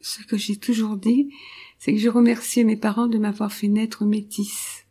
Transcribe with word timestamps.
ce 0.00 0.22
que 0.24 0.36
j'ai 0.36 0.56
toujours 0.56 0.96
dit, 0.96 1.30
c'est 1.78 1.92
que 1.92 1.98
je 1.98 2.08
remerciais 2.08 2.64
mes 2.64 2.76
parents 2.76 3.06
de 3.06 3.18
m'avoir 3.18 3.52
fait 3.52 3.68
naître 3.68 4.04
métisse. 4.04 4.86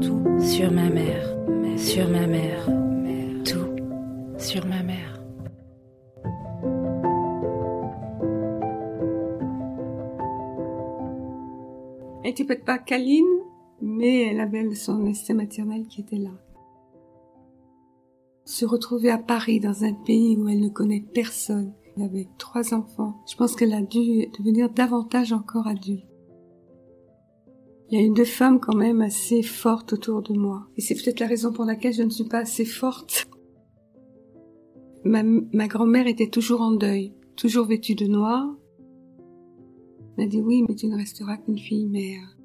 Tout 0.00 0.40
sur 0.40 0.70
ma 0.72 0.90
mère, 0.90 1.36
sur 1.76 2.08
ma 2.08 2.26
mère, 2.26 2.66
tout 3.44 3.76
sur 4.38 4.66
ma 4.66 4.82
mère. 4.82 5.20
Elle 12.24 12.30
était 12.30 12.44
peut-être 12.44 12.64
pas 12.64 12.78
câline, 12.78 13.24
mais 13.80 14.28
elle 14.28 14.40
avait 14.40 14.74
son 14.74 15.04
instinct 15.06 15.34
maternel 15.34 15.86
qui 15.88 16.00
était 16.00 16.16
là. 16.16 16.30
Se 18.52 18.66
retrouver 18.66 19.08
à 19.08 19.16
Paris 19.16 19.60
dans 19.60 19.82
un 19.82 19.94
pays 19.94 20.36
où 20.36 20.46
elle 20.46 20.60
ne 20.60 20.68
connaît 20.68 21.02
personne, 21.14 21.72
avec 21.96 22.28
trois 22.36 22.74
enfants, 22.74 23.14
je 23.26 23.34
pense 23.34 23.56
qu'elle 23.56 23.72
a 23.72 23.80
dû 23.80 24.26
devenir 24.38 24.68
davantage 24.68 25.32
encore 25.32 25.66
adulte. 25.66 26.04
Il 27.88 27.98
y 27.98 28.02
a 28.02 28.06
eu 28.06 28.10
deux 28.10 28.26
femmes 28.26 28.60
quand 28.60 28.76
même 28.76 29.00
assez 29.00 29.42
fortes 29.42 29.94
autour 29.94 30.20
de 30.20 30.34
moi. 30.34 30.66
Et 30.76 30.82
c'est 30.82 30.94
peut-être 30.94 31.20
la 31.20 31.28
raison 31.28 31.50
pour 31.50 31.64
laquelle 31.64 31.94
je 31.94 32.02
ne 32.02 32.10
suis 32.10 32.28
pas 32.28 32.40
assez 32.40 32.66
forte. 32.66 33.26
Ma, 35.02 35.22
ma 35.22 35.66
grand-mère 35.66 36.06
était 36.06 36.28
toujours 36.28 36.60
en 36.60 36.72
deuil, 36.72 37.14
toujours 37.36 37.64
vêtue 37.64 37.94
de 37.94 38.06
noir. 38.06 38.54
Elle 40.18 40.24
m'a 40.24 40.30
dit 40.30 40.42
oui, 40.42 40.62
mais 40.68 40.74
tu 40.74 40.88
ne 40.88 40.96
resteras 40.98 41.38
qu'une 41.38 41.58
fille 41.58 41.86
mère. 41.86 42.36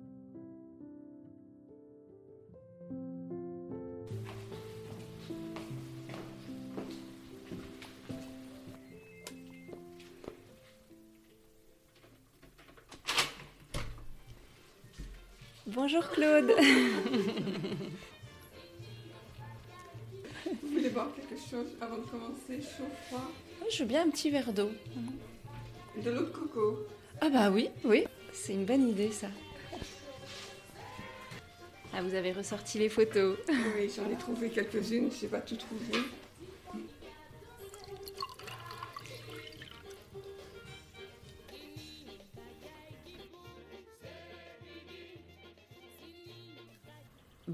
Bonjour 15.89 16.09
Claude. 16.09 16.51
Vous 20.45 20.67
voulez 20.69 20.89
boire 20.89 21.07
quelque 21.15 21.39
chose 21.39 21.67
avant 21.79 21.99
de 21.99 22.01
commencer, 22.01 22.59
chaud, 22.61 22.83
froid? 23.07 23.31
Je 23.71 23.83
veux 23.83 23.85
bien 23.85 24.01
un 24.01 24.09
petit 24.09 24.29
verre 24.29 24.51
d'eau. 24.51 24.69
De 26.03 26.11
l'eau 26.11 26.23
de 26.23 26.25
coco. 26.25 26.85
Ah 27.21 27.29
bah 27.29 27.49
oui, 27.49 27.69
oui, 27.85 28.03
c'est 28.33 28.51
une 28.51 28.65
bonne 28.65 28.89
idée 28.89 29.13
ça. 29.13 29.27
Ah, 31.93 32.01
vous 32.01 32.15
avez 32.15 32.33
ressorti 32.33 32.79
les 32.79 32.89
photos. 32.89 33.37
Oui, 33.47 33.89
j'en 33.95 34.11
ai 34.11 34.17
trouvé 34.17 34.49
quelques-unes, 34.49 35.09
je 35.17 35.23
n'ai 35.23 35.31
pas 35.31 35.39
tout 35.39 35.55
trouvé. 35.55 35.99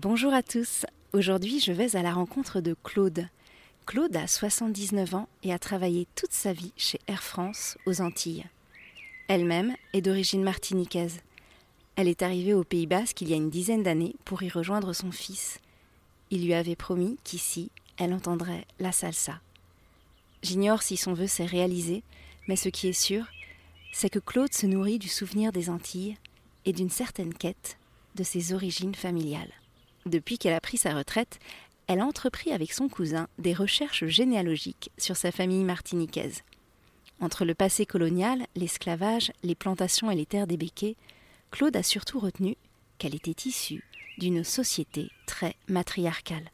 Bonjour 0.04 0.34
à 0.34 0.44
tous. 0.44 0.86
Aujourd'hui, 1.14 1.62
je 1.62 1.72
vais 1.72 1.96
à 1.96 2.02
la 2.02 2.12
rencontre 2.12 2.60
de 2.60 2.76
Claude. 2.84 3.30
Claude 3.86 4.14
a 4.18 4.28
79 4.28 5.16
ans 5.16 5.30
et 5.44 5.54
a 5.54 5.60
travaillé 5.60 6.08
toute 6.14 6.34
sa 6.34 6.52
vie 6.52 6.74
chez 6.76 7.00
Air 7.08 7.24
France 7.24 7.78
aux 7.86 8.02
Antilles. 8.02 8.44
Elle-même 9.30 9.74
est 9.94 10.02
d'origine 10.02 10.44
martiniquaise. 10.44 11.22
Elle 11.96 12.10
est 12.10 12.22
arrivée 12.22 12.54
au 12.54 12.66
Pays 12.66 12.86
Basque 12.86 13.22
il 13.22 13.30
y 13.30 13.34
a 13.34 13.38
une 13.38 13.50
dizaine 13.50 13.82
d'années 13.82 14.18
pour 14.26 14.44
y 14.44 14.50
rejoindre 14.50 14.92
son 14.92 15.14
fils. 15.14 15.62
Il 16.32 16.44
lui 16.44 16.54
avait 16.54 16.76
promis 16.76 17.18
qu'ici, 17.24 17.72
elle 17.96 18.14
entendrait 18.14 18.68
la 18.80 18.92
salsa. 18.92 19.40
J'ignore 20.42 20.82
si 20.82 20.98
son 20.98 21.14
vœu 21.14 21.28
s'est 21.28 21.46
réalisé, 21.46 22.04
mais 22.50 22.58
ce 22.58 22.68
qui 22.68 22.90
est 22.90 22.92
sûr, 22.92 23.24
c'est 23.94 24.10
que 24.10 24.20
Claude 24.20 24.54
se 24.54 24.66
nourrit 24.66 25.00
du 25.00 25.08
souvenir 25.08 25.54
des 25.54 25.70
Antilles 25.70 26.18
et 26.66 26.74
d'une 26.74 26.90
certaine 26.90 27.34
quête 27.34 27.78
de 28.16 28.24
ses 28.24 28.54
origines 28.54 28.96
familiales. 28.96 29.54
Depuis 30.06 30.38
qu'elle 30.38 30.54
a 30.54 30.62
pris 30.62 30.78
sa 30.78 30.94
retraite, 30.94 31.40
elle 31.88 32.00
a 32.00 32.06
entrepris 32.06 32.52
avec 32.52 32.72
son 32.74 32.88
cousin 32.90 33.28
des 33.38 33.54
recherches 33.54 34.06
généalogiques 34.06 34.92
sur 34.98 35.16
sa 35.16 35.32
famille 35.32 35.64
martiniquaise. 35.64 36.44
Entre 37.20 37.46
le 37.46 37.56
passé 37.56 37.86
colonial, 37.86 38.46
l'esclavage, 38.56 39.32
les 39.44 39.56
plantations 39.56 40.12
et 40.12 40.16
les 40.16 40.26
terres 40.26 40.48
des 40.48 40.58
béquets, 40.58 40.96
Claude 41.52 41.76
a 41.76 41.84
surtout 41.84 42.20
retenu 42.20 42.58
qu'elle 42.98 43.16
était 43.16 43.48
issue 43.48 43.84
d'une 44.18 44.44
société 44.44 45.10
très 45.26 45.56
matriarcale. 45.68 46.52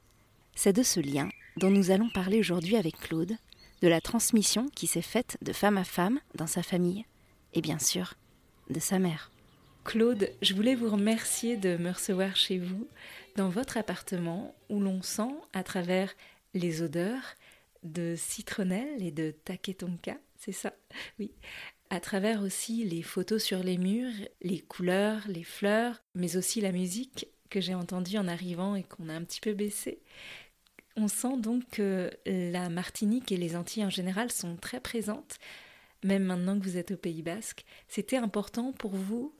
C'est 0.55 0.73
de 0.73 0.83
ce 0.83 0.99
lien 0.99 1.29
dont 1.57 1.69
nous 1.69 1.91
allons 1.91 2.09
parler 2.09 2.39
aujourd'hui 2.39 2.75
avec 2.75 2.97
Claude, 2.99 3.35
de 3.81 3.87
la 3.87 4.01
transmission 4.01 4.67
qui 4.75 4.87
s'est 4.87 5.01
faite 5.01 5.37
de 5.41 5.53
femme 5.53 5.77
à 5.77 5.83
femme 5.83 6.19
dans 6.35 6.47
sa 6.47 6.63
famille, 6.63 7.05
et 7.53 7.61
bien 7.61 7.79
sûr 7.79 8.15
de 8.69 8.79
sa 8.79 8.99
mère. 8.99 9.31
Claude, 9.89 10.29
je 10.43 10.53
voulais 10.53 10.75
vous 10.75 10.91
remercier 10.91 11.57
de 11.57 11.75
me 11.75 11.89
recevoir 11.89 12.35
chez 12.35 12.59
vous, 12.59 12.87
dans 13.35 13.49
votre 13.49 13.75
appartement, 13.75 14.53
où 14.69 14.79
l'on 14.79 15.01
sent, 15.01 15.33
à 15.51 15.63
travers 15.63 16.13
les 16.53 16.83
odeurs 16.83 17.33
de 17.81 18.13
citronnelle 18.15 19.01
et 19.01 19.09
de 19.09 19.31
taketonka, 19.31 20.19
c'est 20.37 20.51
ça? 20.51 20.75
Oui. 21.17 21.31
À 21.89 21.99
travers 21.99 22.43
aussi 22.43 22.85
les 22.85 23.01
photos 23.01 23.43
sur 23.43 23.63
les 23.63 23.79
murs, 23.79 24.13
les 24.43 24.59
couleurs, 24.59 25.23
les 25.27 25.43
fleurs, 25.43 26.03
mais 26.13 26.37
aussi 26.37 26.61
la 26.61 26.71
musique 26.71 27.27
que 27.49 27.59
j'ai 27.59 27.73
entendue 27.73 28.19
en 28.19 28.27
arrivant 28.27 28.75
et 28.75 28.83
qu'on 28.83 29.09
a 29.09 29.13
un 29.15 29.23
petit 29.23 29.41
peu 29.41 29.53
baissée. 29.53 30.03
On 30.97 31.07
sent 31.07 31.37
donc 31.39 31.67
que 31.71 32.11
la 32.27 32.69
Martinique 32.69 33.31
et 33.31 33.37
les 33.37 33.55
Antilles 33.55 33.85
en 33.85 33.89
général 33.89 34.31
sont 34.31 34.55
très 34.55 34.81
présentes, 34.81 35.39
même 36.03 36.25
maintenant 36.25 36.59
que 36.59 36.63
vous 36.63 36.77
êtes 36.77 36.91
au 36.91 36.97
Pays 36.97 37.23
Basque. 37.23 37.65
C'était 37.87 38.17
important 38.17 38.71
pour 38.71 38.91
vous 38.91 39.33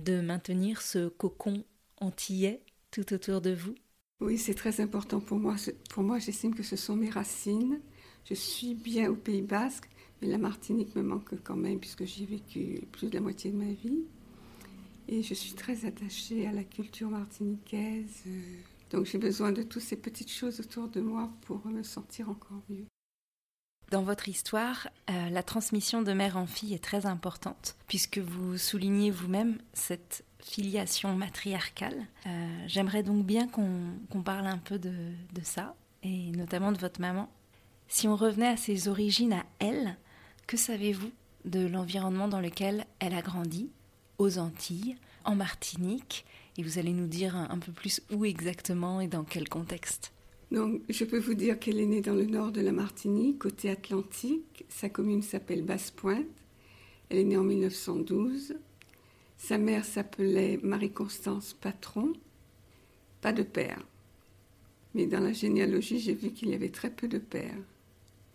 de 0.00 0.20
maintenir 0.20 0.82
ce 0.82 1.08
cocon 1.08 1.64
antillais 1.98 2.62
tout 2.90 3.12
autour 3.12 3.40
de 3.40 3.52
vous 3.52 3.74
Oui, 4.20 4.38
c'est 4.38 4.54
très 4.54 4.80
important 4.80 5.20
pour 5.20 5.38
moi. 5.38 5.56
Pour 5.90 6.02
moi, 6.02 6.18
j'estime 6.18 6.54
que 6.54 6.62
ce 6.62 6.76
sont 6.76 6.96
mes 6.96 7.10
racines. 7.10 7.80
Je 8.24 8.34
suis 8.34 8.74
bien 8.74 9.10
au 9.10 9.16
Pays 9.16 9.42
Basque, 9.42 9.88
mais 10.20 10.28
la 10.28 10.38
Martinique 10.38 10.94
me 10.96 11.02
manque 11.02 11.34
quand 11.44 11.56
même 11.56 11.78
puisque 11.78 12.04
j'y 12.04 12.24
ai 12.24 12.26
vécu 12.26 12.80
plus 12.92 13.08
de 13.08 13.14
la 13.14 13.20
moitié 13.20 13.50
de 13.50 13.56
ma 13.56 13.72
vie. 13.72 14.04
Et 15.08 15.22
je 15.22 15.34
suis 15.34 15.54
très 15.54 15.84
attachée 15.86 16.46
à 16.46 16.52
la 16.52 16.64
culture 16.64 17.10
martiniquaise. 17.10 18.22
Donc 18.90 19.06
j'ai 19.06 19.18
besoin 19.18 19.52
de 19.52 19.62
toutes 19.62 19.82
ces 19.82 19.96
petites 19.96 20.30
choses 20.30 20.60
autour 20.60 20.88
de 20.88 21.00
moi 21.00 21.30
pour 21.42 21.66
me 21.66 21.82
sentir 21.82 22.28
encore 22.28 22.62
mieux. 22.68 22.86
Dans 23.90 24.02
votre 24.02 24.28
histoire, 24.28 24.86
euh, 25.10 25.30
la 25.30 25.42
transmission 25.42 26.02
de 26.02 26.12
mère 26.12 26.36
en 26.36 26.46
fille 26.46 26.74
est 26.74 26.84
très 26.84 27.06
importante, 27.06 27.74
puisque 27.88 28.18
vous 28.18 28.56
soulignez 28.56 29.10
vous-même 29.10 29.58
cette 29.72 30.24
filiation 30.38 31.16
matriarcale. 31.16 32.06
Euh, 32.26 32.64
j'aimerais 32.68 33.02
donc 33.02 33.26
bien 33.26 33.48
qu'on 33.48 34.22
parle 34.22 34.46
un 34.46 34.58
peu 34.58 34.78
de, 34.78 34.92
ça, 35.42 35.74
et 36.04 36.30
notamment 36.30 36.70
de 36.70 36.78
votre 36.78 37.00
maman. 37.00 37.28
Si 37.88 38.06
on 38.06 38.14
revenait 38.14 38.46
à 38.46 38.56
ses 38.56 38.86
origines 38.86 39.32
à 39.32 39.44
elle, 39.58 39.96
que 40.46 40.56
savez-vous 40.56 41.10
de 41.44 41.66
l'environnement 41.66 42.28
dans 42.28 42.40
lequel 42.40 42.86
elle 43.00 43.14
a 43.14 43.22
grandi, 43.22 43.70
aux 44.18 44.38
Antilles, 44.38 44.96
en 45.24 45.34
Martinique 45.34 46.24
Et 46.56 46.62
vous 46.62 46.78
allez 46.78 46.92
nous 46.92 47.08
dire 47.08 47.34
un 47.34 47.58
peu 47.58 47.72
plus 47.72 48.02
où 48.12 48.24
exactement 48.24 49.00
et 49.00 49.08
dans 49.08 49.24
quel 49.24 49.48
contexte. 49.48 50.12
Donc, 50.50 50.82
je 50.88 51.04
peux 51.04 51.18
vous 51.18 51.34
dire 51.34 51.58
qu'elle 51.58 51.78
est 51.78 51.86
née 51.86 52.00
dans 52.00 52.14
le 52.14 52.26
nord 52.26 52.50
de 52.50 52.60
la 52.60 52.72
Martinique, 52.72 53.38
côté 53.38 53.70
Atlantique. 53.70 54.64
Sa 54.68 54.88
commune 54.88 55.22
s'appelle 55.22 55.62
Basse-Pointe. 55.62 56.26
Elle 57.08 57.18
est 57.18 57.24
née 57.24 57.36
en 57.36 57.44
1912. 57.44 58.56
Sa 59.38 59.58
mère 59.58 59.84
s'appelait 59.84 60.58
Marie-Constance 60.62 61.54
Patron. 61.54 62.12
Pas 63.20 63.32
de 63.32 63.44
père. 63.44 63.80
Mais 64.94 65.06
dans 65.06 65.20
la 65.20 65.32
généalogie, 65.32 66.00
j'ai 66.00 66.14
vu 66.14 66.32
qu'il 66.32 66.50
y 66.50 66.54
avait 66.54 66.70
très 66.70 66.90
peu 66.90 67.06
de 67.06 67.18
pères 67.18 67.54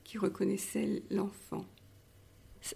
qui 0.06 0.18
reconnaissaient 0.18 1.04
l'enfant. 1.12 1.66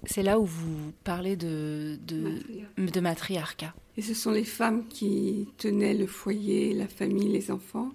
C'est 0.06 0.22
là 0.22 0.40
où 0.40 0.46
vous 0.46 0.92
parlez 1.04 1.36
de, 1.36 1.98
de, 2.06 2.20
matriarcat. 2.20 2.92
de 2.92 3.00
matriarcat. 3.00 3.76
Et 3.98 4.02
ce 4.02 4.14
sont 4.14 4.32
les 4.32 4.44
femmes 4.44 4.88
qui 4.88 5.48
tenaient 5.58 5.96
le 5.96 6.06
foyer, 6.06 6.74
la 6.74 6.88
famille, 6.88 7.30
les 7.30 7.52
enfants 7.52 7.92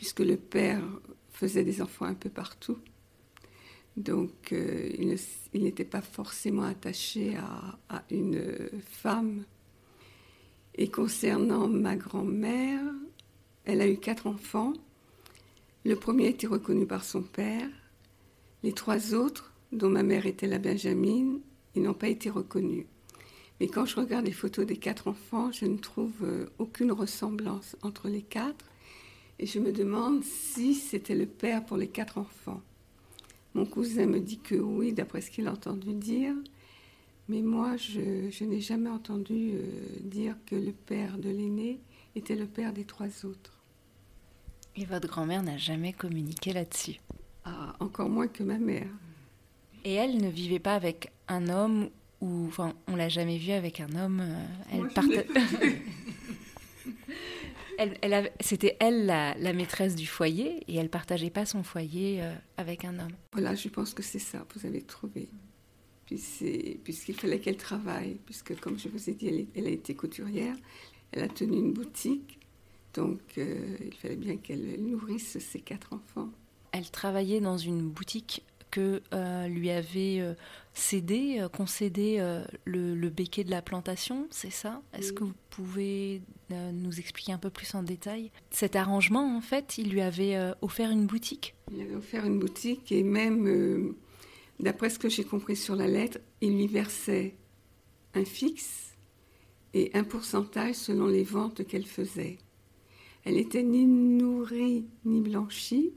puisque 0.00 0.20
le 0.20 0.38
père 0.38 0.82
faisait 1.28 1.62
des 1.62 1.82
enfants 1.82 2.06
un 2.06 2.14
peu 2.14 2.30
partout. 2.30 2.78
Donc, 3.98 4.50
euh, 4.54 4.88
il 5.52 5.62
n'était 5.62 5.84
pas 5.84 6.00
forcément 6.00 6.62
attaché 6.62 7.36
à, 7.36 8.02
une 8.10 8.70
femme. 8.80 9.44
Et 10.74 10.88
concernant 10.88 11.68
ma 11.68 11.96
grand-mère, 11.96 12.80
elle 13.66 13.82
a 13.82 13.88
eu 13.88 13.98
quatre 13.98 14.26
enfants. 14.26 14.72
Le 15.84 15.96
premier 15.96 16.28
a 16.28 16.30
été 16.30 16.46
reconnu 16.46 16.86
par 16.86 17.04
son 17.04 17.20
père. 17.20 17.68
Les 18.62 18.72
trois 18.72 19.12
autres, 19.12 19.52
dont 19.70 19.90
ma 19.90 20.02
mère 20.02 20.24
était 20.24 20.46
la 20.46 20.58
Benjamine, 20.58 21.40
ils 21.74 21.82
n'ont 21.82 21.92
pas 21.92 22.08
été 22.08 22.30
reconnus. 22.30 22.86
Mais 23.60 23.66
quand 23.66 23.84
je 23.84 23.96
regarde 23.96 24.24
les 24.24 24.32
photos 24.32 24.64
des 24.64 24.78
quatre 24.78 25.08
enfants, 25.08 25.52
je 25.52 25.66
ne 25.66 25.76
trouve 25.76 26.14
euh, 26.22 26.46
aucune 26.56 26.90
ressemblance 26.90 27.76
entre 27.82 28.08
les 28.08 28.22
quatre. 28.22 28.69
Et 29.42 29.46
je 29.46 29.58
me 29.58 29.72
demande 29.72 30.22
si 30.22 30.74
c'était 30.74 31.14
le 31.14 31.24
père 31.24 31.64
pour 31.64 31.78
les 31.78 31.88
quatre 31.88 32.18
enfants. 32.18 32.60
Mon 33.54 33.64
cousin 33.64 34.04
me 34.04 34.20
dit 34.20 34.38
que 34.38 34.54
oui, 34.54 34.92
d'après 34.92 35.22
ce 35.22 35.30
qu'il 35.30 35.48
a 35.48 35.52
entendu 35.52 35.94
dire. 35.94 36.34
Mais 37.26 37.40
moi, 37.40 37.78
je, 37.78 38.44
n'ai 38.44 38.60
jamais 38.60 38.90
entendu 38.90 39.52
euh, 39.54 39.62
dire 40.02 40.36
que 40.44 40.56
le 40.56 40.72
père 40.72 41.16
de 41.16 41.30
l'aîné 41.30 41.80
était 42.14 42.36
le 42.36 42.44
père 42.44 42.74
des 42.74 42.84
trois 42.84 43.24
autres. 43.24 43.62
Et 44.76 44.84
votre 44.84 45.08
grand-mère 45.08 45.42
n'a 45.42 45.56
jamais 45.56 45.94
communiqué 45.94 46.52
là-dessus 46.52 47.00
ah, 47.46 47.74
Encore 47.80 48.10
moins 48.10 48.28
que 48.28 48.42
ma 48.42 48.58
mère. 48.58 48.90
Et 49.86 49.94
elle 49.94 50.18
ne 50.18 50.28
vivait 50.28 50.58
pas 50.58 50.74
avec 50.74 51.12
un 51.28 51.48
homme 51.48 51.88
ou, 52.20 52.44
enfin, 52.48 52.74
on 52.88 52.94
l'a 52.94 53.08
jamais 53.08 53.38
vue 53.38 53.52
avec 53.52 53.80
un 53.80 53.94
homme. 53.96 54.20
Euh, 54.20 54.46
elle 54.70 54.88
partait. 54.88 55.26
elle, 57.80 58.32
c'était 58.40 58.76
elle 58.80 59.06
la, 59.06 59.52
maîtresse 59.52 59.94
du 59.94 60.06
foyer 60.06 60.62
et 60.68 60.76
elle 60.76 60.90
partageait 60.90 61.30
pas 61.30 61.46
son 61.46 61.62
foyer 61.62 62.22
euh, 62.22 62.34
avec 62.56 62.84
un 62.84 62.98
homme. 62.98 63.12
Voilà, 63.32 63.54
je 63.54 63.68
pense 63.68 63.94
que 63.94 64.02
c'est 64.02 64.18
ça, 64.18 64.46
vous 64.54 64.66
avez 64.66 64.82
trouvé. 64.82 65.28
Puisqu'il 66.06 67.14
fallait 67.14 67.38
qu'elle 67.38 67.56
travaille, 67.56 68.18
puisque 68.26 68.58
comme 68.58 68.78
je 68.78 68.88
vous 68.88 69.08
ai 69.08 69.14
dit, 69.14 69.46
elle, 69.54 69.66
a 69.66 69.70
été 69.70 69.94
couturière, 69.94 70.56
elle 71.12 71.22
a 71.22 71.28
tenu 71.28 71.56
une 71.56 71.72
boutique, 71.72 72.40
donc 72.94 73.20
euh, 73.38 73.76
il 73.84 73.94
fallait 73.94 74.16
bien 74.16 74.36
qu'elle 74.36 74.80
nourrisse 74.80 75.38
ses 75.38 75.60
quatre 75.60 75.92
enfants. 75.92 76.30
Elle 76.72 76.90
travaillait 76.90 77.40
dans 77.40 77.58
une 77.58 77.88
boutique 77.88 78.42
que 78.70 79.02
euh, 79.12 79.46
lui 79.48 79.70
avait 79.70 80.20
euh, 80.20 80.34
cédé, 80.74 81.38
euh, 81.40 81.48
concédé 81.48 82.18
le, 82.64 82.94
le, 82.94 83.10
béquet 83.10 83.44
de 83.44 83.50
la 83.50 83.62
plantation, 83.62 84.26
c'est 84.30 84.50
ça? 84.50 84.82
Est-ce 84.92 85.12
que 85.12 85.24
vous 85.24 85.34
pouvez 85.50 86.22
nous 86.50 86.98
expliquer 86.98 87.32
un 87.32 87.38
peu 87.38 87.50
plus 87.50 87.74
en 87.74 87.82
détail? 87.82 88.30
Cet 88.50 88.76
arrangement, 88.76 89.36
en 89.36 89.40
fait, 89.40 89.78
il 89.78 89.90
lui 89.90 90.00
avait 90.00 90.36
offert 90.62 90.90
une 90.90 91.06
boutique? 91.06 91.54
Il 91.72 91.80
avait 91.80 91.94
offert 91.94 92.24
une 92.24 92.38
boutique 92.38 92.92
et 92.92 93.02
même, 93.02 93.94
d'après 94.58 94.90
ce 94.90 94.98
que 94.98 95.08
j'ai 95.08 95.24
compris 95.24 95.56
sur 95.56 95.76
la 95.76 95.86
lettre, 95.86 96.18
il 96.40 96.56
lui 96.56 96.66
versait 96.66 97.36
un 98.14 98.24
fixe 98.24 98.96
et 99.74 99.90
un 99.94 100.04
pourcentage 100.04 100.74
selon 100.74 101.06
les 101.06 101.22
ventes 101.22 101.66
qu'elle 101.66 101.86
faisait. 101.86 102.38
Elle 103.24 103.34
n'était 103.34 103.62
ni 103.62 103.86
nourrie 103.86 104.86
ni 105.04 105.20
blanchie, 105.20 105.92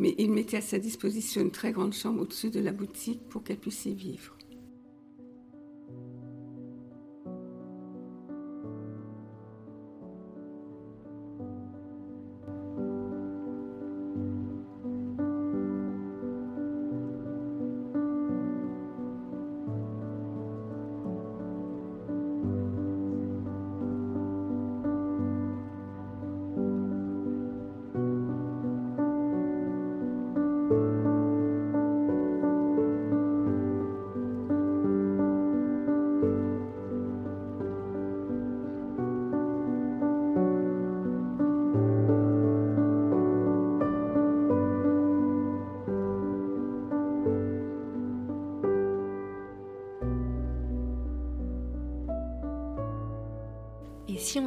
mais 0.00 0.14
il 0.16 0.30
mettait 0.32 0.56
à 0.56 0.62
sa 0.62 0.78
disposition 0.78 1.42
une 1.42 1.50
très 1.50 1.72
grande 1.72 1.92
chambre 1.92 2.22
au-dessus 2.22 2.48
de 2.48 2.58
la 2.58 2.72
boutique 2.72 3.20
pour 3.28 3.44
qu'elle 3.44 3.58
puisse 3.58 3.84
y 3.84 3.94
vivre. 3.94 4.34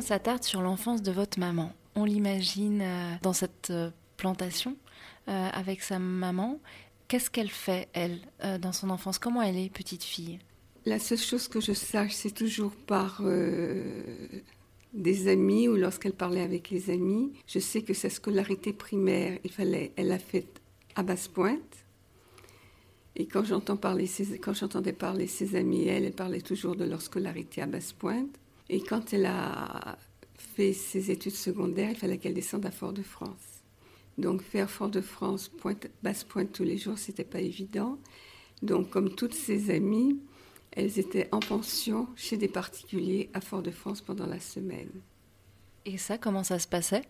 S'attarde 0.03 0.44
sur 0.44 0.61
l'enfance 0.61 1.01
de 1.01 1.11
votre 1.11 1.39
maman, 1.39 1.71
on 1.95 2.05
l'imagine 2.05 2.81
euh, 2.81 3.15
dans 3.21 3.33
cette 3.33 3.69
euh, 3.69 3.89
plantation 4.17 4.75
euh, 5.27 5.50
avec 5.53 5.81
sa 5.81 5.97
maman. 5.97 6.59
Qu'est-ce 7.07 7.29
qu'elle 7.29 7.50
fait, 7.50 7.89
elle, 7.94 8.19
dans 8.59 8.71
son 8.71 8.89
enfance? 8.89 9.19
Comment 9.19 9.41
elle 9.41 9.57
est, 9.57 9.69
petite 9.69 10.03
fille? 10.03 10.39
La 10.85 10.97
seule 10.97 11.19
chose 11.19 11.47
que 11.47 11.61
je 11.61 11.73
sache, 11.73 12.13
c'est 12.13 12.33
toujours 12.33 12.71
par 12.71 13.21
des 14.94 15.27
amis 15.27 15.67
ou 15.67 15.75
lorsqu'elle 15.75 16.13
parlait 16.13 16.41
avec 16.41 16.71
les 16.71 16.89
amis. 16.89 17.33
Je 17.45 17.59
sais 17.59 17.83
que 17.83 17.94
sa 17.94 18.09
scolarité 18.09 18.73
primaire, 18.73 19.38
il 19.44 19.51
fallait, 19.51 19.91
elle 19.95 20.07
l'a 20.07 20.17
faite 20.17 20.59
à 20.95 21.03
Basse-Pointe. 21.03 21.85
Et 23.15 23.27
quand 23.27 23.44
j'entends 23.44 23.77
parler, 23.77 24.09
quand 24.41 24.53
j'entendais 24.53 24.94
parler 24.94 25.27
ses 25.27 25.55
amis, 25.55 25.88
elle, 25.88 26.05
elle 26.05 26.13
parlait 26.13 26.41
toujours 26.41 26.75
de 26.75 26.85
leur 26.85 27.01
scolarité 27.01 27.61
à 27.61 27.67
Basse-Pointe. 27.67 28.39
Et 28.69 28.81
quand 28.81 29.13
elle 29.13 29.25
a 29.25 29.98
fait 30.38 30.74
ses 30.74 31.12
études 31.12 31.36
secondaires, 31.36 31.92
il 31.92 31.98
fallait 31.98 32.18
qu'elle 32.18 32.33
descende 32.33 32.65
à 32.65 32.71
Fort-de-France. 32.71 33.63
Donc 34.18 34.42
faire 34.42 34.69
Fort-de-France, 34.69 35.50
pointe, 35.50 35.88
basse 36.04 36.24
pointe 36.24 36.51
tous 36.51 36.63
les 36.63 36.77
jours, 36.77 36.98
c'était 36.98 37.24
pas 37.24 37.42
évident. 37.42 37.98
Donc 38.62 38.89
comme 38.89 39.13
toutes 39.15 39.33
ses 39.33 39.71
amies, 39.71 40.19
elles 40.71 41.00
étaient 41.00 41.30
en 41.31 41.39
pension 41.39 42.07
chez 42.15 42.38
des 42.38 42.48
particuliers 42.48 43.30
à 43.33 43.42
Fort-de-France 43.42 44.01
pendant 44.01 44.25
la 44.25 44.39
semaine. 44.39 44.89
Et 45.86 45.98
ça, 45.98 46.18
comment 46.18 46.44
ça 46.44 46.60
se 46.60 46.68
passait? 46.68 47.04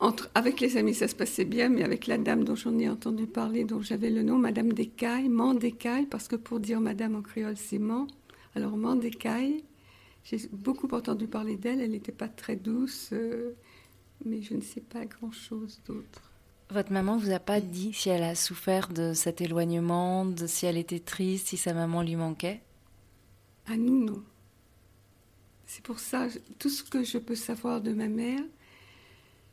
Entre, 0.00 0.30
Avec 0.34 0.60
les 0.60 0.76
amis, 0.76 0.94
ça 0.94 1.08
se 1.08 1.14
passait 1.14 1.44
bien, 1.44 1.68
mais 1.68 1.82
avec 1.82 2.06
la 2.06 2.18
dame 2.18 2.44
dont 2.44 2.54
j'en 2.54 2.78
ai 2.78 2.88
entendu 2.88 3.26
parler, 3.26 3.64
dont 3.64 3.82
j'avais 3.82 4.10
le 4.10 4.22
nom, 4.22 4.38
Madame 4.38 4.72
Descailles, 4.72 5.28
Mandécaille, 5.28 6.06
parce 6.06 6.28
que 6.28 6.36
pour 6.36 6.60
dire 6.60 6.80
Madame 6.80 7.16
en 7.16 7.22
créole, 7.22 7.56
c'est 7.56 7.78
Man. 7.78 8.06
Alors 8.54 8.76
Mandécaille, 8.76 9.64
j'ai 10.30 10.46
beaucoup 10.52 10.88
entendu 10.88 11.26
parler 11.26 11.56
d'elle, 11.56 11.80
elle 11.80 11.92
n'était 11.92 12.12
pas 12.12 12.28
très 12.28 12.54
douce, 12.54 13.10
euh, 13.12 13.54
mais 14.26 14.42
je 14.42 14.52
ne 14.54 14.60
sais 14.60 14.82
pas 14.82 15.06
grand-chose 15.06 15.80
d'autre. 15.86 16.30
Votre 16.70 16.92
maman 16.92 17.16
vous 17.16 17.30
a 17.30 17.38
pas 17.38 17.62
dit 17.62 17.94
si 17.94 18.10
elle 18.10 18.22
a 18.22 18.34
souffert 18.34 18.88
de 18.88 19.14
cet 19.14 19.40
éloignement, 19.40 20.26
de 20.26 20.46
si 20.46 20.66
elle 20.66 20.76
était 20.76 20.98
triste, 20.98 21.48
si 21.48 21.56
sa 21.56 21.72
maman 21.72 22.02
lui 22.02 22.16
manquait? 22.16 22.60
À 23.66 23.78
nous, 23.78 24.04
non. 24.04 24.22
C'est 25.64 25.82
pour 25.82 25.98
ça, 25.98 26.26
tout 26.58 26.68
ce 26.68 26.82
que 26.82 27.04
je 27.04 27.16
peux 27.16 27.34
savoir 27.34 27.80
de 27.80 27.94
ma 27.94 28.08
mère, 28.08 28.42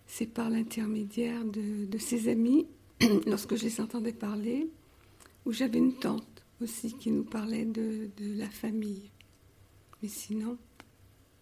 c'est 0.08 0.26
par 0.26 0.50
l'intermédiaire 0.50 1.46
de, 1.46 1.98
ses 1.98 2.28
amis, 2.28 2.68
lorsque 3.28 3.56
je 3.56 3.64
les 3.64 3.80
entendais 3.80 4.12
parler, 4.12 4.70
ou 5.46 5.54
j'avais 5.54 5.78
une 5.78 5.94
tante 5.94 6.44
aussi 6.62 6.94
qui 6.98 7.12
nous 7.12 7.24
parlait 7.24 7.64
de 7.64 8.10
la 8.20 8.50
famille. 8.50 9.10
Mais 10.02 10.10
sinon. 10.10 10.58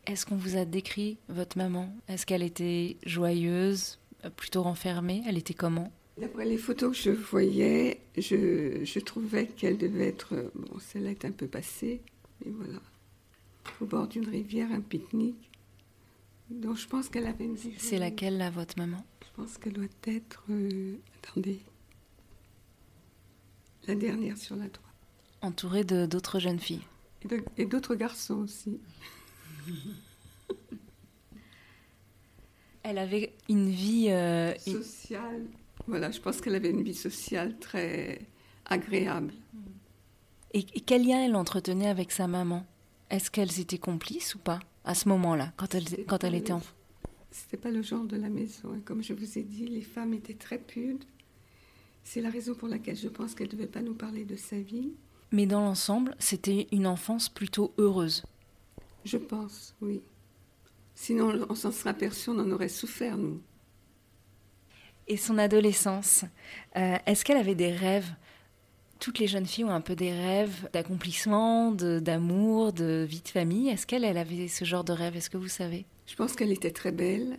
Est-ce 0.06 0.26
qu'on 0.26 0.36
vous 0.36 0.58
a 0.58 0.66
décrit 0.66 1.18
votre 1.30 1.58
maman? 1.58 1.96
Est-ce 2.08 2.26
qu'elle 2.26 2.44
était 2.44 2.98
joyeuse, 3.06 4.00
plutôt 4.36 4.64
renfermée? 4.64 5.24
Elle 5.28 5.38
était 5.38 5.54
comment? 5.54 5.92
D'après 6.18 6.46
les 6.46 6.58
photos 6.58 6.96
que 6.96 7.04
je 7.04 7.12
voyais, 7.12 8.02
je, 8.18 9.00
trouvais 9.00 9.48
qu'elle 9.48 9.78
devait 9.78 10.08
être. 10.08 10.52
Bon, 10.56 10.78
celle-là 10.80 11.12
est 11.12 11.26
un 11.26 11.32
peu 11.32 11.48
passée, 11.48 12.02
mais 12.44 12.52
voilà. 12.52 12.82
Au 13.82 13.86
bord 13.86 14.08
d'une 14.08 14.28
rivière, 14.28 14.72
un 14.72 14.82
pique-nique. 14.82 15.50
Donc 16.50 16.78
je 16.78 16.88
pense 16.88 17.10
qu'elle 17.10 17.26
avait 17.26 17.46
une 17.46 17.56
vie. 17.56 17.74
C'est 17.78 17.98
laquelle, 17.98 18.38
là, 18.38 18.50
votre 18.52 18.78
maman? 18.78 19.04
Je 19.22 19.42
pense 19.42 19.58
qu'elle 19.58 19.74
doit 19.74 19.86
être. 20.06 20.44
Euh, 20.50 20.96
attendez. 21.24 21.60
La 23.88 23.96
dernière 23.96 24.38
sur 24.38 24.56
la 24.56 24.68
droite. 24.68 24.80
Entourée 25.42 25.84
d'autres 25.84 26.40
jeunes 26.40 26.60
filles 26.60 26.86
et 27.58 27.66
d'autres 27.66 27.96
garçons 27.96 28.40
aussi. 28.44 28.80
Elle 32.84 32.98
avait 32.98 33.34
une 33.48 33.70
vie 33.70 34.10
euh, 34.10 34.54
sociale. 34.58 35.46
Voilà, 35.88 36.12
je 36.12 36.20
pense 36.20 36.42
qu'elle 36.42 36.56
avait 36.56 36.70
une 36.70 36.84
vie 36.84 36.94
sociale 36.94 37.58
très 37.60 38.20
agréable. 38.66 39.34
Et, 40.54 40.64
quel 40.64 41.08
lien 41.08 41.24
elle 41.24 41.36
entretenait 41.36 41.88
avec 41.88 42.12
sa 42.12 42.28
maman? 42.28 42.66
Est-ce 43.10 43.32
qu'elles 43.32 43.60
étaient 43.60 43.78
complices 43.78 44.36
ou 44.36 44.40
pas 44.40 44.60
à 44.86 44.96
ce 44.96 45.08
moment-là, 45.10 45.54
quand 45.56 45.76
elle, 45.76 45.86
quand 46.08 46.26
elle 46.26 46.36
était 46.36 46.52
enfant 46.52 46.74
C'était 47.32 47.56
pas 47.56 47.72
le 47.72 47.82
genre 47.82 48.04
de 48.04 48.18
la 48.18 48.28
maison. 48.28 48.82
Comme 48.84 49.02
je 49.02 49.14
vous 49.14 49.38
ai 49.38 49.44
dit, 49.44 49.68
les 49.68 49.82
femmes 49.82 50.14
étaient 50.14 50.34
très 50.34 50.58
pudes. 50.58 51.06
C'est 52.04 52.22
la 52.22 52.30
raison 52.30 52.54
pour 52.54 52.68
laquelle 52.68 52.98
je 52.98 53.08
pense 53.08 53.34
qu'elle 53.34 53.48
ne 53.48 53.54
devait 53.54 53.68
pas 53.68 53.82
nous 53.82 53.94
parler 53.94 54.26
de 54.26 54.36
sa 54.36 54.60
vie. 54.60 54.92
Mais 55.32 55.46
dans 55.46 55.62
l'ensemble, 55.62 56.16
c'était 56.20 56.68
une 56.74 56.86
enfance 56.86 57.30
plutôt 57.30 57.74
heureuse. 57.78 58.24
Je 59.06 59.18
pense, 59.18 59.76
oui. 59.82 60.02
Sinon, 60.96 61.46
on 61.50 61.56
s'en 61.56 61.72
serait 61.72 61.90
aperçu, 61.90 62.30
on 62.30 62.40
en 62.40 62.52
aurait 62.52 62.70
souffert, 62.70 63.18
nous. 63.18 63.42
Et 65.08 65.18
son 65.18 65.38
adolescence, 65.38 66.24
euh, 66.78 66.98
est-ce 67.06 67.26
qu'elle 67.26 67.38
avait 67.38 67.56
des 67.56 67.72
rêves? 67.72 68.10
Toutes 69.00 69.20
les 69.20 69.28
jeunes 69.28 69.46
filles 69.46 69.66
ont 69.66 69.72
un 69.72 69.82
peu 69.82 69.96
des 69.96 70.14
rêves 70.14 70.70
d'accomplissement, 70.72 71.72
d'amour, 71.72 72.72
de, 72.72 73.06
vie 73.08 73.22
de 73.22 73.28
famille. 73.28 73.68
Est-ce 73.68 73.86
qu'elle 73.86 74.06
elle 74.06 74.18
avait 74.18 74.48
ce 74.48 74.64
genre 74.64 74.86
de 74.86 74.94
rêve? 74.94 75.18
Est-ce 75.18 75.30
que 75.30 75.38
vous 75.38 75.50
savez? 75.50 75.86
Je 76.06 76.16
pense 76.16 76.36
qu'elle 76.36 76.54
était 76.54 76.72
très 76.72 76.94
belle, 76.94 77.38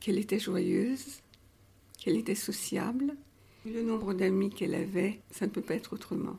qu'elle 0.00 0.18
était 0.18 0.38
joyeuse, 0.38 1.20
qu'elle 1.98 2.16
était 2.16 2.34
sociable. 2.34 3.14
Le 3.66 3.82
nombre 3.82 4.14
d'amis 4.14 4.50
qu'elle 4.50 4.74
avait, 4.74 5.20
ça 5.30 5.46
ne 5.46 5.50
peut 5.50 5.62
pas 5.62 5.74
être 5.74 5.92
autrement. 5.92 6.36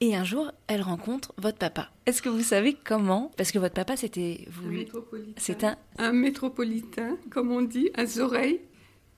Et 0.00 0.14
un 0.14 0.24
jour, 0.24 0.52
elle 0.68 0.82
rencontre 0.82 1.32
votre 1.38 1.58
papa. 1.58 1.90
Est-ce 2.06 2.22
que 2.22 2.28
vous 2.28 2.42
savez 2.42 2.74
comment? 2.74 3.32
Parce 3.36 3.50
que 3.50 3.58
votre 3.58 3.74
papa, 3.74 3.96
c'était... 3.96 4.46
Vous... 4.48 4.68
Un 4.68 4.72
métropolitain. 4.72 5.32
C'est 5.36 5.64
un... 5.64 5.76
Un 5.98 6.12
métropolitain, 6.12 7.16
comme 7.30 7.50
on 7.50 7.62
dit, 7.62 7.90
à 7.94 8.04
oreilles, 8.20 8.60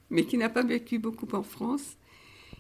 mais 0.08 0.25
qui 0.25 0.38
n'a 0.38 0.49
pas 0.49 0.62
vécu 0.62 0.99
beaucoup 0.99 1.28
en 1.32 1.42
France, 1.42 1.96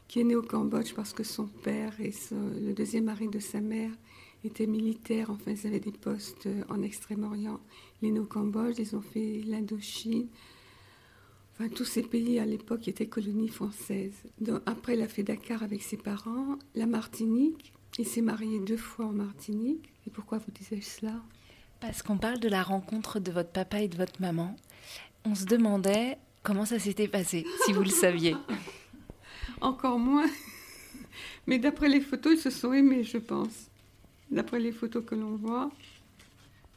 qui 0.06 0.20
est 0.20 0.24
né 0.24 0.36
au 0.36 0.42
Cambodge 0.42 0.92
parce 0.94 1.14
que 1.14 1.24
son 1.24 1.46
père 1.46 1.98
et 2.00 2.12
le 2.30 2.72
deuxième 2.72 3.04
mari 3.04 3.28
de 3.28 3.38
sa 3.38 3.60
mère 3.60 3.92
étaient 4.44 4.66
militaires. 4.66 5.30
Enfin, 5.30 5.52
ils 5.52 5.66
avaient 5.66 5.80
des 5.80 5.92
postes 5.92 6.48
en 6.68 6.82
Extrême-Orient. 6.82 7.60
Il 8.02 8.08
est 8.08 8.12
né 8.12 8.20
au 8.20 8.26
Cambodge, 8.26 8.78
ils 8.78 8.94
ont 8.96 9.02
fait 9.02 9.40
l'Indochine, 9.46 10.28
tous 11.68 11.84
ces 11.84 12.02
pays 12.02 12.38
à 12.38 12.46
l'époque 12.46 12.88
étaient 12.88 13.06
colonies 13.06 13.48
françaises. 13.48 14.22
après, 14.66 14.94
il 14.94 15.02
a 15.02 15.08
fait 15.08 15.22
Dakar 15.22 15.62
avec 15.62 15.82
ses 15.82 15.96
parents, 15.96 16.58
la 16.74 16.86
Martinique. 16.86 17.72
Il 18.00 18.08
s'est 18.08 18.22
marié 18.22 18.58
deux 18.60 18.78
fois 18.78 19.04
en 19.04 19.12
Martinique. 19.12 19.92
Et 20.06 20.10
pourquoi 20.10 20.38
vous 20.38 20.50
disiez 20.50 20.80
cela? 20.80 21.12
Parce 21.80 22.02
qu'on 22.02 22.16
parle 22.16 22.40
de 22.40 22.48
la 22.48 22.62
rencontre 22.62 23.20
de 23.20 23.30
votre 23.30 23.50
papa 23.50 23.82
et 23.82 23.88
de 23.88 23.96
votre 23.98 24.22
maman. 24.22 24.56
On 25.26 25.34
se 25.34 25.44
demandait 25.44 26.16
comment 26.42 26.64
ça 26.64 26.78
s'était 26.78 27.08
passé, 27.08 27.44
si 27.66 27.74
vous 27.74 27.82
le 27.82 27.90
saviez. 27.90 28.36
Encore 29.60 29.98
moins. 29.98 30.30
Mais 31.46 31.58
d'après 31.58 31.90
les 31.90 32.00
photos, 32.00 32.38
ils 32.38 32.40
se 32.40 32.48
sont 32.48 32.72
aimés, 32.72 33.04
je 33.04 33.18
pense. 33.18 33.68
D'après 34.30 34.60
les 34.60 34.72
photos 34.72 35.04
que 35.04 35.14
l'on 35.14 35.36
voit. 35.36 35.70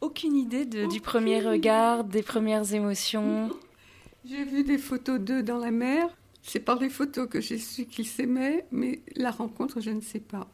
Aucune 0.01 0.35
idée 0.35 0.65
du 0.65 0.99
premier 0.99 1.39
regard, 1.39 2.03
des 2.03 2.21
premières 2.21 2.73
émotions 2.73 3.49
j'ai 4.25 4.43
vu 4.43 4.65
des 4.65 4.77
photos 4.77 5.21
d'eux 5.21 5.41
dans 5.41 5.59
la 5.59 5.71
mer. 5.71 6.09
C'est 6.41 6.59
par 6.59 6.79
les 6.79 6.89
photos 6.89 7.29
que 7.29 7.39
j'ai 7.39 7.59
su 7.59 7.85
qu'ils 7.85 8.07
s'aimaient, 8.07 8.65
mais 8.71 9.01
la 9.15 9.31
rencontre, 9.31 9.79
je 9.79 9.91
ne 9.91 10.01
sais 10.01 10.19
pas. 10.19 10.49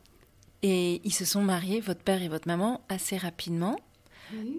Et 0.62 1.02
ils 1.04 1.14
se 1.14 1.26
sont 1.26 1.42
mariés, 1.42 1.80
votre 1.80 2.02
père 2.02 2.22
et 2.22 2.28
votre 2.28 2.48
maman, 2.48 2.82
assez 2.90 3.18
rapidement. 3.18 3.80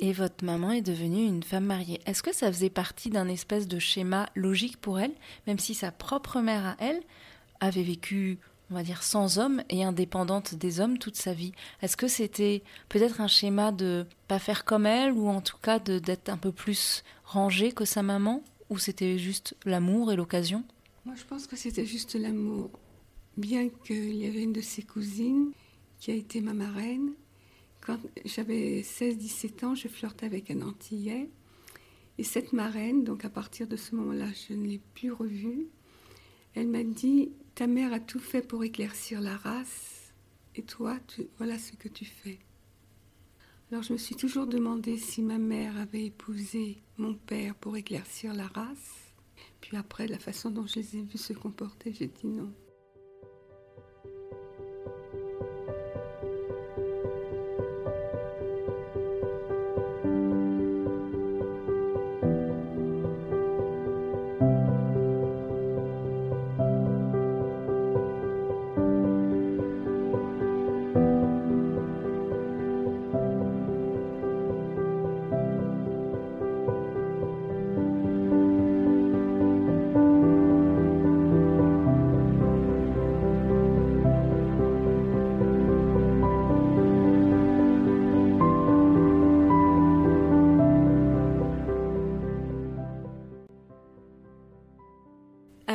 Et 0.00 0.12
votre 0.12 0.45
maman 0.45 0.73
est 0.73 0.83
devenue 0.83 1.25
une 1.25 1.45
femme 1.45 1.66
mariée. 1.66 2.00
Est-ce 2.04 2.25
que 2.25 2.35
ça 2.35 2.50
faisait 2.50 2.71
partie 2.71 3.09
d'un 3.09 3.28
espèce 3.28 3.69
de 3.69 3.78
schéma 3.78 4.28
logique 4.35 4.78
pour 4.78 4.99
elle, 4.99 5.12
même 5.47 5.61
si 5.61 5.75
sa 5.75 5.92
propre 5.92 6.40
mère 6.40 6.66
à 6.66 6.76
elle 6.80 7.00
avait 7.61 7.85
vécu, 7.85 8.38
on 8.71 8.75
va 8.75 8.83
dire, 8.83 9.04
sans 9.04 9.38
homme 9.38 9.62
et 9.69 9.85
indépendante 9.85 10.57
des 10.57 10.80
hommes 10.80 10.99
toute 10.99 11.14
sa 11.14 11.35
vie? 11.35 11.52
Est-ce 11.83 11.97
que 11.97 12.09
c'était 12.09 12.64
peut-être 12.88 13.21
un 13.21 13.28
schéma 13.28 13.71
de 13.71 14.07
pas 14.26 14.40
faire 14.40 14.64
comme 14.64 14.87
elle, 14.87 15.12
ou 15.12 15.28
en 15.28 15.40
tout 15.40 15.59
cas 15.59 15.78
d'être 15.78 16.30
un 16.30 16.37
peu 16.37 16.50
plus 16.50 17.04
rangée 17.25 17.71
que 17.71 17.85
sa 17.85 18.02
maman? 18.02 18.42
Ou 18.71 18.78
c'était 18.78 19.19
juste 19.19 19.54
l'amour 19.64 20.11
et 20.11 20.16
l'occasion? 20.16 20.64
Moi, 21.04 21.14
je 21.16 21.25
pense 21.25 21.47
que 21.47 21.54
c'était 21.54 21.87
juste 21.87 22.16
l'amour. 22.16 22.71
Bien 23.37 23.69
qu'il 23.85 24.16
y 24.16 24.26
avait 24.26 24.42
une 24.42 24.52
de 24.52 24.61
ses 24.61 24.83
cousines 24.83 25.52
qui 26.00 26.11
a 26.11 26.14
été 26.14 26.40
ma 26.40 26.54
marraine. 26.54 27.12
Quand 27.80 27.99
j'avais 28.25 28.80
16-17 28.80 29.64
ans, 29.64 29.75
je 29.75 29.88
flirtais 29.88 30.26
avec 30.26 30.50
un 30.50 30.62
Antillais. 30.62 31.30
Et 32.19 32.25
cette 32.25 32.52
marraine, 32.52 33.04
donc 33.04 33.25
à 33.25 33.30
partir 33.30 33.66
de 33.66 33.76
ce 33.76 33.95
moment-là, 33.95 34.26
je 34.49 34.54
ne 34.54 34.66
l'ai 34.66 34.80
plus 34.95 35.12
revue. 35.12 35.69
Elle 36.54 36.69
m'a 36.69 36.83
dit 36.83 37.33
Ta 37.54 37.66
mère 37.66 37.92
a 37.92 38.00
tout 38.00 38.19
fait 38.19 38.42
pour 38.42 38.64
éclaircir 38.64 39.21
la 39.21 39.37
race, 39.37 40.12
et 40.57 40.62
toi, 40.62 40.99
voilà 41.38 41.59
ce 41.59 41.73
que 41.73 41.88
tu 41.88 42.04
fais. 42.04 42.38
Alors 43.71 43.85
je 43.85 43.92
me 43.92 43.99
suis 43.99 44.16
toujours 44.16 44.49
demandé 44.49 44.97
si 44.97 45.23
ma 45.23 45.38
mère 45.38 45.78
avait 45.78 46.07
épousé 46.07 46.83
mon 46.99 47.14
père 47.14 47.54
pour 47.54 47.76
éclaircir 47.76 48.35
la 48.35 48.49
race. 48.49 49.12
Puis 49.61 49.76
après, 49.76 50.09
la 50.09 50.19
façon 50.19 50.50
dont 50.50 50.66
je 50.66 50.80
les 50.80 50.97
ai 50.97 51.02
vus 51.02 51.19
se 51.19 51.33
comporter, 51.33 51.92
j'ai 51.92 52.09
dit 52.09 52.26
non. 52.26 52.52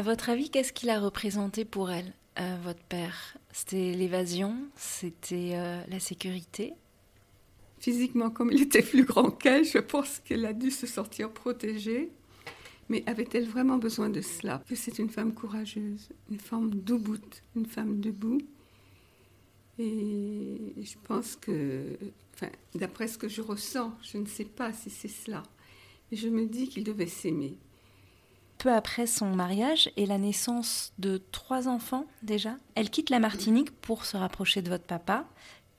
Votre 0.05 0.29
avis, 0.29 0.49
qu'est-ce 0.49 0.71
qu'il 0.71 0.89
a 0.91 0.99
représenté 0.99 1.65
pour 1.65 1.89
elle, 1.89 2.13
euh, 2.39 2.57
votre 2.63 2.83
père? 2.83 3.37
C'était 3.51 3.93
l'évasion? 3.93 4.55
C'était 4.75 5.53
euh, 5.55 5.81
la 5.87 5.99
sécurité? 5.99 6.73
Physiquement, 7.79 8.29
comme 8.29 8.51
il 8.51 8.61
était 8.61 8.83
plus 8.83 9.03
grand 9.03 9.31
qu'elle, 9.31 9.65
je 9.65 9.79
pense 9.79 10.19
qu'elle 10.19 10.45
a 10.45 10.53
dû 10.53 10.69
se 10.69 10.85
sortir 10.85 11.31
protégée. 11.31 12.11
Mais 12.87 13.03
avait-elle 13.07 13.47
vraiment 13.47 13.77
besoin 13.77 14.09
de 14.09 14.21
cela? 14.21 14.61
Que 14.69 14.75
c'est 14.75 14.99
une 14.99 15.09
femme 15.09 15.33
courageuse, 15.33 16.09
une 16.29 16.39
femme 16.39 16.69
debout, 16.69 17.17
une 17.55 17.65
femme 17.65 17.99
debout. 17.99 18.37
Et 19.79 20.71
je 20.83 20.95
pense 21.03 21.35
que, 21.35 21.97
enfin, 22.35 22.51
d'après 22.75 23.07
ce 23.07 23.17
que 23.17 23.27
je 23.27 23.41
ressens, 23.41 23.91
je 24.03 24.19
ne 24.19 24.27
sais 24.27 24.45
pas 24.45 24.71
si 24.71 24.91
c'est 24.91 25.07
cela. 25.07 25.41
Je 26.11 26.27
me 26.27 26.45
dis 26.45 26.69
qu'il 26.69 26.83
devait 26.83 27.07
s'aimer 27.07 27.57
peu 28.57 28.71
après 28.71 29.07
son 29.07 29.27
mariage 29.35 29.91
et 29.97 30.05
la 30.05 30.17
naissance 30.17 30.93
de 30.99 31.21
trois 31.31 31.67
enfants 31.67 32.05
déjà, 32.23 32.57
elle 32.75 32.89
quitte 32.89 33.09
la 33.09 33.19
Martinique 33.19 33.71
pour 33.71 34.05
se 34.05 34.17
rapprocher 34.17 34.61
de 34.61 34.69
votre 34.69 34.85
papa, 34.85 35.25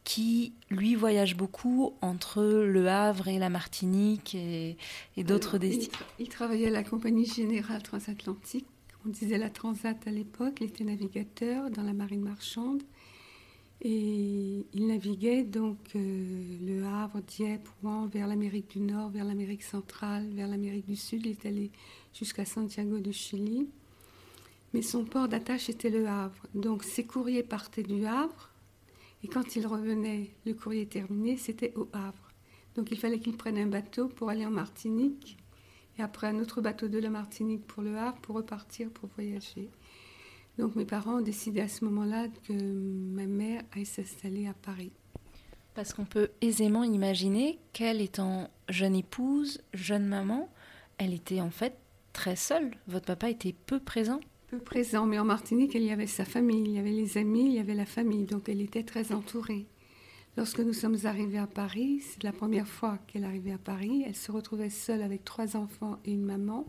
qui 0.04 0.52
lui 0.70 0.94
voyage 0.94 1.36
beaucoup 1.36 1.94
entre 2.00 2.42
le 2.42 2.88
Havre 2.88 3.26
et 3.26 3.40
la 3.40 3.48
Martinique 3.48 4.36
et, 4.36 4.76
d'autres 5.16 5.58
destinations. 5.58 6.06
Il, 6.20 6.28
travaillait 6.28 6.68
à 6.68 6.70
la 6.70 6.84
Compagnie 6.84 7.26
Générale 7.26 7.82
Transatlantique, 7.82 8.66
on 9.04 9.08
disait 9.08 9.36
la 9.36 9.50
Transat 9.50 10.06
à 10.06 10.10
l'époque, 10.10 10.58
il 10.60 10.68
était 10.68 10.84
navigateur 10.84 11.70
dans 11.70 11.82
la 11.82 11.92
marine 11.92 12.22
marchande. 12.22 12.82
Et 13.82 14.64
il 14.72 14.86
naviguait 14.86 15.42
donc 15.42 15.78
euh, 15.94 16.56
le 16.64 16.84
Havre, 16.86 17.20
Dieppe, 17.20 17.68
Rouen, 17.82 18.06
vers 18.06 18.26
l'Amérique 18.26 18.70
du 18.70 18.80
Nord, 18.80 19.10
vers 19.10 19.24
l'Amérique 19.24 19.62
centrale, 19.62 20.26
vers 20.30 20.48
l'Amérique 20.48 20.86
du 20.86 20.96
Sud. 20.96 21.26
Il 21.26 21.32
est 21.32 21.46
allé 21.46 21.70
jusqu'à 22.18 22.44
Santiago 22.44 22.98
de 22.98 23.12
Chili. 23.12 23.68
Mais 24.72 24.82
son 24.82 25.04
port 25.04 25.28
d'attache 25.28 25.68
était 25.68 25.90
le 25.90 26.06
Havre. 26.06 26.46
Donc 26.54 26.82
ses 26.82 27.04
courriers 27.04 27.42
partaient 27.42 27.82
du 27.82 28.06
Havre. 28.06 28.50
Et 29.22 29.28
quand 29.28 29.56
il 29.56 29.66
revenait, 29.66 30.30
le 30.44 30.54
courrier 30.54 30.86
terminé, 30.86 31.36
c'était 31.36 31.72
au 31.76 31.88
Havre. 31.92 32.32
Donc 32.74 32.90
il 32.90 32.98
fallait 32.98 33.18
qu'il 33.18 33.36
prenne 33.36 33.58
un 33.58 33.66
bateau 33.66 34.08
pour 34.08 34.28
aller 34.28 34.44
en 34.44 34.50
Martinique. 34.50 35.38
Et 35.98 36.02
après 36.02 36.26
un 36.26 36.38
autre 36.38 36.60
bateau 36.60 36.88
de 36.88 36.98
la 36.98 37.10
Martinique 37.10 37.66
pour 37.66 37.82
le 37.82 37.96
Havre 37.96 38.18
pour 38.18 38.36
repartir 38.36 38.90
pour 38.90 39.08
voyager. 39.14 39.70
Donc 40.58 40.74
mes 40.74 40.84
parents 40.84 41.18
ont 41.18 41.22
décidé 41.22 41.60
à 41.60 41.68
ce 41.68 41.84
moment-là 41.84 42.28
que 42.46 42.52
ma 42.52 43.26
mère 43.26 43.62
aille 43.72 43.86
s'installer 43.86 44.46
à 44.46 44.54
Paris. 44.54 44.92
Parce 45.74 45.92
qu'on 45.92 46.06
peut 46.06 46.30
aisément 46.40 46.84
imaginer 46.84 47.58
qu'elle 47.74 48.00
étant 48.00 48.50
jeune 48.70 48.94
épouse, 48.94 49.60
jeune 49.74 50.06
maman, 50.06 50.48
elle 50.96 51.12
était 51.12 51.42
en 51.42 51.50
fait 51.50 51.76
très 52.16 52.34
seule. 52.34 52.70
Votre 52.88 53.04
papa 53.04 53.28
était 53.28 53.52
peu 53.52 53.78
présent. 53.78 54.20
Peu 54.48 54.58
présent, 54.58 55.04
mais 55.04 55.18
en 55.18 55.24
Martinique, 55.26 55.74
il 55.74 55.82
y 55.82 55.90
avait 55.90 56.06
sa 56.06 56.24
famille, 56.24 56.62
il 56.62 56.70
y 56.70 56.78
avait 56.78 56.90
les 56.90 57.18
amis, 57.18 57.44
il 57.44 57.52
y 57.52 57.58
avait 57.58 57.74
la 57.74 57.84
famille, 57.84 58.24
donc 58.24 58.48
elle 58.48 58.62
était 58.62 58.84
très 58.84 59.12
entourée. 59.12 59.66
Lorsque 60.38 60.60
nous 60.60 60.72
sommes 60.72 60.96
arrivés 61.04 61.36
à 61.36 61.46
Paris, 61.46 62.00
c'est 62.00 62.22
la 62.22 62.32
première 62.32 62.66
fois 62.66 62.98
qu'elle 63.06 63.24
arrivait 63.24 63.52
à 63.52 63.58
Paris, 63.58 64.02
elle 64.06 64.16
se 64.16 64.32
retrouvait 64.32 64.70
seule 64.70 65.02
avec 65.02 65.24
trois 65.24 65.58
enfants 65.58 65.98
et 66.06 66.12
une 66.12 66.24
maman. 66.24 66.64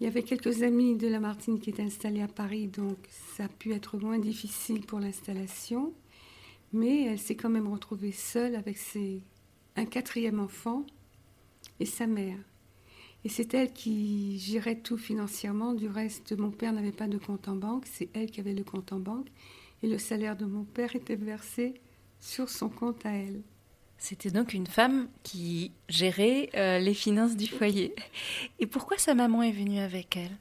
Il 0.00 0.04
y 0.04 0.06
avait 0.08 0.24
quelques 0.24 0.64
amis 0.64 0.96
de 0.96 1.06
la 1.06 1.20
Martinique 1.20 1.62
qui 1.62 1.70
étaient 1.70 1.82
installés 1.82 2.22
à 2.22 2.28
Paris, 2.28 2.66
donc 2.66 2.98
ça 3.36 3.44
a 3.44 3.48
pu 3.48 3.72
être 3.72 3.96
moins 3.96 4.18
difficile 4.18 4.86
pour 4.86 4.98
l'installation. 4.98 5.94
Mais 6.72 7.04
elle 7.04 7.18
s'est 7.18 7.36
quand 7.36 7.50
même 7.50 7.68
retrouvée 7.68 8.12
seule 8.12 8.56
avec 8.56 8.76
ses, 8.76 9.22
un 9.76 9.84
quatrième 9.84 10.40
enfant 10.40 10.84
et 11.78 11.86
sa 11.86 12.08
mère. 12.08 12.38
Et 13.24 13.28
c'est 13.28 13.52
elle 13.54 13.72
qui 13.72 14.38
gérait 14.38 14.80
tout 14.80 14.96
financièrement. 14.96 15.74
Du 15.74 15.88
reste, 15.88 16.36
mon 16.36 16.50
père 16.50 16.72
n'avait 16.72 16.92
pas 16.92 17.08
de 17.08 17.18
compte 17.18 17.48
en 17.48 17.56
banque, 17.56 17.84
c'est 17.86 18.08
elle 18.14 18.30
qui 18.30 18.40
avait 18.40 18.54
le 18.54 18.64
compte 18.64 18.92
en 18.92 18.98
banque. 18.98 19.28
Et 19.82 19.88
le 19.88 19.98
salaire 19.98 20.36
de 20.36 20.44
mon 20.44 20.64
père 20.64 20.94
était 20.96 21.16
versé 21.16 21.74
sur 22.18 22.48
son 22.48 22.68
compte 22.68 23.04
à 23.04 23.12
elle. 23.12 23.42
C'était 23.98 24.30
donc 24.30 24.54
une 24.54 24.66
femme 24.66 25.08
qui 25.22 25.72
gérait 25.88 26.48
euh, 26.54 26.78
les 26.78 26.94
finances 26.94 27.36
du 27.36 27.46
foyer. 27.46 27.94
Et 28.58 28.66
pourquoi 28.66 28.96
sa 28.96 29.14
maman 29.14 29.42
est 29.42 29.52
venue 29.52 29.78
avec 29.78 30.16
elle? 30.16 30.36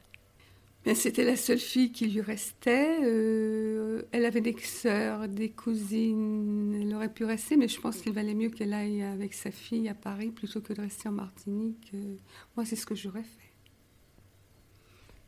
C'était 0.95 1.25
la 1.25 1.36
seule 1.36 1.59
fille 1.59 1.91
qui 1.91 2.07
lui 2.07 2.21
restait. 2.21 3.00
Euh, 3.03 4.03
elle 4.12 4.25
avait 4.25 4.41
des 4.41 4.55
sœurs, 4.57 5.27
des 5.27 5.50
cousines. 5.50 6.79
Elle 6.81 6.95
aurait 6.95 7.13
pu 7.13 7.25
rester, 7.25 7.57
mais 7.57 7.67
je 7.67 7.79
pense 7.79 7.98
qu'il 7.98 8.13
valait 8.13 8.33
mieux 8.33 8.50
qu'elle 8.50 8.74
aille 8.74 9.03
avec 9.03 9.33
sa 9.33 9.51
fille 9.51 9.89
à 9.89 9.93
Paris 9.93 10.31
plutôt 10.31 10.62
que 10.62 10.74
de 10.74 10.81
rester 10.81 11.09
en 11.09 11.13
Martinique. 11.13 11.91
Euh, 11.93 12.15
moi, 12.55 12.65
c'est 12.65 12.75
ce 12.75 12.86
que 12.86 12.95
j'aurais 12.95 13.24
fait. 13.24 13.53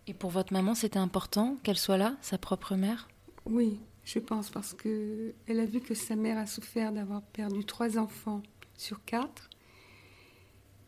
Et 0.07 0.13
pour 0.13 0.31
votre 0.31 0.53
maman, 0.53 0.73
c'était 0.73 0.99
important 0.99 1.57
qu'elle 1.63 1.77
soit 1.77 1.97
là, 1.97 2.17
sa 2.21 2.37
propre 2.37 2.75
mère? 2.75 3.07
Oui, 3.45 3.79
je 4.03 4.19
pense, 4.19 4.49
parce 4.49 4.73
que 4.73 5.33
elle 5.47 5.59
a 5.59 5.65
vu 5.65 5.79
que 5.79 5.93
sa 5.93 6.15
mère 6.15 6.37
a 6.37 6.47
souffert 6.47 6.91
d'avoir 6.91 7.21
perdu 7.21 7.63
trois 7.65 7.97
enfants 7.97 8.41
sur 8.77 9.03
quatre. 9.05 9.49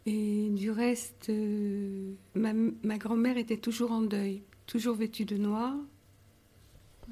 Et 0.05 0.49
du 0.49 0.71
reste, 0.71 1.29
euh, 1.29 2.13
ma 2.33 2.97
grand-mère 2.97 3.37
était 3.37 3.57
toujours 3.57 3.91
en 3.91 4.01
deuil 4.01 4.41
toujours 4.65 4.95
vêtue 4.95 5.25
de 5.25 5.37
noir. 5.37 5.73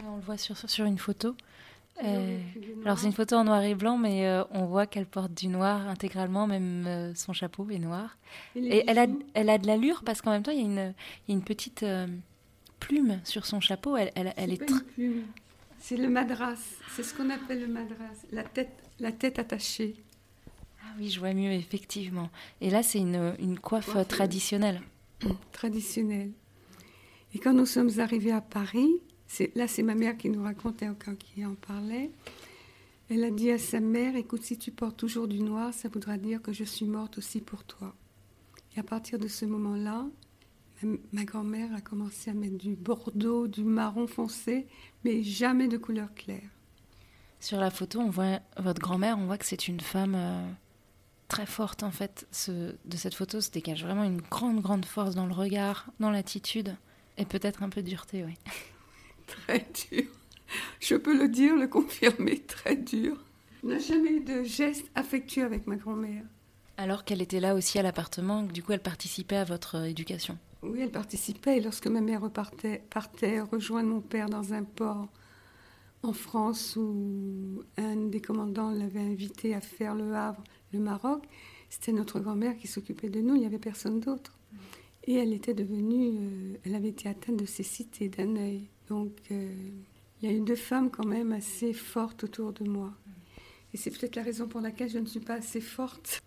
On 0.05 0.15
le 0.15 0.21
voit 0.21 0.37
sur, 0.37 0.57
sur 0.69 0.85
une 0.85 0.97
photo. 0.97 1.35
Euh, 2.03 2.39
alors 2.83 2.97
c'est 2.97 3.05
une 3.05 3.13
photo 3.13 3.35
en 3.35 3.43
noir 3.43 3.61
et 3.63 3.75
blanc, 3.75 3.97
mais 3.97 4.25
euh, 4.25 4.43
on 4.51 4.65
voit 4.65 4.87
qu'elle 4.87 5.05
porte 5.05 5.33
du 5.33 5.47
noir 5.47 5.87
intégralement, 5.87 6.47
même 6.47 6.85
euh, 6.87 7.13
son 7.15 7.33
chapeau 7.33 7.69
est 7.69 7.79
noir. 7.79 8.17
Et, 8.55 8.83
elle, 8.87 8.97
a, 8.97 9.07
elle 9.33 9.49
a 9.49 9.57
de 9.57 9.67
l'allure 9.67 10.01
parce 10.03 10.21
qu'en 10.21 10.31
même 10.31 10.41
temps 10.41 10.51
il 10.51 10.57
y 10.57 10.61
a 10.61 10.65
une, 10.65 10.93
il 11.27 11.31
y 11.31 11.33
a 11.33 11.35
une 11.35 11.43
petite 11.43 11.85
plume 12.79 13.19
sur 13.23 13.45
son 13.45 13.59
chapeau. 13.59 13.97
Elle, 13.97 14.11
elle, 14.15 14.33
elle 14.37 14.53
est, 14.53 14.61
C'est 15.79 15.97
le 15.97 16.09
madras, 16.09 16.55
c'est 16.95 17.03
ce 17.03 17.13
qu'on 17.13 17.29
appelle 17.29 17.61
le 17.61 17.67
madras, 17.67 18.15
la 18.31 18.43
tête, 18.43 18.71
la 18.99 19.11
tête 19.11 19.37
attachée. 19.37 19.95
Ah 20.83 20.93
oui, 20.97 21.09
je 21.09 21.19
vois 21.19 21.33
mieux 21.33 21.51
effectivement. 21.51 22.29
Et 22.61 22.69
là 22.71 22.81
c'est 22.81 22.99
une, 22.99 23.35
une 23.37 23.59
coiffe 23.59 23.95
traditionnelle. 24.07 24.81
Traditionnelle. 25.51 26.31
Et 27.33 27.39
quand 27.39 27.53
nous 27.53 27.65
sommes 27.65 27.99
arrivés 27.99 28.31
à 28.31 28.41
Paris, 28.41 28.89
là 29.55 29.67
c'est 29.67 29.83
ma 29.83 29.95
mère 29.95 30.17
qui 30.17 30.29
nous 30.29 30.43
racontait 30.43 30.87
encore, 30.87 31.17
qui 31.17 31.45
en 31.45 31.55
parlait, 31.55 32.11
elle 33.09 33.23
a 33.23 33.31
dit 33.31 33.51
à 33.51 33.57
sa 33.57 33.79
mère, 33.79 34.15
écoute, 34.15 34.43
si 34.43 34.57
tu 34.57 34.71
portes 34.71 34.97
toujours 34.97 35.27
du 35.27 35.41
noir, 35.41 35.73
ça 35.73 35.89
voudra 35.89 36.17
dire 36.17 36.41
que 36.41 36.53
je 36.53 36.63
suis 36.63 36.85
morte 36.85 37.17
aussi 37.17 37.41
pour 37.41 37.65
toi. 37.65 37.93
Et 38.75 38.79
à 38.79 38.83
partir 38.83 39.19
de 39.19 39.27
ce 39.27 39.43
moment-là, 39.45 40.05
ma 41.11 41.25
grand-mère 41.25 41.73
a 41.75 41.81
commencé 41.81 42.31
à 42.31 42.33
mettre 42.33 42.57
du 42.57 42.75
bordeaux, 42.75 43.47
du 43.47 43.63
marron 43.63 44.07
foncé, 44.07 44.65
mais 45.03 45.23
jamais 45.23 45.67
de 45.67 45.77
couleur 45.77 46.13
claire. 46.13 46.49
Sur 47.41 47.59
la 47.59 47.69
photo, 47.69 47.99
on 47.99 48.09
voit 48.09 48.39
votre 48.57 48.79
grand-mère, 48.79 49.17
on 49.17 49.25
voit 49.25 49.37
que 49.37 49.45
c'est 49.45 49.67
une 49.67 49.81
femme 49.81 50.15
euh, 50.15 50.49
très 51.27 51.45
forte 51.45 51.83
en 51.83 51.91
fait. 51.91 52.27
de 52.47 52.97
cette 52.97 53.15
photo 53.15 53.41
se 53.41 53.51
dégage 53.51 53.83
vraiment 53.83 54.03
une 54.03 54.21
grande, 54.21 54.61
grande 54.61 54.85
force 54.85 55.15
dans 55.15 55.25
le 55.25 55.33
regard, 55.33 55.91
dans 55.99 56.11
l'attitude. 56.11 56.77
Et 57.21 57.25
peut-être 57.25 57.61
un 57.61 57.69
peu 57.69 57.83
de 57.83 57.87
dureté, 57.87 58.25
oui. 58.25 58.33
très 59.27 59.67
dur. 59.91 60.05
Je 60.79 60.95
peux 60.95 61.15
le 61.15 61.29
dire, 61.29 61.55
le 61.55 61.67
confirmer, 61.67 62.39
très 62.39 62.75
dur. 62.75 63.15
On 63.63 63.67
n'a 63.67 63.77
jamais 63.77 64.13
eu 64.13 64.21
de 64.21 64.41
geste 64.41 64.89
affectueux 64.95 65.45
avec 65.45 65.67
ma 65.67 65.75
grand-mère. 65.75 66.23
Alors 66.77 67.05
qu'elle 67.05 67.21
était 67.21 67.39
là 67.39 67.53
aussi 67.53 67.77
à 67.77 67.83
l'appartement, 67.83 68.41
du 68.41 68.63
coup 68.63 68.71
elle 68.71 68.81
participait 68.81 69.35
à 69.35 69.43
votre 69.43 69.75
euh, 69.75 69.83
éducation 69.83 70.39
Oui, 70.63 70.79
elle 70.81 70.89
participait. 70.89 71.57
Et 71.57 71.61
lorsque 71.61 71.85
ma 71.85 72.01
mère 72.01 72.21
repartait, 72.21 72.81
partait 72.89 73.39
rejoindre 73.39 73.89
mon 73.89 74.01
père 74.01 74.27
dans 74.27 74.53
un 74.53 74.63
port 74.63 75.07
en 76.01 76.13
France 76.13 76.75
où 76.75 77.63
un 77.77 77.97
des 77.97 78.19
commandants 78.19 78.71
l'avait 78.71 78.99
invité 78.99 79.53
à 79.53 79.61
faire 79.61 79.93
le 79.93 80.15
Havre, 80.15 80.43
le 80.73 80.79
Maroc, 80.79 81.23
c'était 81.69 81.91
notre 81.91 82.19
grand-mère 82.19 82.57
qui 82.57 82.67
s'occupait 82.67 83.09
de 83.09 83.21
nous, 83.21 83.35
il 83.35 83.41
n'y 83.41 83.45
avait 83.45 83.59
personne 83.59 83.99
d'autre. 83.99 84.39
Et 85.05 85.15
elle 85.15 85.33
était 85.33 85.53
devenue, 85.53 86.17
euh, 86.19 86.57
elle 86.63 86.75
avait 86.75 86.89
été 86.89 87.09
atteinte 87.09 87.37
de 87.37 87.45
cécité 87.45 88.09
d'un 88.09 88.35
œil. 88.35 88.67
Donc 88.87 89.13
euh, 89.31 89.53
il 90.21 90.29
y 90.29 90.33
a 90.33 90.35
eu 90.35 90.41
deux 90.41 90.55
femmes 90.55 90.91
quand 90.91 91.05
même 91.05 91.31
assez 91.31 91.73
fortes 91.73 92.23
autour 92.23 92.53
de 92.53 92.63
moi. 92.63 92.93
Et 93.73 93.77
c'est 93.77 93.89
peut-être 93.89 94.15
la 94.15 94.23
raison 94.23 94.47
pour 94.47 94.61
laquelle 94.61 94.89
je 94.89 94.99
ne 94.99 95.05
suis 95.05 95.19
pas 95.19 95.35
assez 95.35 95.61
forte. 95.61 96.21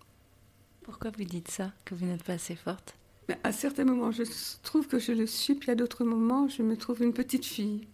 Pourquoi 0.83 1.11
vous 1.17 1.25
dites 1.25 1.51
ça, 1.51 1.73
que 1.85 1.95
vous 1.95 2.07
n'êtes 2.07 2.25
pas 2.25 2.35
assez 2.35 2.57
forte? 2.57 2.97
Mais 3.29 3.39
À 3.45 3.53
certains 3.53 3.85
moments, 3.85 4.11
je 4.11 4.23
trouve 4.63 4.87
que 4.87 4.99
je 4.99 5.13
le 5.13 5.27
suis, 5.27 5.55
puis 5.55 5.71
à 5.71 5.75
d'autres 5.75 6.05
moments, 6.05 6.49
je 6.49 6.63
me 6.63 6.77
trouve 6.77 7.03
une 7.03 7.13
petite 7.13 7.45
fille. 7.45 7.87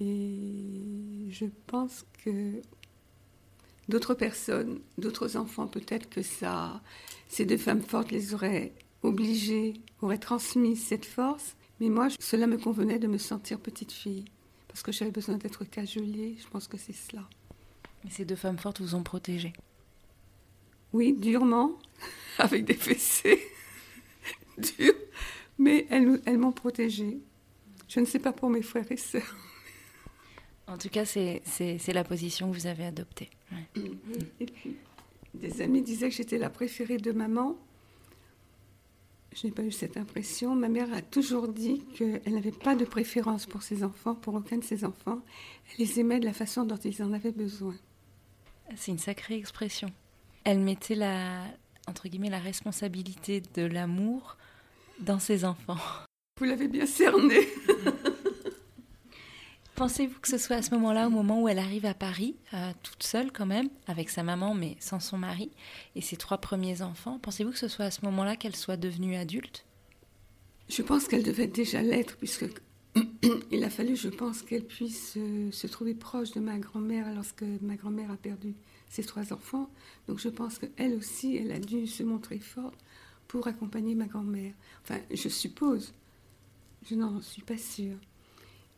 Et 0.00 1.26
je 1.30 1.46
pense 1.66 2.04
que 2.24 2.60
d'autres 3.88 4.14
personnes, 4.14 4.80
d'autres 4.98 5.36
enfants, 5.36 5.66
peut-être 5.66 6.08
que 6.08 6.22
ça, 6.22 6.80
ces 7.28 7.44
deux 7.44 7.56
femmes 7.56 7.82
fortes 7.82 8.10
les 8.10 8.34
auraient 8.34 8.72
obligées, 9.02 9.74
auraient 10.02 10.18
transmis 10.18 10.76
cette 10.76 11.06
force. 11.06 11.56
Mais 11.80 11.88
moi, 11.88 12.08
cela 12.20 12.46
me 12.46 12.58
convenait 12.58 12.98
de 12.98 13.06
me 13.06 13.18
sentir 13.18 13.60
petite 13.60 13.92
fille, 13.92 14.24
parce 14.66 14.82
que 14.82 14.92
j'avais 14.92 15.10
besoin 15.10 15.36
d'être 15.36 15.64
cajolée. 15.64 16.36
Je 16.42 16.48
pense 16.48 16.66
que 16.66 16.76
c'est 16.76 16.92
cela. 16.92 17.28
Et 18.06 18.10
ces 18.10 18.24
deux 18.24 18.36
femmes 18.36 18.58
fortes 18.58 18.80
vous 18.80 18.94
ont 18.94 19.02
protégée 19.02 19.52
Oui, 20.92 21.14
durement, 21.14 21.78
avec 22.38 22.64
des 22.64 22.74
fessées 22.74 23.40
dures, 24.58 24.94
mais 25.58 25.86
elles, 25.90 26.20
elles 26.26 26.38
m'ont 26.38 26.52
protégée. 26.52 27.20
Je 27.88 28.00
ne 28.00 28.04
sais 28.04 28.18
pas 28.18 28.32
pour 28.32 28.50
mes 28.50 28.62
frères 28.62 28.90
et 28.92 28.96
sœurs. 28.96 29.36
En 30.66 30.76
tout 30.76 30.90
cas, 30.90 31.06
c'est 31.06 31.42
la 31.88 32.04
position 32.04 32.50
que 32.50 32.56
vous 32.56 32.66
avez 32.66 32.84
adoptée. 32.84 33.30
Et 33.76 34.46
puis, 34.46 34.76
des 35.34 35.62
amis 35.62 35.82
disaient 35.82 36.08
que 36.08 36.14
j'étais 36.14 36.38
la 36.38 36.50
préférée 36.50 36.98
de 36.98 37.12
maman. 37.12 37.56
Je 39.34 39.46
n'ai 39.46 39.52
pas 39.52 39.62
eu 39.62 39.70
cette 39.70 39.96
impression. 39.96 40.54
Ma 40.54 40.68
mère 40.68 40.92
a 40.92 41.02
toujours 41.02 41.48
dit 41.48 41.84
qu'elle 41.94 42.32
n'avait 42.32 42.50
pas 42.50 42.74
de 42.74 42.84
préférence 42.84 43.46
pour 43.46 43.62
ses 43.62 43.84
enfants, 43.84 44.14
pour 44.14 44.34
aucun 44.34 44.58
de 44.58 44.64
ses 44.64 44.84
enfants. 44.84 45.20
Elle 45.70 45.86
les 45.86 46.00
aimait 46.00 46.18
de 46.18 46.24
la 46.24 46.32
façon 46.32 46.64
dont 46.64 46.76
ils 46.76 47.02
en 47.02 47.12
avaient 47.12 47.32
besoin. 47.32 47.74
C'est 48.76 48.90
une 48.90 48.98
sacrée 48.98 49.36
expression. 49.36 49.90
Elle 50.44 50.60
mettait 50.60 50.94
la, 50.94 51.44
entre 51.86 52.08
guillemets, 52.08 52.30
la 52.30 52.38
responsabilité 52.38 53.42
de 53.54 53.62
l'amour 53.62 54.36
dans 55.00 55.18
ses 55.18 55.44
enfants. 55.44 55.78
Vous 56.38 56.44
l'avez 56.44 56.68
bien 56.68 56.86
cerné. 56.86 57.40
Pensez-vous 59.78 60.18
que 60.18 60.26
ce 60.26 60.38
soit 60.38 60.56
à 60.56 60.62
ce 60.62 60.74
moment-là, 60.74 61.06
au 61.06 61.10
moment 61.10 61.40
où 61.40 61.48
elle 61.48 61.60
arrive 61.60 61.86
à 61.86 61.94
Paris, 61.94 62.34
euh, 62.52 62.72
toute 62.82 63.04
seule 63.04 63.30
quand 63.30 63.46
même, 63.46 63.68
avec 63.86 64.10
sa 64.10 64.24
maman 64.24 64.52
mais 64.52 64.76
sans 64.80 64.98
son 64.98 65.16
mari, 65.16 65.52
et 65.94 66.00
ses 66.00 66.16
trois 66.16 66.38
premiers 66.38 66.82
enfants, 66.82 67.20
pensez-vous 67.20 67.52
que 67.52 67.58
ce 67.58 67.68
soit 67.68 67.84
à 67.84 67.90
ce 67.92 68.04
moment-là 68.04 68.34
qu'elle 68.34 68.56
soit 68.56 68.76
devenue 68.76 69.14
adulte? 69.14 69.64
Je 70.68 70.82
pense 70.82 71.06
qu'elle 71.06 71.22
devait 71.22 71.46
déjà 71.46 71.80
l'être, 71.80 72.16
puisque 72.16 72.46
il 73.52 73.62
a 73.62 73.70
fallu, 73.70 73.94
je 73.94 74.08
pense, 74.08 74.42
qu'elle 74.42 74.64
puisse 74.64 75.14
euh, 75.16 75.52
se 75.52 75.68
trouver 75.68 75.94
proche 75.94 76.32
de 76.32 76.40
ma 76.40 76.58
grand-mère 76.58 77.14
lorsque 77.14 77.44
ma 77.62 77.76
grand-mère 77.76 78.10
a 78.10 78.16
perdu 78.16 78.54
ses 78.88 79.04
trois 79.04 79.32
enfants. 79.32 79.70
Donc 80.08 80.18
je 80.18 80.28
pense 80.28 80.58
qu'elle 80.58 80.94
aussi, 80.94 81.36
elle 81.36 81.52
a 81.52 81.60
dû 81.60 81.86
se 81.86 82.02
montrer 82.02 82.40
forte 82.40 82.80
pour 83.28 83.46
accompagner 83.46 83.94
ma 83.94 84.06
grand-mère. 84.06 84.54
Enfin, 84.82 84.98
je 85.12 85.28
suppose. 85.28 85.94
Je 86.90 86.96
n'en 86.96 87.20
suis 87.20 87.42
pas 87.42 87.58
sûre. 87.58 87.96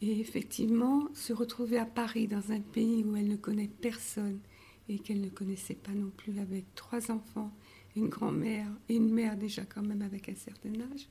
Et 0.02 0.20
effectivement, 0.20 1.08
se 1.14 1.32
retrouver 1.32 1.78
à 1.78 1.84
Paris, 1.84 2.26
dans 2.26 2.52
un 2.52 2.60
pays 2.60 3.04
où 3.04 3.16
elle 3.16 3.28
ne 3.28 3.36
connaît 3.36 3.68
personne 3.68 4.40
et 4.88 4.98
qu'elle 4.98 5.20
ne 5.20 5.28
connaissait 5.28 5.74
pas 5.74 5.92
non 5.92 6.10
plus, 6.10 6.38
avec 6.40 6.74
trois 6.74 7.10
enfants, 7.10 7.52
une 7.96 8.08
grand-mère 8.08 8.68
et 8.88 8.96
une 8.96 9.12
mère 9.12 9.36
déjà 9.36 9.64
quand 9.64 9.82
même 9.82 10.02
avec 10.02 10.28
un 10.28 10.34
certain 10.34 10.72
âge, 10.92 11.08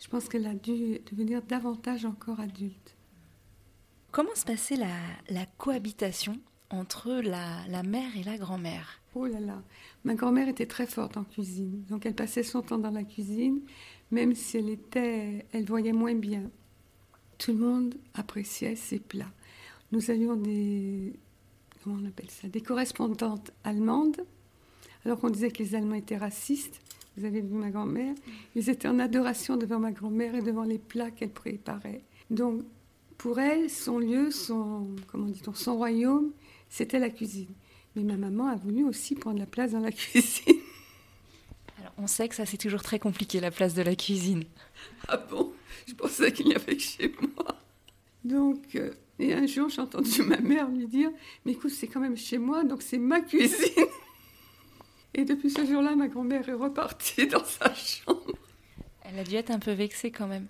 je 0.00 0.08
pense 0.08 0.28
qu'elle 0.28 0.46
a 0.46 0.54
dû 0.54 1.00
devenir 1.10 1.42
davantage 1.42 2.04
encore 2.04 2.40
adulte. 2.40 2.96
Comment 4.10 4.34
se 4.34 4.44
passait 4.44 4.76
la, 4.76 5.46
cohabitation 5.58 6.40
entre 6.70 7.12
la, 7.12 7.66
la, 7.68 7.82
mère 7.82 8.16
et 8.16 8.22
la 8.22 8.38
grand-mère? 8.38 9.02
Oh 9.14 9.26
là 9.26 9.40
là, 9.40 9.62
ma 10.04 10.14
grand-mère 10.14 10.48
était 10.48 10.66
très 10.66 10.86
forte 10.86 11.16
en 11.16 11.24
cuisine, 11.24 11.84
donc 11.90 12.06
elle 12.06 12.14
passait 12.14 12.42
son 12.42 12.62
temps 12.62 12.78
dans 12.78 12.90
la 12.90 13.04
cuisine, 13.04 13.60
même 14.10 14.34
si 14.34 14.56
elle 14.56 14.70
était, 14.70 15.46
elle 15.52 15.66
voyait 15.66 15.92
moins 15.92 16.14
bien. 16.14 16.50
Tout 17.38 17.52
le 17.52 17.58
monde 17.58 17.94
appréciait 18.14 18.76
ses 18.76 18.98
plats. 18.98 19.32
Nous 19.92 20.10
avions 20.10 20.36
des, 20.36 21.12
comment 21.82 21.98
on 22.02 22.06
appelle 22.06 22.30
ça, 22.30 22.48
des 22.48 22.60
correspondantes 22.60 23.52
allemandes, 23.64 24.20
alors 25.04 25.20
qu'on 25.20 25.30
disait 25.30 25.50
que 25.50 25.62
les 25.62 25.74
Allemands 25.74 25.94
étaient 25.94 26.16
racistes. 26.16 26.80
Vous 27.16 27.24
avez 27.24 27.40
vu 27.40 27.54
ma 27.54 27.70
grand-mère 27.70 28.14
Ils 28.54 28.68
étaient 28.70 28.88
en 28.88 28.98
adoration 28.98 29.56
devant 29.56 29.78
ma 29.78 29.92
grand-mère 29.92 30.34
et 30.34 30.42
devant 30.42 30.64
les 30.64 30.78
plats 30.78 31.10
qu'elle 31.10 31.30
préparait. 31.30 32.02
Donc, 32.30 32.62
pour 33.16 33.40
elle, 33.40 33.68
son 33.70 33.98
lieu, 33.98 34.30
son, 34.30 34.88
comment 35.08 35.26
dit-on, 35.26 35.54
son 35.54 35.76
royaume, 35.76 36.30
c'était 36.68 36.98
la 36.98 37.10
cuisine. 37.10 37.48
Mais 37.96 38.02
ma 38.02 38.16
maman 38.16 38.46
a 38.46 38.56
voulu 38.56 38.84
aussi 38.84 39.14
prendre 39.14 39.38
la 39.38 39.46
place 39.46 39.72
dans 39.72 39.80
la 39.80 39.90
cuisine. 39.92 40.54
On 41.98 42.06
sait 42.06 42.28
que 42.28 42.34
ça, 42.34 42.46
c'est 42.46 42.56
toujours 42.56 42.82
très 42.82 42.98
compliqué, 42.98 43.40
la 43.40 43.50
place 43.50 43.74
de 43.74 43.82
la 43.82 43.96
cuisine. 43.96 44.44
Ah 45.08 45.16
bon? 45.16 45.52
Je 45.86 45.94
pensais 45.94 46.32
qu'il 46.32 46.46
n'y 46.46 46.54
avait 46.54 46.76
que 46.76 46.82
chez 46.82 47.12
moi. 47.20 47.56
Donc, 48.24 48.76
euh, 48.76 48.92
Et 49.18 49.34
un 49.34 49.46
jour, 49.46 49.68
j'ai 49.68 49.80
entendu 49.80 50.22
ma 50.22 50.38
mère 50.38 50.68
lui 50.68 50.86
dire 50.86 51.10
Mais 51.44 51.52
écoute, 51.52 51.70
c'est 51.70 51.88
quand 51.88 52.00
même 52.00 52.16
chez 52.16 52.38
moi, 52.38 52.62
donc 52.62 52.82
c'est 52.82 52.98
ma 52.98 53.20
cuisine. 53.20 53.86
Et 55.14 55.24
depuis 55.24 55.50
ce 55.50 55.64
jour-là, 55.64 55.96
ma 55.96 56.06
grand-mère 56.06 56.48
est 56.48 56.52
repartie 56.52 57.26
dans 57.26 57.44
sa 57.44 57.74
chambre. 57.74 58.32
Elle 59.02 59.18
a 59.18 59.24
dû 59.24 59.34
être 59.34 59.50
un 59.50 59.58
peu 59.58 59.72
vexée 59.72 60.10
quand 60.10 60.26
même. 60.26 60.46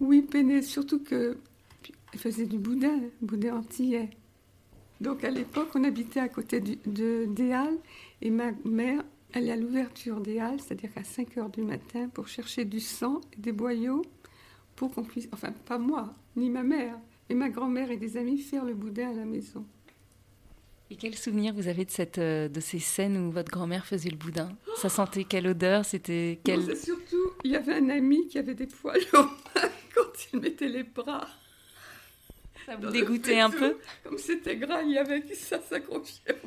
Oui, 0.00 0.22
peinée, 0.22 0.62
surtout 0.62 1.02
que 1.02 1.36
elle 2.12 2.18
faisait 2.18 2.46
du 2.46 2.58
boudin, 2.58 3.00
boudin 3.20 3.56
antillais. 3.56 4.10
Donc 5.00 5.24
à 5.24 5.30
l'époque, 5.30 5.68
on 5.74 5.84
habitait 5.84 6.20
à 6.20 6.28
côté 6.28 6.60
de, 6.60 7.26
des 7.26 7.52
Halles 7.52 7.78
et 8.22 8.30
ma 8.30 8.50
mère 8.64 9.04
allait 9.34 9.52
à 9.52 9.56
l'ouverture 9.56 10.20
des 10.20 10.38
Halles, 10.38 10.60
c'est-à-dire 10.60 10.90
à 10.96 11.04
5 11.04 11.36
heures 11.38 11.50
du 11.50 11.62
matin, 11.62 12.08
pour 12.08 12.28
chercher 12.28 12.64
du 12.64 12.80
sang 12.80 13.20
et 13.36 13.40
des 13.40 13.52
boyaux 13.52 14.02
pour 14.76 14.94
qu'on 14.94 15.02
puisse, 15.02 15.28
enfin 15.32 15.52
pas 15.66 15.78
moi, 15.78 16.14
ni 16.36 16.50
ma 16.50 16.62
mère, 16.62 16.96
mais 17.28 17.34
ma 17.34 17.48
grand-mère 17.48 17.90
et 17.90 17.96
des 17.96 18.16
amis 18.16 18.38
faire 18.38 18.64
le 18.64 18.74
boudin 18.74 19.10
à 19.10 19.14
la 19.14 19.24
maison. 19.24 19.66
Et 20.90 20.96
quel 20.96 21.14
souvenir 21.16 21.52
vous 21.52 21.68
avez 21.68 21.84
de, 21.84 21.90
cette, 21.90 22.18
euh, 22.18 22.48
de 22.48 22.60
ces 22.60 22.78
scènes 22.78 23.18
où 23.18 23.30
votre 23.30 23.50
grand-mère 23.50 23.84
faisait 23.84 24.08
le 24.08 24.16
boudin? 24.16 24.56
Ça 24.76 24.88
sentait 24.88 25.24
quelle 25.24 25.46
odeur? 25.46 25.84
C'était 25.84 26.40
quel... 26.44 26.76
surtout, 26.76 27.32
il 27.44 27.50
y 27.50 27.56
avait 27.56 27.74
un 27.74 27.90
ami 27.90 28.26
qui 28.28 28.38
avait 28.38 28.54
des 28.54 28.66
poils 28.66 29.02
aux 29.12 29.22
mains 29.22 29.30
quand 29.94 30.32
il 30.32 30.40
mettait 30.40 30.68
les 30.68 30.84
bras. 30.84 31.28
Ça 32.64 32.76
vous 32.76 32.88
dégoûtait 32.88 33.40
un 33.40 33.50
peu? 33.50 33.76
Comme 34.04 34.16
c'était 34.16 34.56
gras, 34.56 34.82
il 34.82 34.92
y 34.92 34.98
avait 34.98 35.22
qui 35.22 35.34
ça 35.34 35.60
s'accrochait. 35.60 36.40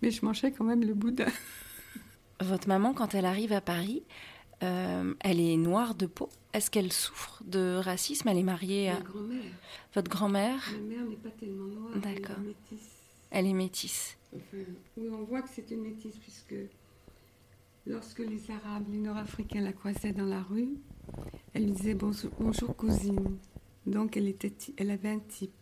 Mais 0.00 0.10
je 0.10 0.24
mangeais 0.24 0.50
quand 0.50 0.64
même 0.64 0.84
le 0.84 0.94
boudin. 0.94 1.26
Votre 2.42 2.68
maman, 2.68 2.92
quand 2.92 3.14
elle 3.14 3.24
arrive 3.24 3.52
à 3.52 3.60
Paris, 3.60 4.02
euh, 4.62 5.14
elle 5.20 5.40
est 5.40 5.56
noire 5.56 5.94
de 5.94 6.06
peau. 6.06 6.28
Est-ce 6.52 6.70
qu'elle 6.70 6.92
souffre 6.92 7.42
de 7.44 7.76
racisme? 7.76 8.28
Elle 8.28 8.38
est 8.38 8.42
mariée 8.42 8.90
à... 8.90 9.00
grand-mère. 9.00 9.42
Votre 9.94 10.10
grand-mère? 10.10 10.72
Ma 10.72 10.96
mère 10.96 11.04
n'est 11.04 11.16
pas 11.16 11.30
tellement 11.30 11.66
noire. 11.66 11.96
D'accord. 11.96 12.36
Elle 12.38 12.44
est 12.44 12.48
métisse. 12.48 12.90
Elle 13.30 13.46
est 13.46 13.52
métisse. 13.52 14.18
oui, 14.52 15.08
on 15.10 15.24
voit 15.24 15.42
que 15.42 15.48
c'est 15.52 15.70
une 15.70 15.82
métisse 15.82 16.16
puisque 16.16 16.54
lorsque 17.86 18.20
les 18.20 18.50
Arabes, 18.50 18.84
les 18.90 18.98
Nord-Africains 18.98 19.60
la 19.60 19.72
croisaient 19.72 20.12
dans 20.12 20.26
la 20.26 20.42
rue, 20.42 20.74
elle 21.54 21.64
lui 21.64 21.72
disait 21.72 21.94
bonjour, 21.94 22.30
bonjour 22.38 22.76
cousine. 22.76 23.38
Donc 23.86 24.16
elle, 24.16 24.28
était, 24.28 24.52
elle 24.76 24.90
avait 24.90 25.10
un 25.10 25.18
type. 25.20 25.52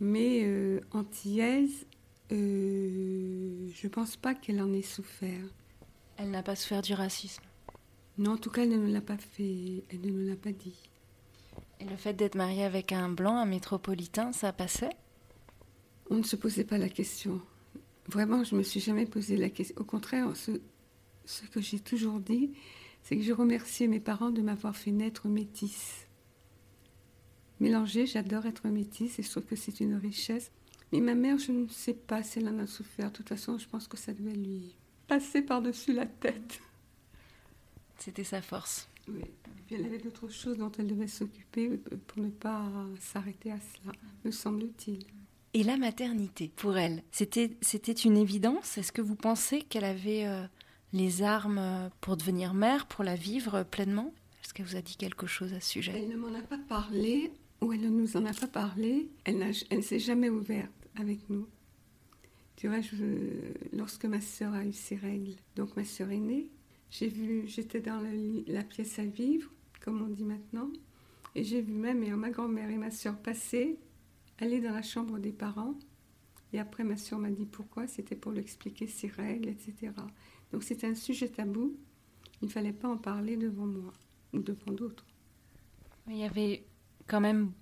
Mais 0.00 0.40
euh, 0.44 0.80
antillaise, 0.92 1.86
euh, 2.32 3.68
je 3.74 3.86
ne 3.86 3.90
pense 3.90 4.16
pas 4.16 4.34
qu'elle 4.34 4.60
en 4.60 4.72
ait 4.72 4.82
souffert. 4.82 5.44
Elle 6.16 6.30
n'a 6.30 6.42
pas 6.42 6.56
souffert 6.56 6.82
du 6.82 6.94
racisme 6.94 7.42
Non, 8.18 8.32
en 8.32 8.36
tout 8.36 8.50
cas, 8.50 8.62
elle 8.62 8.70
ne 8.70 8.76
me 8.76 8.92
l'a 8.92 9.00
pas 9.00 9.16
fait, 9.16 9.84
elle 9.90 10.00
ne 10.02 10.10
me 10.10 10.28
l'a 10.28 10.36
pas 10.36 10.52
dit. 10.52 10.90
Et 11.80 11.84
le 11.84 11.96
fait 11.96 12.12
d'être 12.14 12.34
mariée 12.34 12.64
avec 12.64 12.92
un 12.92 13.08
blanc, 13.08 13.36
un 13.36 13.46
métropolitain, 13.46 14.32
ça 14.32 14.52
passait? 14.52 14.90
On 16.10 16.16
ne 16.16 16.22
se 16.22 16.36
posait 16.36 16.64
pas 16.64 16.78
la 16.78 16.88
question. 16.88 17.40
Vraiment, 18.08 18.44
je 18.44 18.54
ne 18.54 18.58
me 18.58 18.64
suis 18.64 18.80
jamais 18.80 19.06
posé 19.06 19.36
la 19.36 19.48
question. 19.48 19.76
Au 19.80 19.84
contraire, 19.84 20.36
ce, 20.36 20.60
ce 21.24 21.44
que 21.44 21.60
j'ai 21.60 21.80
toujours 21.80 22.20
dit, 22.20 22.52
c'est 23.02 23.16
que 23.16 23.22
je 23.22 23.32
remerciais 23.32 23.86
mes 23.86 24.00
parents 24.00 24.30
de 24.30 24.42
m'avoir 24.42 24.76
fait 24.76 24.90
naître 24.90 25.28
métisse. 25.28 26.06
Mélangée, 27.60 28.06
j'adore 28.06 28.46
être 28.46 28.68
métisse 28.68 29.18
et 29.18 29.22
je 29.22 29.30
trouve 29.30 29.44
que 29.44 29.56
c'est 29.56 29.80
une 29.80 29.94
richesse. 29.94 30.50
Mais 30.92 31.00
ma 31.00 31.14
mère, 31.14 31.38
je 31.38 31.52
ne 31.52 31.68
sais 31.68 31.94
pas 31.94 32.22
si 32.22 32.38
elle 32.38 32.48
en 32.48 32.58
a 32.58 32.66
souffert. 32.66 33.10
De 33.10 33.16
toute 33.16 33.28
façon, 33.28 33.58
je 33.58 33.68
pense 33.68 33.86
que 33.86 33.96
ça 33.96 34.12
devait 34.12 34.34
lui 34.34 34.74
passer 35.06 35.42
par-dessus 35.42 35.92
la 35.92 36.06
tête. 36.06 36.60
C'était 37.98 38.24
sa 38.24 38.42
force. 38.42 38.88
Oui. 39.08 39.22
Et 39.22 39.62
puis 39.66 39.74
elle 39.76 39.84
avait 39.84 39.98
d'autres 39.98 40.28
choses 40.28 40.58
dont 40.58 40.72
elle 40.78 40.86
devait 40.86 41.06
s'occuper 41.06 41.68
pour 42.06 42.22
ne 42.22 42.30
pas 42.30 42.64
s'arrêter 42.98 43.52
à 43.52 43.58
cela, 43.60 43.92
me 44.24 44.30
semble-t-il. 44.30 45.04
Et 45.52 45.64
la 45.64 45.76
maternité, 45.76 46.50
pour 46.54 46.76
elle, 46.76 47.02
c'était, 47.10 47.50
c'était 47.60 47.92
une 47.92 48.16
évidence? 48.16 48.78
Est-ce 48.78 48.92
que 48.92 49.02
vous 49.02 49.16
pensez 49.16 49.62
qu'elle 49.62 49.84
avait 49.84 50.26
euh, 50.26 50.44
les 50.92 51.22
armes 51.22 51.90
pour 52.00 52.16
devenir 52.16 52.54
mère, 52.54 52.86
pour 52.86 53.02
la 53.04 53.16
vivre 53.16 53.64
pleinement? 53.64 54.14
Est-ce 54.44 54.54
qu'elle 54.54 54.66
vous 54.66 54.76
a 54.76 54.82
dit 54.82 54.96
quelque 54.96 55.26
chose 55.26 55.52
à 55.52 55.60
ce 55.60 55.70
sujet? 55.70 55.92
Elle 55.94 56.08
ne 56.08 56.16
m'en 56.16 56.34
a 56.38 56.42
pas 56.42 56.58
parlé, 56.68 57.32
ou 57.60 57.72
elle 57.72 57.80
ne 57.80 57.88
nous 57.88 58.16
en 58.16 58.24
a 58.26 58.32
pas 58.32 58.46
parlé. 58.46 59.08
Elle, 59.24 59.38
ne 59.38 59.80
s'est 59.80 59.98
jamais 59.98 60.30
ouverte 60.30 60.70
nous. 61.28 61.46
Tu 62.56 62.68
vois, 62.68 62.80
je, 62.80 62.96
lorsque 63.72 64.04
ma 64.04 64.20
sœur 64.20 64.52
a 64.52 64.64
eu 64.64 64.72
ses 64.72 64.96
règles, 64.96 65.34
donc 65.56 65.76
ma 65.76 65.84
sœur 65.84 66.10
aînée, 66.10 66.50
j'ai 66.90 67.08
vu, 67.08 67.44
j'étais 67.46 67.80
dans 67.80 68.00
la, 68.46 68.64
pièce 68.64 68.98
à 68.98 69.04
vivre, 69.04 69.50
comme 69.80 70.02
on 70.02 70.08
dit 70.08 70.24
maintenant, 70.24 70.70
et 71.34 71.44
j'ai 71.44 71.62
vu 71.62 71.72
même 71.72 72.04
ma 72.16 72.30
grand-mère 72.30 72.68
et 72.70 72.76
ma 72.76 72.90
sœur 72.90 73.16
passer, 73.16 73.78
aller 74.38 74.60
dans 74.60 74.72
la 74.72 74.82
chambre 74.82 75.18
des 75.18 75.32
parents, 75.32 75.74
et 76.52 76.58
après 76.58 76.84
ma 76.84 76.96
sœur 76.96 77.18
m'a 77.18 77.30
dit 77.30 77.46
pourquoi, 77.46 77.86
c'était 77.86 78.16
pour 78.16 78.32
lui 78.32 78.40
expliquer 78.40 78.86
ses 78.86 79.08
règles, 79.08 79.48
etc. 79.48 79.92
Donc 80.52 80.64
c'était 80.64 80.88
un 80.88 80.94
sujet 80.94 81.28
tabou, 81.28 81.76
il 82.42 82.46
ne 82.46 82.50
fallait 82.50 82.72
pas 82.72 82.88
en 82.88 82.96
parler 82.96 83.36
devant 83.36 83.66
moi 83.66 83.92
ou 84.32 84.40
devant 84.40 84.72
d'autres. 84.72 85.06
Il 86.08 86.16
y 86.16 86.24
avait 86.24 86.64
quand 87.06 87.20
même 87.20 87.52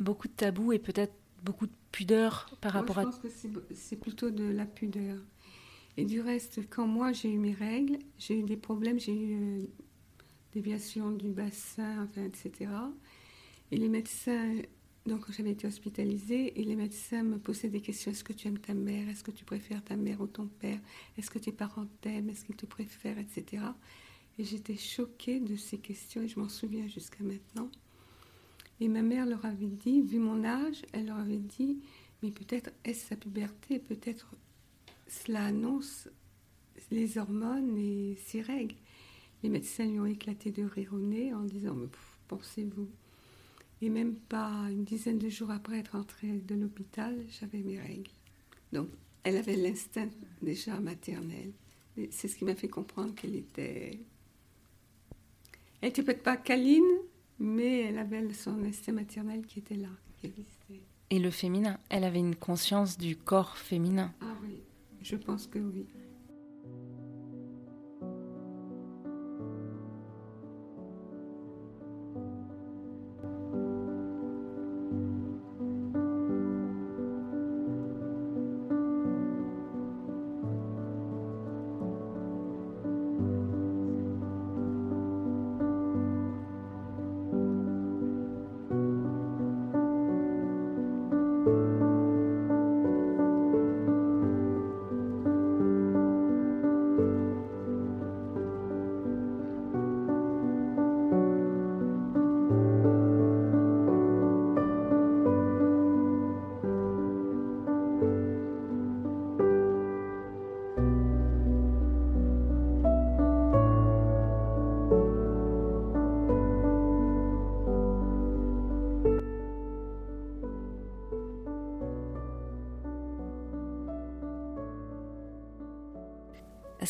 beaucoup 0.00 0.28
de 0.28 0.32
tabous 0.32 0.72
et 0.72 0.78
peut-être 0.78 1.14
beaucoup 1.46 1.66
de 1.66 1.72
pudeur 1.92 2.50
par 2.60 2.72
rapport 2.72 2.98
à... 2.98 3.02
Je 3.02 3.06
pense 3.06 3.18
que 3.20 3.28
c'est 3.74 3.96
plutôt 3.96 4.30
de 4.30 4.44
la 4.44 4.66
pudeur. 4.66 5.18
Et 5.96 6.04
du 6.04 6.20
reste, 6.20 6.60
quand 6.68 6.86
moi 6.86 7.12
j'ai 7.12 7.30
eu 7.30 7.38
mes 7.38 7.54
règles, 7.54 7.98
j'ai 8.18 8.38
eu 8.38 8.42
des 8.42 8.56
problèmes, 8.56 9.00
j'ai 9.00 9.14
eu 9.14 9.36
euh, 9.40 9.66
déviation 10.52 11.10
du 11.10 11.30
bassin, 11.30 12.04
enfin, 12.04 12.24
etc. 12.24 12.70
Et 13.70 13.78
les 13.78 13.88
médecins, 13.88 14.56
donc 15.06 15.24
j'avais 15.32 15.52
été 15.52 15.66
hospitalisée, 15.66 16.60
et 16.60 16.64
les 16.64 16.76
médecins 16.76 17.22
me 17.22 17.38
posaient 17.38 17.70
des 17.70 17.80
questions. 17.80 18.10
Est-ce 18.10 18.24
que 18.24 18.34
tu 18.34 18.48
aimes 18.48 18.58
ta 18.58 18.74
mère? 18.74 19.08
Est-ce 19.08 19.24
que 19.24 19.30
tu 19.30 19.44
préfères 19.44 19.82
ta 19.82 19.96
mère 19.96 20.20
ou 20.20 20.26
ton 20.26 20.48
père? 20.48 20.80
Est-ce 21.16 21.30
que 21.30 21.38
tes 21.38 21.52
parents 21.52 21.86
t'aiment? 22.02 22.28
Est-ce 22.28 22.44
qu'ils 22.44 22.56
te 22.56 22.66
préfèrent? 22.66 23.18
Etc. 23.18 23.62
Et 24.38 24.44
j'étais 24.44 24.76
choquée 24.76 25.40
de 25.40 25.56
ces 25.56 25.78
questions, 25.78 26.22
et 26.22 26.28
je 26.28 26.38
m'en 26.38 26.50
souviens 26.50 26.88
jusqu'à 26.88 27.24
maintenant. 27.24 27.70
Et 28.80 28.88
ma 28.88 29.02
mère 29.02 29.26
leur 29.26 29.44
avait 29.44 29.66
dit, 29.66 30.02
vu 30.02 30.18
mon 30.18 30.44
âge, 30.44 30.82
elle 30.92 31.06
leur 31.06 31.18
avait 31.18 31.38
dit, 31.38 31.78
mais 32.22 32.30
peut-être 32.30 32.70
est-ce 32.84 33.06
sa 33.06 33.16
puberté, 33.16 33.78
peut-être 33.78 34.34
cela 35.08 35.46
annonce 35.46 36.08
les 36.90 37.18
hormones 37.18 37.76
et 37.78 38.16
ses 38.26 38.42
règles. 38.42 38.76
Les 39.42 39.48
médecins 39.48 39.86
lui 39.86 40.00
ont 40.00 40.06
éclaté 40.06 40.50
de 40.50 40.64
rire 40.64 40.92
au 40.92 40.98
nez 40.98 41.32
en 41.32 41.42
disant, 41.42 41.74
mais 41.74 41.88
pensez-vous 42.28 42.88
Et 43.82 43.88
même 43.88 44.14
pas 44.14 44.68
une 44.70 44.84
dizaine 44.84 45.18
de 45.18 45.28
jours 45.28 45.50
après 45.50 45.78
être 45.78 45.94
entrée 45.94 46.38
de 46.38 46.54
l'hôpital, 46.54 47.16
j'avais 47.28 47.60
mes 47.60 47.80
règles. 47.80 48.10
Donc, 48.72 48.88
elle 49.24 49.36
avait 49.36 49.56
l'instinct 49.56 50.08
déjà 50.42 50.78
maternel. 50.80 51.52
C'est 52.10 52.28
ce 52.28 52.36
qui 52.36 52.44
m'a 52.44 52.54
fait 52.54 52.68
comprendre 52.68 53.14
qu'elle 53.14 53.36
était... 53.36 53.98
Elle 55.80 55.90
était 55.90 56.02
peut-être 56.02 56.22
pas 56.22 56.36
câline, 56.36 56.82
mais 57.38 57.80
elle 57.82 57.98
avait 57.98 58.32
son 58.32 58.62
instinct 58.64 58.92
maternel 58.92 59.46
qui 59.46 59.58
était 59.58 59.76
là, 59.76 59.88
qui 60.16 60.26
existait. 60.26 60.82
Et 61.10 61.18
le 61.18 61.30
féminin, 61.30 61.78
elle 61.88 62.04
avait 62.04 62.18
une 62.18 62.34
conscience 62.34 62.98
du 62.98 63.16
corps 63.16 63.56
féminin. 63.56 64.12
Ah 64.20 64.34
oui, 64.42 64.62
je 65.02 65.16
pense 65.16 65.46
que 65.46 65.58
oui. 65.58 65.86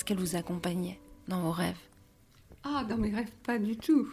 Qu'elle 0.06 0.18
vous 0.18 0.36
accompagnait 0.36 0.98
dans 1.28 1.42
vos 1.42 1.50
rêves 1.50 1.78
Ah, 2.64 2.84
dans 2.88 2.96
mes 2.96 3.10
rêves, 3.10 3.30
pas 3.42 3.58
du 3.58 3.76
tout. 3.76 4.08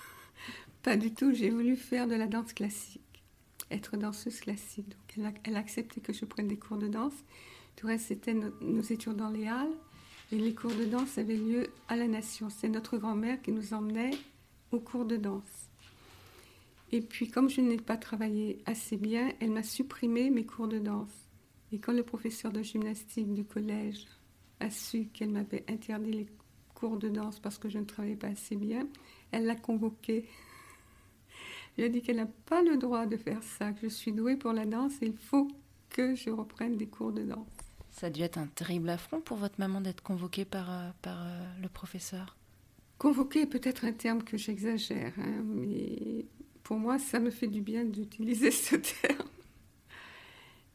pas 0.82 0.96
du 0.96 1.14
tout. 1.14 1.32
J'ai 1.32 1.50
voulu 1.50 1.76
faire 1.76 2.08
de 2.08 2.14
la 2.14 2.26
danse 2.26 2.52
classique. 2.52 3.02
être 3.70 3.96
danseuse 3.96 4.40
classique. 4.40 4.88
Donc 4.88 5.36
elle 5.44 5.56
a, 5.56 5.58
accepté 5.58 6.00
que 6.00 6.12
je 6.12 6.24
prenne 6.24 6.48
des 6.48 6.56
cours 6.56 6.78
de 6.78 6.88
danse. 6.88 7.12
Tout 7.76 7.86
reste, 7.86 8.06
c'était 8.08 8.34
nous 8.34 8.92
étions 8.92 9.12
dans 9.12 9.28
les 9.28 9.46
halles 9.46 9.76
et 10.32 10.38
les 10.38 10.54
cours 10.54 10.74
de 10.74 10.84
danse 10.84 11.18
avaient 11.18 11.36
lieu 11.36 11.68
à 11.88 11.96
la 11.96 12.08
Nation. 12.08 12.48
C'est 12.50 12.68
notre 12.68 12.96
grand-mère 12.96 13.40
qui 13.42 13.52
nous 13.52 13.74
emmenait 13.74 14.16
aux 14.72 14.80
cours 14.80 15.04
de 15.04 15.16
danse. 15.16 15.68
Et 16.90 17.02
puis, 17.02 17.28
comme 17.28 17.50
je 17.50 17.60
n'ai 17.60 17.76
pas 17.76 17.98
travaillé 17.98 18.62
assez 18.64 18.96
bien, 18.96 19.30
elle 19.40 19.50
m'a 19.50 19.62
supprimé 19.62 20.30
mes 20.30 20.46
cours 20.46 20.68
de 20.68 20.78
danse. 20.78 21.12
Et 21.70 21.78
quand 21.78 21.92
le 21.92 22.02
professeur 22.02 22.50
de 22.50 22.62
gymnastique 22.62 23.34
du 23.34 23.44
collège 23.44 24.06
a 24.60 24.70
su 24.70 25.06
qu'elle 25.12 25.30
m'avait 25.30 25.64
interdit 25.68 26.12
les 26.12 26.26
cours 26.74 26.96
de 26.96 27.08
danse 27.08 27.40
parce 27.40 27.58
que 27.58 27.68
je 27.68 27.78
ne 27.78 27.84
travaillais 27.84 28.16
pas 28.16 28.28
assez 28.28 28.56
bien, 28.56 28.86
elle 29.32 29.46
l'a 29.46 29.56
convoqué. 29.56 30.28
Elle 31.76 31.84
a 31.84 31.88
dit 31.88 32.02
qu'elle 32.02 32.16
n'a 32.16 32.26
pas 32.46 32.62
le 32.62 32.76
droit 32.76 33.06
de 33.06 33.16
faire 33.16 33.42
ça, 33.42 33.72
que 33.72 33.88
je 33.88 33.94
suis 33.94 34.12
douée 34.12 34.36
pour 34.36 34.52
la 34.52 34.66
danse 34.66 34.94
et 35.00 35.06
il 35.06 35.16
faut 35.16 35.48
que 35.90 36.14
je 36.14 36.30
reprenne 36.30 36.76
des 36.76 36.86
cours 36.86 37.12
de 37.12 37.22
danse. 37.22 37.46
Ça 37.90 38.06
a 38.06 38.10
dû 38.10 38.22
être 38.22 38.38
un 38.38 38.46
terrible 38.46 38.90
affront 38.90 39.20
pour 39.20 39.36
votre 39.36 39.58
maman 39.58 39.80
d'être 39.80 40.02
convoquée 40.02 40.44
par, 40.44 40.70
euh, 40.70 40.90
par 41.02 41.20
euh, 41.20 41.60
le 41.60 41.68
professeur. 41.68 42.36
Convoquée 42.98 43.42
est 43.42 43.46
peut-être 43.46 43.84
un 43.84 43.92
terme 43.92 44.22
que 44.22 44.36
j'exagère, 44.36 45.12
hein, 45.18 45.42
mais 45.44 46.26
pour 46.62 46.78
moi, 46.78 46.98
ça 46.98 47.20
me 47.20 47.30
fait 47.30 47.46
du 47.46 47.60
bien 47.60 47.84
d'utiliser 47.84 48.50
ce 48.52 48.76
terme. 48.76 49.28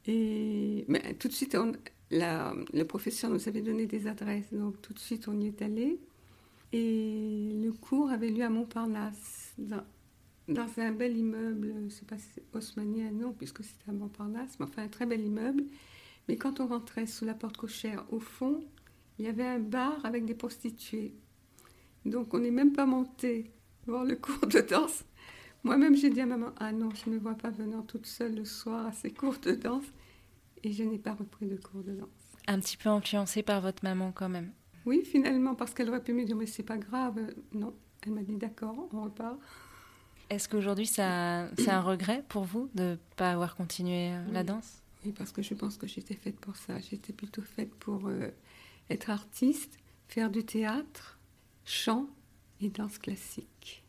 Et 0.06 0.86
mais 0.88 1.14
tout 1.16 1.28
de 1.28 1.34
suite, 1.34 1.56
on, 1.56 1.74
le 2.14 2.84
professeur 2.84 3.30
nous 3.30 3.48
avait 3.48 3.62
donné 3.62 3.86
des 3.86 4.08
adresses, 4.08 4.54
donc 4.54 4.82
tout 4.82 4.94
de 4.94 5.00
suite 5.00 5.28
on 5.28 5.40
y 5.40 5.48
est 5.48 5.62
allé. 5.62 6.00
Et 6.72 7.52
le 7.62 7.72
cours 7.72 8.10
avait 8.10 8.30
lieu 8.30 8.44
à 8.44 8.50
Montparnasse, 8.50 9.54
dans, 9.58 9.84
un 10.78 10.92
bel 10.92 11.16
immeuble, 11.16 11.74
je 11.76 11.84
ne 11.86 11.90
sais 11.90 12.06
pas 12.06 12.18
si 12.18 12.26
c'est 12.36 12.44
haussmanien, 12.54 13.12
non, 13.12 13.32
puisque 13.32 13.64
c'était 13.64 13.90
à 13.90 13.94
Montparnasse, 13.94 14.60
mais 14.60 14.66
enfin 14.66 14.84
un 14.84 14.88
très 14.88 15.06
bel 15.06 15.22
immeuble. 15.22 15.64
Mais 16.28 16.36
quand 16.36 16.60
on 16.60 16.68
rentrait 16.68 17.06
sous 17.06 17.26
la 17.26 17.34
porte 17.34 17.58
cochère, 17.58 18.04
au 18.10 18.20
fond, 18.20 18.64
il 19.20 19.26
y 19.26 19.28
avait 19.28 19.46
un 19.46 19.60
bar 19.60 20.04
avec 20.06 20.26
des 20.26 20.34
prostituées. 20.34 21.14
Donc 22.06 22.34
on 22.34 22.40
n'est 22.40 22.52
même 22.52 22.74
pas 22.74 22.86
monté 22.86 23.52
voir 23.86 24.04
le 24.04 24.16
cours 24.16 24.48
de 24.48 24.60
danse. 24.60 25.04
Moi-même, 25.64 25.96
j'ai 25.96 26.10
dit 26.10 26.22
à 26.22 26.26
maman, 26.26 26.52
ah 26.58 26.72
non, 26.72 26.90
je 26.92 27.10
ne 27.10 27.16
me 27.16 27.20
vois 27.20 27.36
pas 27.36 27.50
venant 27.50 27.84
toute 27.84 28.06
seule 28.06 28.36
le 28.36 28.46
soir 28.46 28.88
à 28.88 28.92
ces 28.92 29.12
cours 29.12 29.38
de 29.40 29.52
danse. 29.52 29.86
Et 30.64 30.72
je 30.72 30.84
n'ai 30.84 30.98
pas 30.98 31.14
repris 31.14 31.48
de 31.48 31.58
cours 31.58 31.84
de 31.84 31.94
danse. 31.94 32.10
Un 32.48 32.60
petit 32.60 32.78
peu 32.78 32.90
influencée 32.90 33.44
par 33.44 33.62
votre 33.62 33.84
maman 33.84 34.12
quand 34.12 34.30
même. 34.30 34.52
Oui, 34.86 35.04
finalement, 35.06 35.56
parce 35.56 35.74
qu'elle 35.74 35.90
aurait 35.90 36.04
pu 36.04 36.14
me 36.14 36.26
dire, 36.26 36.36
mais 36.36 36.46
c'est 36.46 36.64
pas 36.64 36.78
grave. 36.78 37.20
Non, 37.54 37.74
elle 38.02 38.14
m'a 38.14 38.22
dit, 38.22 38.36
d'accord, 38.36 38.90
on 38.92 39.04
repart. 39.04 39.38
Est-ce 40.30 40.50
qu'aujourd'hui, 40.50 40.86
c'est 40.86 41.02
un 41.02 41.82
regret 41.82 42.24
pour 42.28 42.44
vous 42.44 42.70
de 42.76 42.84
ne 42.84 42.96
pas 43.18 43.32
avoir 43.32 43.56
continué 43.56 44.12
euh, 44.14 44.24
la 44.32 44.44
danse? 44.44 44.82
Oui, 45.06 45.12
parce 45.12 45.32
que 45.32 45.42
je 45.42 45.54
pense 45.54 45.78
que 45.78 45.88
j'étais 45.88 46.16
faite 46.16 46.40
pour 46.40 46.56
ça. 46.56 46.80
J'étais 46.80 47.14
plutôt 47.14 47.42
faite 47.42 47.74
pour 47.76 48.08
euh, 48.08 48.30
être 48.90 49.10
artiste, 49.10 49.78
faire 50.08 50.30
du 50.32 50.46
théâtre, 50.46 51.20
chant 51.66 52.08
et 52.62 52.70
danse 52.70 52.98
classique. 52.98 53.84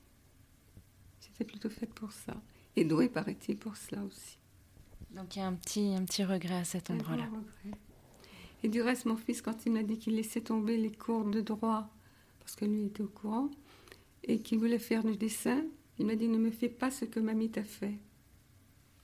J'étais 1.21 1.45
plutôt 1.45 1.71
faite 1.71 1.95
pour 1.95 2.13
ça. 2.13 2.35
Et 2.77 2.85
douée, 2.85 3.09
paraît-il, 3.09 3.57
pour 3.57 3.77
cela 3.77 4.03
aussi. 4.03 4.39
Donc 5.15 5.37
il 5.37 5.39
y 5.39 5.43
a 5.43 5.47
un 5.47 5.55
petit, 5.55 5.95
un 5.95 6.05
petit 6.05 6.25
regret 6.25 6.57
à 6.57 6.65
cet 6.65 6.91
endroit-là. 6.91 7.29
Et 8.63 8.69
du 8.69 8.83
reste, 8.83 9.05
mon 9.05 9.17
fils, 9.17 9.43
quand 9.43 9.67
il 9.67 9.73
m'a 9.73 9.83
dit 9.83 9.99
qu'il 9.99 10.17
laissait 10.17 10.41
tomber 10.41 10.77
les 10.77 10.91
cours 10.91 11.25
de 11.25 11.41
droit, 11.41 11.91
parce 12.41 12.57
que 12.57 12.65
lui 12.65 12.87
était 12.87 13.03
au 13.03 13.09
courant, 13.09 13.51
et 14.25 14.41
qu'il 14.41 14.59
voulait 14.59 14.79
faire 14.79 15.05
du 15.05 15.17
dessin, 15.17 15.63
il 15.99 16.07
m'a 16.07 16.17
dit 16.17 16.29
ne 16.29 16.39
me 16.39 16.51
fais 16.51 16.69
pas 16.69 16.91
ce 16.91 17.05
que 17.05 17.21
mamie 17.21 17.51
t'a 17.51 17.63
fait. 17.63 17.99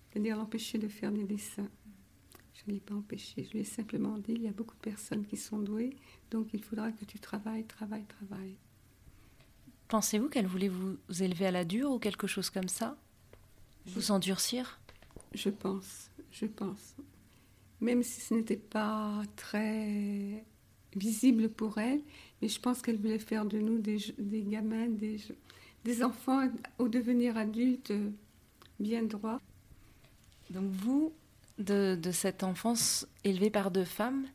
C'est-à-dire 0.09 0.37
l'empêcher 0.37 0.79
de 0.79 0.89
faire 0.89 1.13
des 1.13 1.25
dessins. 1.25 1.69
Je 2.55 2.63
ne 2.67 2.75
l'ai 2.75 2.81
pas 2.81 2.95
empêché. 2.95 3.45
Je 3.45 3.53
lui 3.53 3.61
ai 3.61 3.65
simplement 3.65 4.19
dit 4.19 4.33
il 4.33 4.43
y 4.43 4.49
a 4.49 4.53
beaucoup 4.53 4.75
de 4.75 4.81
personnes 4.81 5.25
qui 5.25 5.37
sont 5.37 5.59
douées, 5.59 5.97
donc 6.31 6.49
il 6.53 6.63
faudra 6.63 6.91
que 6.91 7.05
tu 7.05 7.19
travailles, 7.19 7.65
travailles, 7.65 8.07
travailles. 8.07 8.57
Pensez-vous 9.89 10.29
qu'elle 10.29 10.47
voulait 10.47 10.69
vous 10.69 10.97
élever 11.21 11.47
à 11.47 11.51
la 11.51 11.65
dure 11.65 11.91
ou 11.91 11.99
quelque 11.99 12.27
chose 12.27 12.51
comme 12.51 12.69
ça? 12.69 12.97
Vous 13.87 14.11
endurcir? 14.11 14.81
Je 15.33 15.51
pense, 15.51 16.11
je 16.31 16.47
pense. 16.47 16.95
Même 17.81 18.03
si 18.03 18.21
ce 18.21 18.35
n'était 18.35 18.57
pas 18.57 19.23
très 19.37 20.45
visible 20.95 21.49
pour 21.49 21.79
elle, 21.79 22.01
mais 22.43 22.49
je 22.49 22.61
pense 22.61 22.83
qu'elle 22.83 22.99
voulait 22.99 23.19
faire 23.19 23.45
de 23.47 23.59
nous 23.59 23.79
des, 23.79 23.99
des 24.19 24.43
gamins, 24.43 24.89
des, 24.89 25.19
des 25.85 26.03
enfants 26.03 26.49
au 26.79 26.89
devenir 26.89 27.37
adultes 27.37 27.93
bien 28.79 29.03
droits. 29.05 29.41
Donc 30.51 30.71
vous, 30.71 31.13
de, 31.59 31.97
de, 32.01 32.11
cette 32.11 32.43
enfance 32.43 33.07
élevée 33.25 33.51
par 33.51 33.71
deux 33.71 33.85
femmes, 33.85 34.27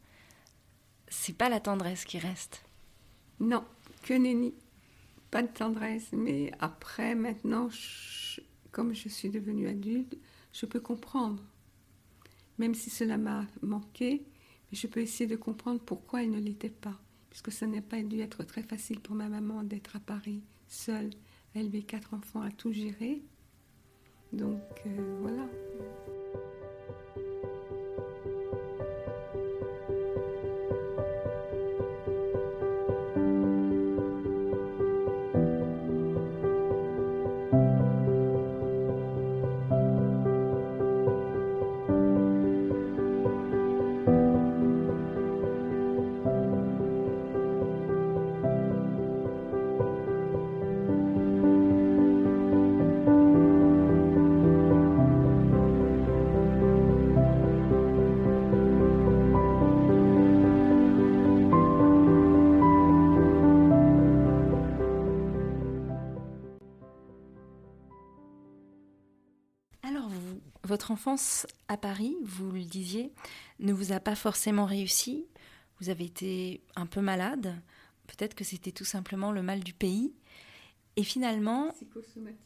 c'est 1.07 1.35
pas 1.35 1.49
la 1.49 1.59
tendresse 1.59 2.05
qui 2.05 2.17
reste? 2.17 2.63
Non, 3.39 3.63
que 4.03 4.13
nenni. 4.13 4.53
Pas 5.29 5.41
de 5.41 5.47
tendresse, 5.47 6.07
mais 6.13 6.51
après, 6.59 7.15
maintenant, 7.15 7.67
comme 8.71 8.93
je 8.93 9.09
suis 9.09 9.29
devenue 9.29 9.67
adulte, 9.67 10.17
je 10.55 10.65
peux 10.65 10.79
comprendre. 10.79 11.43
Même 12.57 12.75
si 12.75 12.89
cela 12.89 13.17
m'a 13.17 13.45
manqué, 13.61 14.25
mais 14.71 14.77
je 14.77 14.87
peux 14.87 15.01
essayer 15.01 15.27
de 15.27 15.35
comprendre 15.35 15.81
pourquoi 15.81 16.23
elle 16.23 16.31
ne 16.31 16.39
l'était 16.39 16.69
pas. 16.69 16.97
Puisque 17.29 17.51
ça 17.51 17.67
n'a 17.67 17.81
pas 17.81 18.01
dû 18.01 18.21
être 18.21 18.43
très 18.43 18.63
facile 18.63 19.01
pour 19.01 19.15
ma 19.15 19.27
maman 19.27 19.63
d'être 19.63 19.97
à 19.97 19.99
Paris, 19.99 20.41
seule, 20.69 21.09
elle 21.53 21.63
élever 21.63 21.83
quatre 21.83 22.13
enfants 22.13 22.41
à 22.41 22.51
tout 22.51 22.71
gérer. 22.71 23.21
Donc 24.31 24.61
euh, 24.85 25.17
voilà. 25.21 25.45
Votre 70.75 70.91
enfance 70.91 71.47
à 71.69 71.77
Paris, 71.77 72.17
vous 72.21 72.51
le 72.51 72.65
disiez, 72.65 73.13
ne 73.59 73.71
vous 73.71 73.93
a 73.93 74.01
pas 74.01 74.13
forcément 74.13 74.65
réussi. 74.65 75.25
Vous 75.79 75.87
avez 75.87 76.03
été 76.03 76.65
un 76.75 76.85
peu 76.85 76.99
malade. 76.99 77.55
Peut-être 78.07 78.35
que 78.35 78.43
c'était 78.43 78.73
tout 78.73 78.83
simplement 78.83 79.31
le 79.31 79.41
mal 79.41 79.63
du 79.63 79.71
pays. 79.71 80.13
Et 80.97 81.03
finalement. 81.05 81.73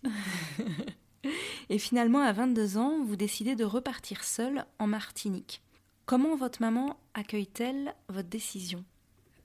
Et 1.72 1.80
finalement, 1.80 2.20
à 2.20 2.32
22 2.32 2.78
ans, 2.78 3.04
vous 3.04 3.15
décidez 3.15 3.56
de 3.56 3.65
repartir 3.65 4.24
seule 4.24 4.63
en 4.78 4.86
Martinique. 4.86 5.63
Comment 6.06 6.36
votre 6.36 6.62
maman 6.62 7.00
accueille-t-elle 7.15 7.96
votre 8.10 8.30
décision? 8.30 8.86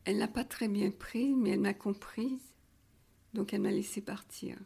Elle 0.05 0.19
n'a 0.19 0.29
pas 0.29 0.45
très 0.45 0.69
bien 0.69 0.91
pris, 0.91 1.33
mais 1.33 1.53
elle 1.53 1.61
m'a 1.61 1.73
comprise. 1.73 2.53
Donc 3.33 3.55
elle 3.55 3.63
m'a 3.63 3.71
laissé 3.71 4.03
partir. 4.03 4.59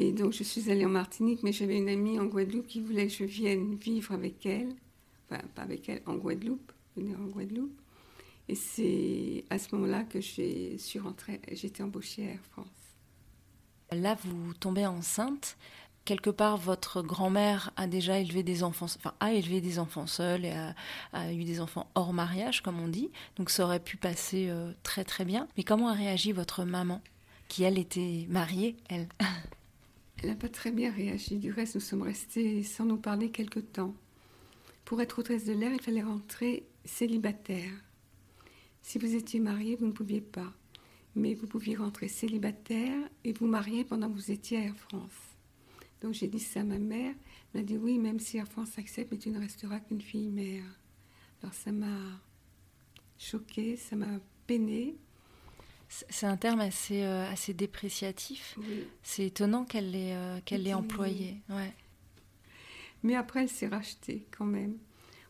Et 0.00 0.12
donc 0.12 0.32
je 0.32 0.42
suis 0.42 0.70
allée 0.70 0.86
en 0.86 0.90
Martinique, 0.90 1.42
mais 1.42 1.52
j'avais 1.52 1.76
une 1.76 1.90
amie 1.90 2.18
en 2.18 2.24
Guadeloupe 2.24 2.66
qui 2.66 2.80
voulait 2.80 3.06
que 3.06 3.12
je 3.12 3.24
vienne 3.24 3.74
vivre 3.74 4.14
avec 4.14 4.46
elle, 4.46 4.74
enfin 5.28 5.42
pas 5.54 5.60
avec 5.60 5.90
elle, 5.90 6.00
en 6.06 6.14
Guadeloupe, 6.14 6.72
venir 6.96 7.20
en 7.20 7.26
Guadeloupe. 7.26 7.78
Et 8.48 8.54
c'est 8.54 9.44
à 9.50 9.58
ce 9.58 9.74
moment-là 9.74 10.04
que 10.04 10.22
j'ai 10.22 10.78
suis 10.78 10.98
rentrée, 10.98 11.42
j'étais 11.52 11.82
embauchée 11.82 12.26
à 12.26 12.30
Air 12.30 12.40
France. 12.50 12.66
Là, 13.92 14.16
vous 14.24 14.54
tombez 14.54 14.86
enceinte. 14.86 15.58
Quelque 16.06 16.30
part, 16.30 16.56
votre 16.56 17.02
grand-mère 17.02 17.70
a 17.76 17.86
déjà 17.86 18.20
élevé 18.20 18.42
des 18.42 18.62
enfants, 18.62 18.86
enfin 18.86 19.12
a 19.20 19.34
élevé 19.34 19.60
des 19.60 19.78
enfants 19.78 20.06
seuls 20.06 20.46
et 20.46 20.54
a, 21.12 21.30
eu 21.30 21.44
des 21.44 21.60
enfants 21.60 21.90
hors 21.94 22.14
mariage, 22.14 22.62
comme 22.62 22.80
on 22.80 22.88
dit. 22.88 23.10
Donc 23.36 23.50
ça 23.50 23.64
aurait 23.64 23.80
pu 23.80 23.98
passer 23.98 24.46
euh, 24.48 24.72
très 24.82 25.04
très 25.04 25.26
bien. 25.26 25.46
Mais 25.58 25.62
comment 25.62 25.88
a 25.88 25.92
réagi 25.92 26.32
votre 26.32 26.64
maman, 26.64 27.02
qui 27.48 27.64
elle 27.64 27.78
était 27.78 28.24
mariée, 28.30 28.76
elle? 28.88 29.06
Elle 30.22 30.28
n'a 30.28 30.36
pas 30.36 30.48
très 30.48 30.70
bien 30.70 30.92
réagi. 30.92 31.38
Du 31.38 31.50
reste, 31.50 31.76
nous 31.76 31.80
sommes 31.80 32.02
restés 32.02 32.62
sans 32.62 32.84
nous 32.84 32.98
parler 32.98 33.30
quelque 33.30 33.60
temps. 33.60 33.94
Pour 34.84 35.00
être 35.00 35.20
hôtesse 35.20 35.44
de 35.44 35.52
l'air, 35.52 35.72
il 35.72 35.80
fallait 35.80 36.02
rentrer 36.02 36.66
célibataire. 36.84 37.72
Si 38.82 38.98
vous 38.98 39.14
étiez 39.14 39.40
marié, 39.40 39.76
vous 39.76 39.86
ne 39.86 39.92
pouviez 39.92 40.20
pas. 40.20 40.52
Mais 41.14 41.34
vous 41.34 41.46
pouviez 41.46 41.74
rentrer 41.74 42.08
célibataire 42.08 43.08
et 43.24 43.32
vous 43.32 43.46
marier 43.46 43.84
pendant 43.84 44.10
que 44.10 44.14
vous 44.14 44.30
étiez 44.30 44.58
à 44.58 44.64
Air 44.64 44.76
France. 44.76 45.36
Donc 46.02 46.14
j'ai 46.14 46.28
dit 46.28 46.38
ça 46.38 46.60
à 46.60 46.64
ma 46.64 46.78
mère. 46.78 47.14
Elle 47.54 47.60
m'a 47.60 47.66
dit 47.66 47.76
oui, 47.76 47.98
même 47.98 48.20
si 48.20 48.36
Air 48.36 48.46
France 48.46 48.78
accepte, 48.78 49.10
mais 49.12 49.18
tu 49.18 49.30
ne 49.30 49.40
resteras 49.40 49.80
qu'une 49.80 50.00
fille 50.00 50.28
mère. 50.28 50.64
Alors 51.42 51.54
ça 51.54 51.72
m'a 51.72 52.20
choquée, 53.18 53.76
ça 53.76 53.96
m'a 53.96 54.20
peinée. 54.46 54.96
C'est 55.90 56.26
un 56.26 56.36
terme 56.36 56.60
assez, 56.60 57.02
euh, 57.02 57.28
assez 57.30 57.52
dépréciatif. 57.52 58.56
C'est 59.02 59.26
étonnant 59.26 59.64
qu'elle 59.64 59.90
l'ait 59.90 60.14
euh, 60.14 60.74
employé. 60.74 61.42
Ouais. 61.48 61.74
Mais 63.02 63.16
après, 63.16 63.42
elle 63.42 63.48
s'est 63.48 63.66
rachetée 63.66 64.24
quand 64.30 64.44
même. 64.44 64.78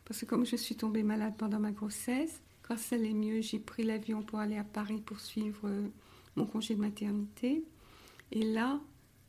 Parce 0.05 0.19
que 0.21 0.25
comme 0.25 0.45
je 0.45 0.55
suis 0.55 0.75
tombée 0.75 1.01
malade 1.01 1.33
pendant 1.35 1.59
ma 1.59 1.71
grossesse, 1.71 2.41
quand 2.61 2.77
ça 2.77 2.95
allait 2.95 3.13
mieux, 3.13 3.41
j'ai 3.41 3.57
pris 3.57 3.83
l'avion 3.83 4.21
pour 4.21 4.37
aller 4.37 4.57
à 4.57 4.63
Paris 4.63 5.01
pour 5.01 5.19
suivre 5.19 5.67
euh, 5.67 5.87
mon 6.35 6.45
congé 6.45 6.75
de 6.75 6.81
maternité. 6.81 7.63
Et 8.31 8.43
là, 8.43 8.79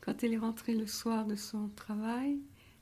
quand 0.03 0.23
elle 0.23 0.35
est 0.35 0.39
rentrée 0.39 0.75
le 0.75 0.87
soir 0.87 1.25
de 1.25 1.35
son 1.35 1.69
travail, 1.69 2.39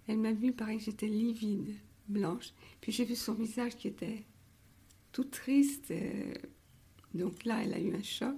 elle 0.09 0.19
m'a 0.19 0.33
vu, 0.33 0.53
pareil, 0.53 0.81
j'étais 0.81 1.07
livide, 1.07 1.73
blanche. 2.09 2.53
Puis 2.81 2.91
j'ai 2.91 3.05
vu 3.05 3.15
son 3.15 3.35
visage 3.35 3.77
qui 3.77 3.87
était 3.87 4.25
tout 5.13 5.25
triste. 5.25 5.93
Donc 7.15 7.45
là, 7.45 7.63
elle 7.63 7.75
a 7.75 7.81
eu 7.81 7.95
un 7.95 8.03
choc. 8.03 8.37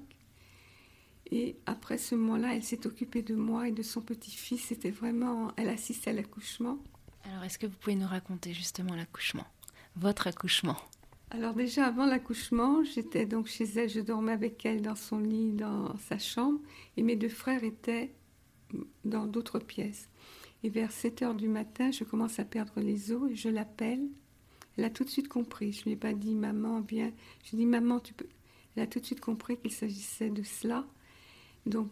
Et 1.30 1.56
après 1.66 1.98
ce 1.98 2.14
moment-là, 2.14 2.54
elle 2.54 2.62
s'est 2.62 2.86
occupée 2.86 3.22
de 3.22 3.34
moi 3.34 3.68
et 3.68 3.72
de 3.72 3.82
son 3.82 4.02
petit-fils. 4.02 4.64
C'était 4.66 4.90
vraiment, 4.90 5.52
elle 5.56 5.68
assistait 5.68 6.10
à 6.10 6.14
l'accouchement. 6.14 6.78
Alors, 7.24 7.44
est-ce 7.44 7.58
que 7.58 7.66
vous 7.66 7.76
pouvez 7.76 7.96
nous 7.96 8.06
raconter 8.06 8.52
justement 8.52 8.94
l'accouchement, 8.94 9.46
votre 9.96 10.26
accouchement? 10.26 10.76
Alors 11.34 11.54
déjà 11.54 11.86
avant 11.86 12.04
l'accouchement, 12.04 12.84
j'étais 12.84 13.24
donc 13.24 13.46
chez 13.46 13.64
elle, 13.64 13.88
je 13.88 14.00
dormais 14.00 14.32
avec 14.32 14.66
elle 14.66 14.82
dans 14.82 14.96
son 14.96 15.18
lit, 15.18 15.52
dans 15.52 15.96
sa 15.96 16.18
chambre, 16.18 16.60
et 16.98 17.02
mes 17.02 17.16
deux 17.16 17.30
frères 17.30 17.64
étaient 17.64 18.12
dans 19.06 19.24
d'autres 19.24 19.58
pièces. 19.58 20.10
Et 20.62 20.68
vers 20.68 20.92
7 20.92 21.22
heures 21.22 21.34
du 21.34 21.48
matin, 21.48 21.90
je 21.90 22.04
commence 22.04 22.38
à 22.38 22.44
perdre 22.44 22.78
les 22.80 23.12
os 23.12 23.30
et 23.30 23.34
je 23.34 23.48
l'appelle. 23.48 24.06
Elle 24.76 24.84
a 24.84 24.90
tout 24.90 25.04
de 25.04 25.08
suite 25.08 25.28
compris. 25.28 25.72
Je 25.72 25.80
ne 25.80 25.84
lui 25.84 25.92
ai 25.92 25.96
pas 25.96 26.12
dit 26.12 26.34
maman, 26.34 26.82
viens. 26.82 27.10
Je 27.44 27.52
lui 27.52 27.62
ai 27.62 27.64
dit 27.64 27.66
maman, 27.66 27.98
tu 27.98 28.12
peux. 28.12 28.28
Elle 28.76 28.84
a 28.84 28.86
tout 28.86 29.00
de 29.00 29.06
suite 29.06 29.20
compris 29.20 29.56
qu'il 29.58 29.72
s'agissait 29.72 30.30
de 30.30 30.42
cela. 30.42 30.86
Donc, 31.66 31.88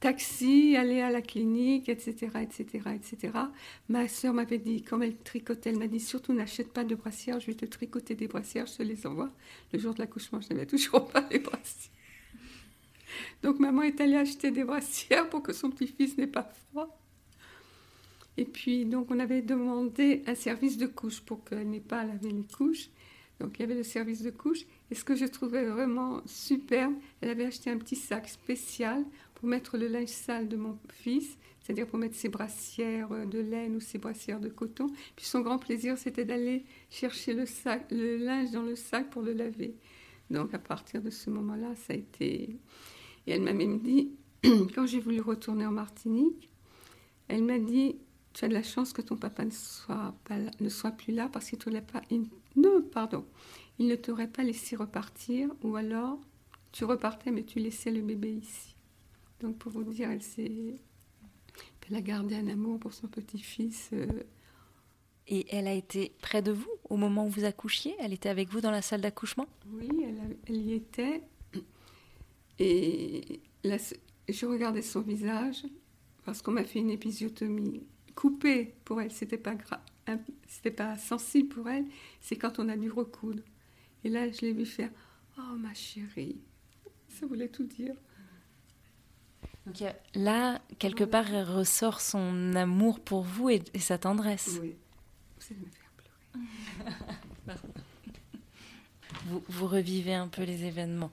taxi, 0.00 0.76
aller 0.76 1.00
à 1.00 1.10
la 1.10 1.20
clinique, 1.20 1.88
etc., 1.88 2.28
etc., 2.40 2.90
etc. 2.94 3.32
Ma 3.88 4.08
soeur 4.08 4.32
m'avait 4.32 4.58
dit, 4.58 4.82
comme 4.82 5.02
elle 5.02 5.16
tricotait, 5.16 5.70
elle 5.70 5.78
m'a 5.78 5.86
dit 5.86 6.00
surtout 6.00 6.32
n'achète 6.32 6.72
pas 6.72 6.84
de 6.84 6.94
brassières, 6.94 7.38
je 7.38 7.46
vais 7.46 7.54
te 7.54 7.66
tricoter 7.66 8.14
des 8.14 8.26
brassières, 8.26 8.66
je 8.66 8.78
te 8.78 8.82
les 8.82 9.06
envoie. 9.06 9.30
Le 9.72 9.78
jour 9.78 9.94
de 9.94 10.00
l'accouchement, 10.00 10.40
je 10.40 10.48
n'avais 10.48 10.66
toujours 10.66 11.06
pas 11.08 11.26
les 11.30 11.38
brassières. 11.38 11.92
Donc 13.42 13.58
maman 13.58 13.82
est 13.82 14.00
allée 14.00 14.16
acheter 14.16 14.50
des 14.50 14.64
brassières 14.64 15.28
pour 15.28 15.42
que 15.42 15.52
son 15.52 15.70
petit-fils 15.70 16.16
n'ait 16.16 16.26
pas 16.26 16.50
froid. 16.70 16.96
Et 18.36 18.44
puis 18.44 18.86
donc 18.86 19.10
on 19.10 19.18
avait 19.18 19.42
demandé 19.42 20.22
un 20.26 20.34
service 20.34 20.78
de 20.78 20.86
couche 20.86 21.20
pour 21.20 21.44
qu'elle 21.44 21.68
n'ait 21.68 21.80
pas 21.80 22.00
à 22.00 22.04
laver 22.04 22.30
les 22.30 22.44
couches. 22.44 22.88
Donc 23.38 23.58
il 23.58 23.62
y 23.62 23.64
avait 23.64 23.74
le 23.74 23.82
service 23.82 24.22
de 24.22 24.30
couche. 24.30 24.64
Et 24.90 24.94
ce 24.94 25.04
que 25.04 25.14
je 25.14 25.24
trouvais 25.24 25.64
vraiment 25.66 26.20
superbe, 26.26 26.94
elle 27.20 27.30
avait 27.30 27.44
acheté 27.44 27.70
un 27.70 27.78
petit 27.78 27.96
sac 27.96 28.28
spécial 28.28 29.04
pour 29.34 29.48
mettre 29.48 29.78
le 29.78 29.86
linge 29.86 30.08
sale 30.08 30.48
de 30.48 30.56
mon 30.56 30.78
fils, 30.88 31.38
c'est-à-dire 31.62 31.86
pour 31.86 31.98
mettre 31.98 32.16
ses 32.16 32.28
brassières 32.28 33.08
de 33.26 33.38
laine 33.38 33.76
ou 33.76 33.80
ses 33.80 33.98
brassières 33.98 34.40
de 34.40 34.48
coton. 34.48 34.88
Puis 35.14 35.26
son 35.26 35.40
grand 35.40 35.58
plaisir, 35.58 35.96
c'était 35.96 36.24
d'aller 36.24 36.64
chercher 36.90 37.34
le, 37.34 38.16
linge 38.16 38.50
dans 38.50 38.62
le 38.62 38.74
sac 38.74 39.08
pour 39.10 39.22
le 39.22 39.32
laver. 39.32 39.76
Donc 40.30 40.52
à 40.54 40.58
partir 40.58 41.00
de 41.00 41.10
ce 41.10 41.30
moment-là, 41.30 41.74
ça 41.76 41.92
a 41.92 41.96
été... 41.96 42.58
Et 43.26 43.32
elle 43.32 43.42
m'a 43.42 43.52
même 43.52 43.80
dit, 43.80 44.10
quand 44.74 44.86
j'ai 44.86 45.00
voulu 45.00 45.20
retourner 45.20 45.66
en 45.66 45.72
Martinique, 45.72 46.50
elle 47.28 47.44
m'a 47.44 47.58
dit, 47.58 47.96
tu 48.32 48.44
as 48.44 48.48
de 48.48 48.54
la 48.54 48.62
chance 48.62 48.92
que 48.92 49.02
ton 49.02 49.16
papa 49.16 49.44
ne 49.44 49.50
soit, 49.50 50.14
pas 50.24 50.36
ne 50.60 50.68
soit 50.68 50.92
plus 50.92 51.12
là 51.12 51.28
parce 51.32 51.48
qu'il 51.48 51.72
ne 51.72 51.80
pas... 51.80 52.02
Non, 52.56 52.82
pardon. 52.82 53.24
Il 53.80 53.88
ne 53.88 53.96
t'aurait 53.96 54.28
pas 54.28 54.44
laissé 54.44 54.76
repartir 54.76 55.48
ou 55.62 55.74
alors 55.74 56.20
tu 56.70 56.84
repartais 56.84 57.32
mais 57.32 57.42
tu 57.42 57.58
laissais 57.58 57.90
le 57.90 58.02
bébé 58.02 58.30
ici. 58.30 58.76
Donc 59.40 59.56
pour 59.56 59.72
vous 59.72 59.82
dire, 59.82 60.10
elle 60.10 60.22
s'est... 60.22 60.76
Elle 61.88 61.96
a 61.96 62.00
gardé 62.02 62.36
un 62.36 62.46
amour 62.46 62.78
pour 62.78 62.92
son 62.92 63.08
petit-fils. 63.08 63.88
Euh. 63.92 64.06
Et 65.26 65.46
elle 65.50 65.66
a 65.66 65.72
été 65.74 66.12
près 66.20 66.40
de 66.40 66.52
vous 66.52 66.70
au 66.88 66.96
moment 66.96 67.26
où 67.26 67.30
vous 67.30 67.44
accouchiez? 67.44 67.96
Elle 67.98 68.12
était 68.12 68.28
avec 68.28 68.48
vous 68.50 68.60
dans 68.60 68.70
la 68.70 68.82
salle 68.82 69.00
d'accouchement? 69.00 69.48
Oui, 69.72 69.88
elle, 70.46 70.56
y 70.56 70.74
était. 70.74 71.22
Et 72.60 73.40
je 74.28 74.46
regardais 74.46 74.82
son 74.82 75.00
visage 75.00 75.64
parce 76.24 76.42
qu'on 76.42 76.52
m'a 76.52 76.64
fait 76.64 76.78
une 76.78 76.90
épisiotomie 76.90 77.82
coupée 78.14 78.74
pour 78.84 79.00
elle. 79.00 79.10
C'était 79.10 79.38
pas 79.38 79.56
grave, 79.56 79.80
c'était 80.46 80.70
pas 80.70 80.96
sensible 80.96 81.48
pour 81.48 81.68
elle. 81.68 81.86
C'est 82.20 82.36
quand 82.36 82.60
on 82.60 82.68
a 82.68 82.76
dû 82.76 82.90
recoudre. 82.90 83.42
Et 84.04 84.08
là, 84.08 84.30
je 84.30 84.40
l'ai 84.40 84.52
vu 84.52 84.66
faire 84.66 84.90
Oh 85.38 85.56
ma 85.56 85.74
chérie, 85.74 86.40
ça 87.08 87.26
voulait 87.26 87.48
tout 87.48 87.64
dire. 87.64 87.94
Donc 89.66 89.82
là, 90.14 90.60
quelque 90.78 91.04
part, 91.04 91.32
elle 91.32 91.48
ressort 91.48 92.00
son 92.00 92.54
amour 92.54 93.00
pour 93.00 93.22
vous 93.22 93.50
et, 93.50 93.62
sa 93.78 93.98
tendresse. 93.98 94.58
Oui, 94.60 94.76
vous 95.38 95.46
allez 95.50 95.60
me 95.60 95.70
faire 95.70 95.90
pleurer. 97.46 97.58
vous, 99.26 99.42
vous 99.48 99.66
revivez 99.66 100.14
un 100.14 100.28
peu 100.28 100.42
les 100.42 100.64
événements. 100.64 101.12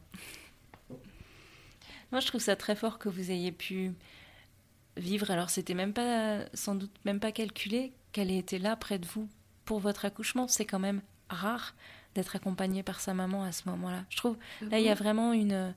Moi, 2.11 2.21
je 2.21 2.27
trouve 2.27 2.41
ça 2.41 2.55
très 2.55 2.75
fort 2.75 2.99
que 2.99 3.09
vous 3.09 3.31
ayez 3.31 3.51
pu 3.51 3.91
vivre. 4.95 5.29
Alors, 5.29 5.49
c'était 5.49 5.73
même 5.73 5.93
pas, 5.93 6.45
sans 6.53 6.75
doute, 6.75 6.93
même 7.05 7.19
pas 7.19 7.31
calculé 7.31 7.93
qu'elle 8.11 8.31
ait 8.31 8.37
été 8.37 8.59
là 8.59 8.75
près 8.75 8.97
de 8.97 9.05
vous 9.05 9.27
pour 9.65 9.79
votre 9.79 10.05
accouchement. 10.05 10.47
C'est 10.47 10.65
quand 10.65 10.79
même 10.79 11.01
rare 11.29 11.75
d'être 12.17 12.35
accompagnée 12.35 12.83
par 12.83 12.99
sa 12.99 13.13
maman 13.13 13.43
à 13.43 13.51
ce 13.51 13.69
moment-là. 13.69 14.05
Je 14.09 14.17
trouve, 14.17 14.37
là, 14.61 14.79
il 14.79 14.85
y 14.85 14.89
a 14.89 14.95
vraiment 14.95 15.33
une. 15.33 15.73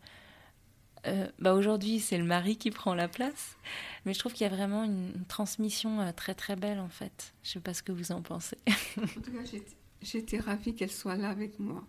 Euh, 1.06 1.26
bah 1.38 1.54
aujourd'hui, 1.54 2.00
c'est 2.00 2.18
le 2.18 2.24
mari 2.24 2.56
qui 2.56 2.70
prend 2.70 2.94
la 2.94 3.08
place, 3.08 3.56
mais 4.04 4.12
je 4.12 4.18
trouve 4.18 4.32
qu'il 4.32 4.46
y 4.46 4.50
a 4.50 4.54
vraiment 4.54 4.84
une, 4.84 5.12
transmission 5.28 6.00
euh, 6.00 6.12
très 6.12 6.34
très 6.34 6.56
belle 6.56 6.78
en 6.78 6.88
fait. 6.88 7.34
Je 7.42 7.50
sais 7.50 7.60
pas 7.60 7.74
ce 7.74 7.82
que 7.82 7.92
vous 7.92 8.12
en 8.12 8.22
pensez. 8.22 8.58
en 8.98 9.06
tout 9.06 9.32
cas, 9.32 9.58
j'étais 10.02 10.38
ravie 10.38 10.74
qu'elle 10.74 10.90
soit 10.90 11.16
là 11.16 11.30
avec 11.30 11.58
moi. 11.58 11.86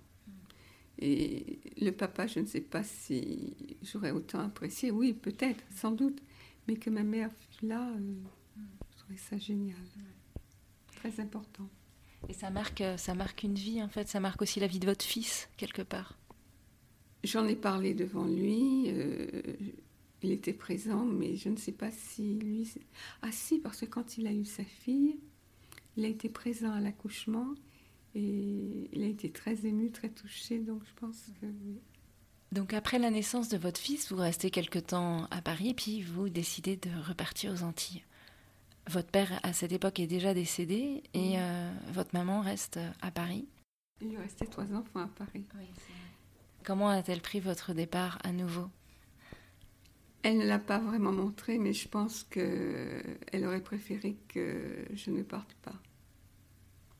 Et 0.99 1.59
le 1.81 1.91
papa, 1.91 2.27
je 2.27 2.39
ne 2.39 2.45
sais 2.45 2.61
pas 2.61 2.83
si 2.83 3.55
j'aurais 3.81 4.11
autant 4.11 4.39
apprécié. 4.39 4.91
Oui, 4.91 5.13
peut-être, 5.13 5.63
sans 5.75 5.91
doute. 5.91 6.21
Mais 6.67 6.75
que 6.75 6.89
ma 6.89 7.03
mère 7.03 7.31
fût 7.33 7.65
là, 7.65 7.89
euh, 7.89 8.13
je 8.91 8.97
trouvais 8.99 9.17
ça 9.17 9.37
génial. 9.37 9.77
Très 10.95 11.19
important. 11.19 11.67
Et 12.29 12.33
ça 12.33 12.49
marque, 12.49 12.81
euh, 12.81 12.97
ça 12.97 13.13
marque 13.13 13.43
une 13.43 13.55
vie, 13.55 13.81
en 13.81 13.89
fait. 13.89 14.07
Ça 14.07 14.19
marque 14.19 14.41
aussi 14.41 14.59
la 14.59 14.67
vie 14.67 14.79
de 14.79 14.85
votre 14.85 15.05
fils, 15.05 15.49
quelque 15.57 15.81
part. 15.81 16.17
J'en 17.23 17.47
ai 17.47 17.55
parlé 17.55 17.93
devant 17.93 18.25
lui. 18.25 18.85
Euh, 18.87 19.41
il 20.23 20.31
était 20.31 20.53
présent, 20.53 21.05
mais 21.05 21.35
je 21.35 21.49
ne 21.49 21.57
sais 21.57 21.71
pas 21.71 21.91
si 21.91 22.35
lui. 22.35 22.71
Ah, 23.21 23.31
si, 23.31 23.59
parce 23.59 23.81
que 23.81 23.85
quand 23.85 24.17
il 24.17 24.27
a 24.27 24.33
eu 24.33 24.45
sa 24.45 24.63
fille, 24.63 25.19
il 25.97 26.05
a 26.05 26.07
été 26.07 26.29
présent 26.29 26.71
à 26.71 26.79
l'accouchement 26.79 27.53
et 28.15 28.89
il 28.91 29.03
a 29.03 29.07
été 29.07 29.31
très 29.31 29.65
ému, 29.65 29.91
très 29.91 30.09
touché. 30.09 30.59
Donc, 30.59 30.81
je 30.85 30.93
pense 30.99 31.17
que 31.41 31.45
oui. 31.45 31.79
Donc, 32.51 32.73
après 32.73 32.99
la 32.99 33.11
naissance 33.11 33.47
de 33.47 33.57
votre 33.57 33.79
fils, 33.79 34.11
vous 34.11 34.17
restez 34.17 34.51
quelque 34.51 34.79
temps 34.79 35.25
à 35.31 35.41
Paris, 35.41 35.73
puis 35.73 36.01
vous 36.01 36.27
décidez 36.27 36.75
de 36.75 36.89
repartir 37.07 37.53
aux 37.53 37.63
Antilles. 37.63 38.03
Votre 38.89 39.09
père, 39.09 39.39
à 39.43 39.53
cette 39.53 39.71
époque, 39.71 39.99
est 39.99 40.07
déjà 40.07 40.33
décédé 40.33 41.03
et 41.13 41.37
euh, 41.37 41.71
votre 41.93 42.13
maman 42.13 42.41
reste 42.41 42.79
à 43.01 43.11
Paris. 43.11 43.47
Il 44.01 44.09
lui 44.09 44.17
restait 44.17 44.47
trois 44.47 44.73
enfants 44.73 45.01
à 45.01 45.07
Paris. 45.07 45.45
Comment 46.63 46.89
a-t-elle 46.89 47.21
pris 47.21 47.39
votre 47.39 47.73
départ 47.73 48.17
à 48.23 48.31
nouveau? 48.31 48.67
Elle 50.23 50.37
ne 50.37 50.45
l'a 50.45 50.59
pas 50.59 50.79
vraiment 50.79 51.11
montré, 51.11 51.57
mais 51.57 51.73
je 51.73 51.87
pense 51.87 52.23
qu'elle 52.23 53.45
aurait 53.45 53.63
préféré 53.63 54.17
que 54.27 54.85
je 54.93 55.09
ne 55.09 55.23
parte 55.23 55.53
pas. 55.63 55.79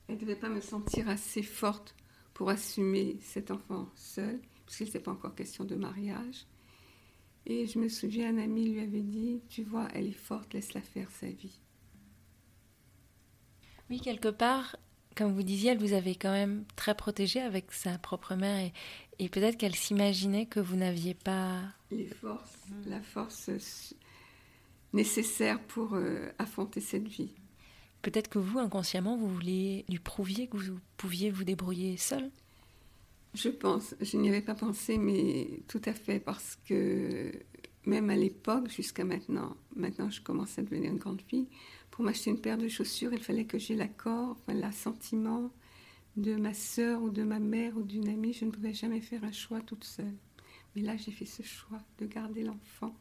Elle 0.08 0.16
ne 0.16 0.22
devait 0.22 0.36
pas 0.36 0.50
me 0.50 0.62
sentir 0.62 1.08
assez 1.10 1.44
forte 1.44 1.96
pour 2.34 2.50
assumer 2.50 3.20
cet 3.22 3.52
enfant 3.52 3.90
seul, 3.96 4.40
puisqu'il 4.66 4.86
n'était 4.86 5.00
pas 5.00 5.12
encore 5.12 5.36
question 5.36 5.64
de 5.64 5.76
mariage. 5.76 6.48
Et 7.46 7.68
je 7.68 7.80
me 7.80 7.90
souviens, 7.90 8.36
un 8.36 8.40
ami 8.40 8.70
lui 8.70 8.82
avait 8.82 9.02
dit, 9.02 9.42
tu 9.50 9.64
vois, 9.64 9.88
elle 9.94 10.08
est 10.08 10.12
forte, 10.12 10.54
laisse-la 10.54 10.82
faire 10.82 11.10
sa 11.12 11.28
vie. 11.28 11.60
Oui, 13.92 14.00
quelque 14.00 14.30
part, 14.30 14.78
comme 15.18 15.34
vous 15.34 15.44
disiez, 15.44 15.72
elle 15.72 15.78
vous 15.78 15.92
avait 15.92 16.16
quand 16.16 16.32
même 16.32 16.64
très 16.78 16.96
protégée 16.96 17.42
avec 17.42 17.74
sa 17.74 17.98
propre 17.98 18.36
mère 18.36 18.72
et, 19.20 19.28
peut-être 19.28 19.58
qu'elle 19.58 19.76
s'imaginait 19.76 20.46
que 20.46 20.62
vous 20.62 20.78
n'aviez 20.78 21.14
pas... 21.14 21.60
Les 21.92 22.06
forces, 22.08 22.58
la 22.86 23.02
force 23.02 23.50
nécessaire 24.94 25.60
pour 25.60 25.96
euh, 25.96 26.30
affronter 26.40 26.80
cette 26.80 27.10
vie. 27.10 27.34
Peut-être 28.02 28.30
que 28.30 28.40
vous, 28.40 28.60
inconsciemment, 28.60 29.18
vous 29.18 29.28
vouliez 29.28 29.84
lui 29.90 30.00
prouviez 30.00 30.48
que 30.48 30.56
vous 30.56 30.80
pouviez 30.96 31.30
vous 31.30 31.44
débrouiller 31.44 31.98
seule? 31.98 32.32
Je 33.34 33.50
pense, 33.50 33.94
je 34.00 34.16
n'y 34.16 34.30
avais 34.30 34.42
pas 34.42 34.56
pensé, 34.56 34.98
mais 34.98 35.64
tout 35.68 35.82
à 35.84 35.94
fait, 35.94 36.22
parce 36.22 36.58
que 36.66 37.34
même 37.86 38.10
à 38.10 38.16
l'époque, 38.16 38.70
jusqu'à 38.70 39.04
maintenant, 39.04 39.56
maintenant 39.76 40.10
je 40.10 40.22
commence 40.22 40.58
à 40.60 40.62
devenir 40.62 40.92
une 40.92 40.98
grande 40.98 41.22
fille, 41.22 41.48
pour 41.90 42.06
m'acheter 42.06 42.30
une 42.30 42.40
paire 42.40 42.58
de 42.58 42.68
chaussures, 42.68 43.14
il 43.14 43.22
fallait 43.22 43.46
que 43.46 43.60
j'ai 43.60 43.76
l'accord, 43.76 44.32
enfin, 44.32 44.54
l'assentiment 44.54 45.52
de 46.16 46.36
ma 46.36 46.54
sœur 46.54 47.02
ou 47.02 47.10
de 47.10 47.24
ma 47.24 47.40
mère 47.40 47.78
ou 47.78 47.84
d'une 47.84 48.08
amie. 48.08 48.34
Je 48.34 48.46
ne 48.46 48.52
pouvais 48.52 48.74
jamais 48.74 49.02
faire 49.02 49.24
un 49.24 49.32
choix 49.32 49.62
toute 49.62 49.84
seule. 49.84 50.16
Mais 50.76 50.82
là, 50.82 50.96
j'ai 50.98 51.12
fait 51.12 51.26
ce 51.26 51.44
choix 51.44 51.80
de 52.00 52.06
garder 52.06 52.44
l'enfant. 52.44 52.96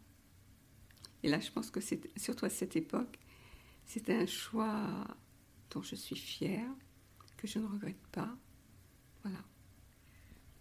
Et 1.22 1.28
là, 1.28 1.39
je 1.41 1.51
pense 1.51 1.70
que 1.70 1.81
c'est, 1.81 2.01
surtout 2.18 2.47
à 2.47 2.51
cette 2.51 2.76
époque, 2.76 3.18
c'était 3.87 4.14
un 4.14 4.26
choix 4.26 5.07
dont 5.70 5.83
je 5.83 5.95
suis 5.95 6.16
fière, 6.16 6.70
que 7.37 7.47
je 7.47 7.59
ne 7.59 7.66
regrette 7.66 8.07
pas. 8.12 8.37
Voilà. 9.22 9.39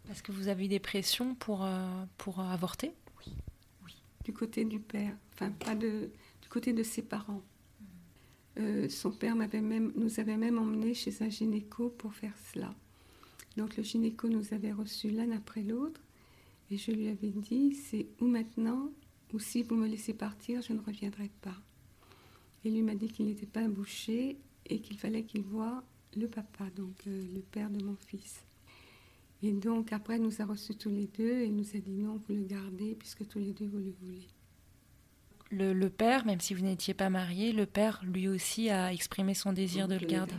Parce 0.07 0.21
que 0.21 0.31
vous 0.31 0.47
avez 0.47 0.65
eu 0.65 0.67
des 0.67 0.79
pressions 0.79 1.35
pour, 1.35 1.63
euh, 1.63 2.05
pour 2.17 2.39
avorter? 2.39 2.93
Du 4.29 4.35
côté 4.35 4.63
du 4.63 4.79
père, 4.79 5.17
enfin 5.33 5.49
pas 5.49 5.73
de, 5.73 6.11
du 6.39 6.49
côté 6.49 6.71
de 6.71 6.83
ses 6.83 7.01
parents. 7.01 7.41
Euh, 8.59 8.87
son 8.87 9.09
père 9.09 9.35
m'avait 9.35 9.59
même, 9.59 9.91
nous 9.95 10.19
avait 10.19 10.37
même 10.37 10.59
emmenés 10.59 10.93
chez 10.93 11.23
un 11.23 11.29
gynéco 11.29 11.89
pour 11.89 12.13
faire 12.13 12.35
cela. 12.53 12.75
Donc 13.57 13.75
le 13.75 13.81
gynéco 13.81 14.29
nous 14.29 14.53
avait 14.53 14.71
reçus 14.71 15.09
l'un 15.09 15.31
après 15.31 15.63
l'autre 15.63 15.99
et 16.69 16.77
je 16.77 16.91
lui 16.91 17.07
avais 17.07 17.31
dit 17.31 17.73
c'est 17.73 18.05
ou 18.21 18.27
maintenant 18.27 18.91
ou 19.33 19.39
si 19.39 19.63
vous 19.63 19.75
me 19.75 19.87
laissez 19.87 20.13
partir, 20.13 20.61
je 20.61 20.73
ne 20.73 20.81
reviendrai 20.81 21.31
pas. 21.41 21.57
Et 22.63 22.69
lui 22.69 22.83
m'a 22.83 22.93
dit 22.93 23.07
qu'il 23.07 23.25
n'était 23.25 23.47
pas 23.47 23.61
un 23.61 23.69
boucher 23.69 24.37
et 24.67 24.79
qu'il 24.79 24.99
fallait 24.99 25.23
qu'il 25.23 25.41
voie 25.41 25.83
le 26.15 26.27
papa, 26.27 26.65
donc 26.75 26.93
euh, 27.07 27.25
le 27.33 27.41
père 27.41 27.71
de 27.71 27.83
mon 27.83 27.95
fils. 27.95 28.43
Et 29.41 29.53
donc 29.53 29.93
après, 29.93 30.17
il 30.17 30.23
nous 30.23 30.41
a 30.41 30.45
reçus 30.45 30.75
tous 30.75 30.89
les 30.89 31.07
deux 31.07 31.41
et 31.41 31.45
il 31.45 31.55
nous 31.55 31.75
a 31.75 31.79
dit 31.79 31.91
non, 31.91 32.21
vous 32.27 32.35
le 32.35 32.43
gardez 32.43 32.95
puisque 32.95 33.27
tous 33.27 33.39
les 33.39 33.53
deux 33.53 33.67
vous 33.67 33.77
le 33.77 33.93
voulez. 34.01 34.27
Le, 35.51 35.87
père, 35.87 36.25
même 36.25 36.39
si 36.39 36.53
vous 36.53 36.63
n'étiez 36.63 36.93
pas 36.93 37.09
marié, 37.09 37.51
le 37.51 37.65
père 37.65 38.01
lui 38.03 38.27
aussi 38.27 38.69
a 38.69 38.93
exprimé 38.93 39.33
son 39.33 39.51
désir 39.51 39.87
de 39.87 39.95
le 39.95 40.05
garder. 40.05 40.35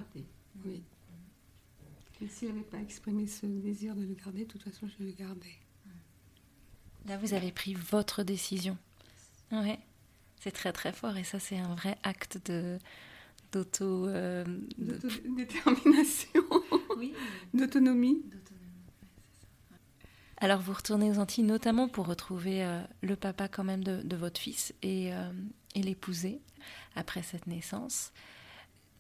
Oui. 0.64 0.82
Et 2.22 2.28
s'il 2.28 2.48
n'avait 2.48 2.60
pas 2.60 2.78
exprimé 2.78 3.26
ce 3.26 3.46
désir 3.46 3.96
de 3.96 4.02
le 4.02 4.14
garder, 4.14 4.44
de 4.44 4.50
toute 4.50 4.62
façon, 4.62 4.86
je 4.86 5.04
le 5.04 5.10
gardais. 5.10 5.56
Là, 7.06 7.16
vous 7.16 7.34
avez 7.34 7.50
pris 7.50 7.74
votre 7.74 8.22
décision. 8.22 8.76
Oui. 9.50 9.74
C'est 10.38 10.52
très 10.52 10.72
très 10.72 10.92
fort 10.92 11.16
et 11.16 11.24
ça, 11.24 11.38
c'est 11.38 11.58
un 11.58 11.74
vrai 11.74 11.98
acte 12.02 12.38
de 12.50 12.78
d'auto 13.52 14.06
euh, 14.06 14.44
détermination, 15.36 16.44
d'autonomie. 17.52 18.22
Alors 20.42 20.60
vous 20.60 20.72
retournez 20.72 21.10
aux 21.10 21.18
Antilles 21.18 21.44
notamment 21.44 21.86
pour 21.86 22.06
retrouver 22.06 22.64
euh, 22.64 22.80
le 23.02 23.14
papa 23.14 23.46
quand 23.46 23.62
même 23.62 23.84
de, 23.84 24.16
votre 24.16 24.40
fils 24.40 24.72
et, 24.82 25.12
euh, 25.12 25.30
l'épouser 25.76 26.40
après 26.96 27.22
cette 27.22 27.46
naissance. 27.46 28.10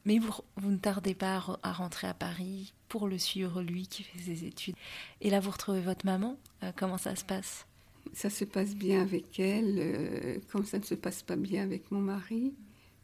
Mais 0.04 0.18
vous, 0.18 0.32
vous 0.56 0.70
ne 0.70 0.76
tardez 0.76 1.14
pas 1.14 1.42
à, 1.62 1.72
rentrer 1.72 2.06
à 2.08 2.14
Paris 2.14 2.74
pour 2.88 3.08
le 3.08 3.16
suivre, 3.16 3.62
lui 3.62 3.86
qui 3.86 4.02
fait 4.02 4.18
ses 4.18 4.44
études. 4.44 4.74
Et 5.22 5.30
là, 5.30 5.40
vous 5.40 5.50
retrouvez 5.50 5.80
votre 5.80 6.04
maman. 6.04 6.36
Euh, 6.62 6.72
comment 6.76 6.98
ça 6.98 7.16
se 7.16 7.24
passe? 7.24 7.66
Ça 8.12 8.28
se 8.28 8.44
passe 8.44 8.74
bien 8.74 9.00
avec 9.02 9.38
elle, 9.38 10.40
comme 10.50 10.64
ça 10.64 10.78
ne 10.78 10.84
se 10.84 10.94
passe 10.94 11.22
pas 11.22 11.36
bien 11.36 11.62
avec 11.62 11.90
mon 11.90 12.00
mari. 12.00 12.54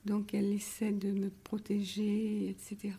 Donc 0.05 0.35
elle 0.35 0.53
essaie 0.53 0.93
de 0.93 1.11
me 1.11 1.31
protéger, 1.45 2.49
etc. 2.49 2.95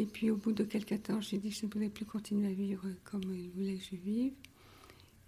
Et 0.00 0.06
puis 0.06 0.30
au 0.30 0.36
bout 0.36 0.52
de 0.52 0.64
quelques 0.64 1.02
temps, 1.02 1.20
j'ai 1.20 1.36
dit 1.36 1.50
que 1.50 1.56
je 1.56 1.66
ne 1.66 1.70
pouvais 1.70 1.90
plus 1.90 2.06
continuer 2.06 2.48
à 2.48 2.54
vivre 2.54 2.86
comme 3.04 3.22
il 3.34 3.50
voulait 3.50 3.76
que 3.76 3.84
je 3.84 3.96
vive. 3.96 4.32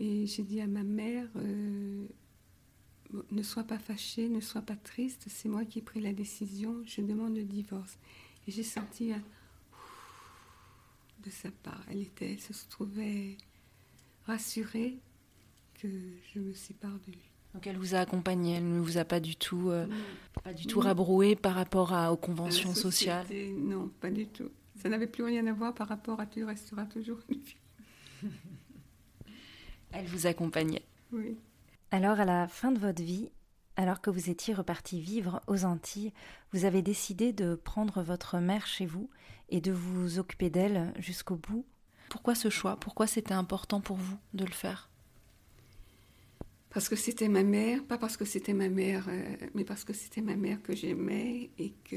Et 0.01 0.27
j'ai 0.27 0.43
dit 0.43 0.63
à 0.63 0.67
ma 0.67 0.83
mère, 0.83 1.29
euh, 1.37 2.07
ne 3.31 3.43
sois 3.43 3.65
pas 3.65 3.79
fâchée, 3.79 4.31
ne 4.31 4.41
sois 4.41 4.63
pas 4.63 4.77
triste, 4.77 5.27
c'est 5.29 5.51
moi 5.51 5.67
qui 5.67 5.81
ai 5.81 5.83
pris 5.83 6.01
la 6.01 6.15
décision, 6.15 6.83
je 6.87 7.03
demande 7.03 7.37
le 7.37 7.45
divorce. 7.45 7.99
Et 8.49 8.51
j'ai 8.51 8.63
senti 8.63 9.13
un 9.13 9.23
de 11.23 11.29
sa 11.29 11.51
part. 11.51 11.85
Elle, 11.91 12.01
était, 12.01 12.33
elle 12.33 12.41
se 12.41 12.67
trouvait 12.71 13.37
rassurée 14.25 14.97
que 15.75 15.89
je 16.33 16.41
me 16.41 16.55
sépare 16.55 16.99
de 17.07 17.13
lui. 17.13 17.31
Donc 17.53 17.67
elle 17.67 17.77
vous 17.77 17.95
a 17.95 17.99
accompagné, 17.99 18.55
elle 18.55 18.73
ne 18.73 18.81
vous 18.81 18.97
a 18.97 19.05
pas 19.05 19.21
du 19.21 19.37
tout, 19.37 19.69
euh, 19.69 19.87
pas 20.43 20.55
du 20.55 20.67
tout 20.67 20.81
rabroué 20.81 21.37
par 21.37 21.57
rapport 21.57 21.93
à, 21.93 22.11
aux 22.11 22.17
conventions 22.17 22.75
sociales. 22.75 23.27
Non, 23.59 23.91
pas 24.01 24.11
du 24.11 24.27
tout. 24.27 24.49
Ça 24.77 24.89
n'avait 24.89 25.07
plus 25.07 25.25
rien 25.25 25.47
à 25.47 25.53
voir 25.53 25.75
par 25.75 25.89
rapport 25.89 26.21
à 26.21 26.27
tu 26.27 26.45
resteras 26.45 26.87
toujours 26.87 27.19
une 27.29 27.41
fille. 27.41 27.59
elle 29.93 30.07
vous 30.07 30.27
accompagnait. 30.27 30.85
Oui. 31.13 31.37
Alors 31.91 32.21
à 32.21 32.25
la 32.25 32.49
fin 32.49 32.73
de 32.73 32.79
votre 32.79 33.03
vie, 33.03 33.31
alors 33.77 34.01
que 34.01 34.11
vous 34.11 34.31
étiez 34.31 34.55
reparti 34.55 35.01
vivre 35.01 35.41
aux 35.47 35.65
Antilles, 35.65 36.13
vous 36.53 36.65
avez 36.65 36.83
décidé 36.83 37.33
de 37.33 37.55
prendre 37.55 38.03
votre 38.03 38.39
mère 38.39 38.67
chez 38.67 38.87
vous 38.87 39.09
et 39.49 39.61
de 39.61 39.73
vous 39.73 40.19
occuper 40.19 40.51
d'elle 40.51 40.93
jusqu'au 40.99 41.37
bout. 41.37 41.65
Pourquoi 42.09 42.35
ce 42.35 42.51
choix? 42.51 42.77
Pourquoi 42.77 43.07
c'était 43.07 43.35
important 43.35 43.81
pour 43.81 43.97
vous 43.97 44.19
de 44.35 44.45
le 44.45 44.53
faire? 44.53 44.91
Parce 46.71 46.89
que 46.89 46.97
c'était 46.97 47.29
ma 47.29 47.43
mère, 47.43 47.85
pas 47.85 47.99
parce 47.99 48.17
que 48.17 48.25
c'était 48.25 48.55
ma 48.55 48.69
mère, 48.69 49.07
euh, 49.09 49.37
mais 49.55 49.65
parce 49.65 49.85
que 49.85 49.93
c'était 49.93 50.23
ma 50.23 50.37
mère 50.37 50.63
que 50.63 50.75
j'aimais 50.75 51.51
et 51.59 51.75
que 51.85 51.97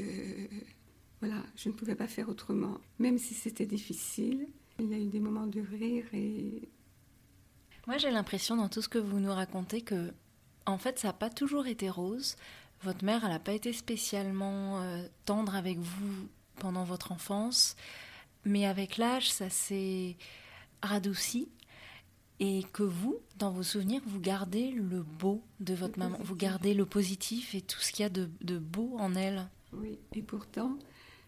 voilà, 1.21 1.41
je 1.55 1.69
ne 1.69 1.73
pouvais 1.73 1.95
pas 1.95 2.07
faire 2.07 2.29
autrement. 2.29 2.77
Même 2.99 3.17
si 3.17 3.33
c'était 3.33 3.65
difficile, 3.65 4.47
il 4.79 4.89
y 4.89 4.93
a 4.93 4.97
eu 4.97 5.07
des 5.07 5.19
moments 5.19 5.47
de 5.47 5.61
rire 5.61 6.05
et. 6.13 6.69
Moi, 7.87 7.97
j'ai 7.97 8.11
l'impression 8.11 8.55
dans 8.55 8.69
tout 8.69 8.81
ce 8.81 8.89
que 8.89 8.97
vous 8.97 9.19
nous 9.19 9.31
racontez 9.31 9.81
que, 9.81 10.11
en 10.65 10.77
fait, 10.77 10.99
ça 10.99 11.09
n'a 11.09 11.13
pas 11.13 11.29
toujours 11.29 11.67
été 11.67 11.89
rose. 11.89 12.35
Votre 12.81 13.05
mère, 13.05 13.23
elle 13.23 13.31
n'a 13.31 13.39
pas 13.39 13.53
été 13.53 13.73
spécialement 13.73 14.81
euh, 14.81 15.07
tendre 15.25 15.55
avec 15.55 15.77
vous 15.77 16.27
pendant 16.57 16.83
votre 16.83 17.11
enfance, 17.11 17.75
mais 18.43 18.65
avec 18.65 18.97
l'âge, 18.97 19.31
ça 19.31 19.49
s'est 19.49 20.17
radouci 20.81 21.47
et 22.39 22.63
que 22.73 22.83
vous, 22.83 23.19
dans 23.37 23.51
vos 23.51 23.63
souvenirs, 23.63 24.01
vous 24.05 24.19
gardez 24.19 24.71
le 24.71 25.03
beau 25.03 25.41
de 25.59 25.73
votre 25.73 25.97
maman, 25.97 26.17
vous 26.21 26.35
gardez 26.35 26.73
le 26.73 26.85
positif 26.85 27.55
et 27.55 27.61
tout 27.61 27.79
ce 27.79 27.91
qu'il 27.91 28.03
y 28.03 28.05
a 28.05 28.09
de, 28.09 28.57
beau 28.57 28.95
en 28.97 29.15
elle. 29.15 29.47
Oui, 29.73 29.97
et 30.13 30.21
pourtant, 30.21 30.77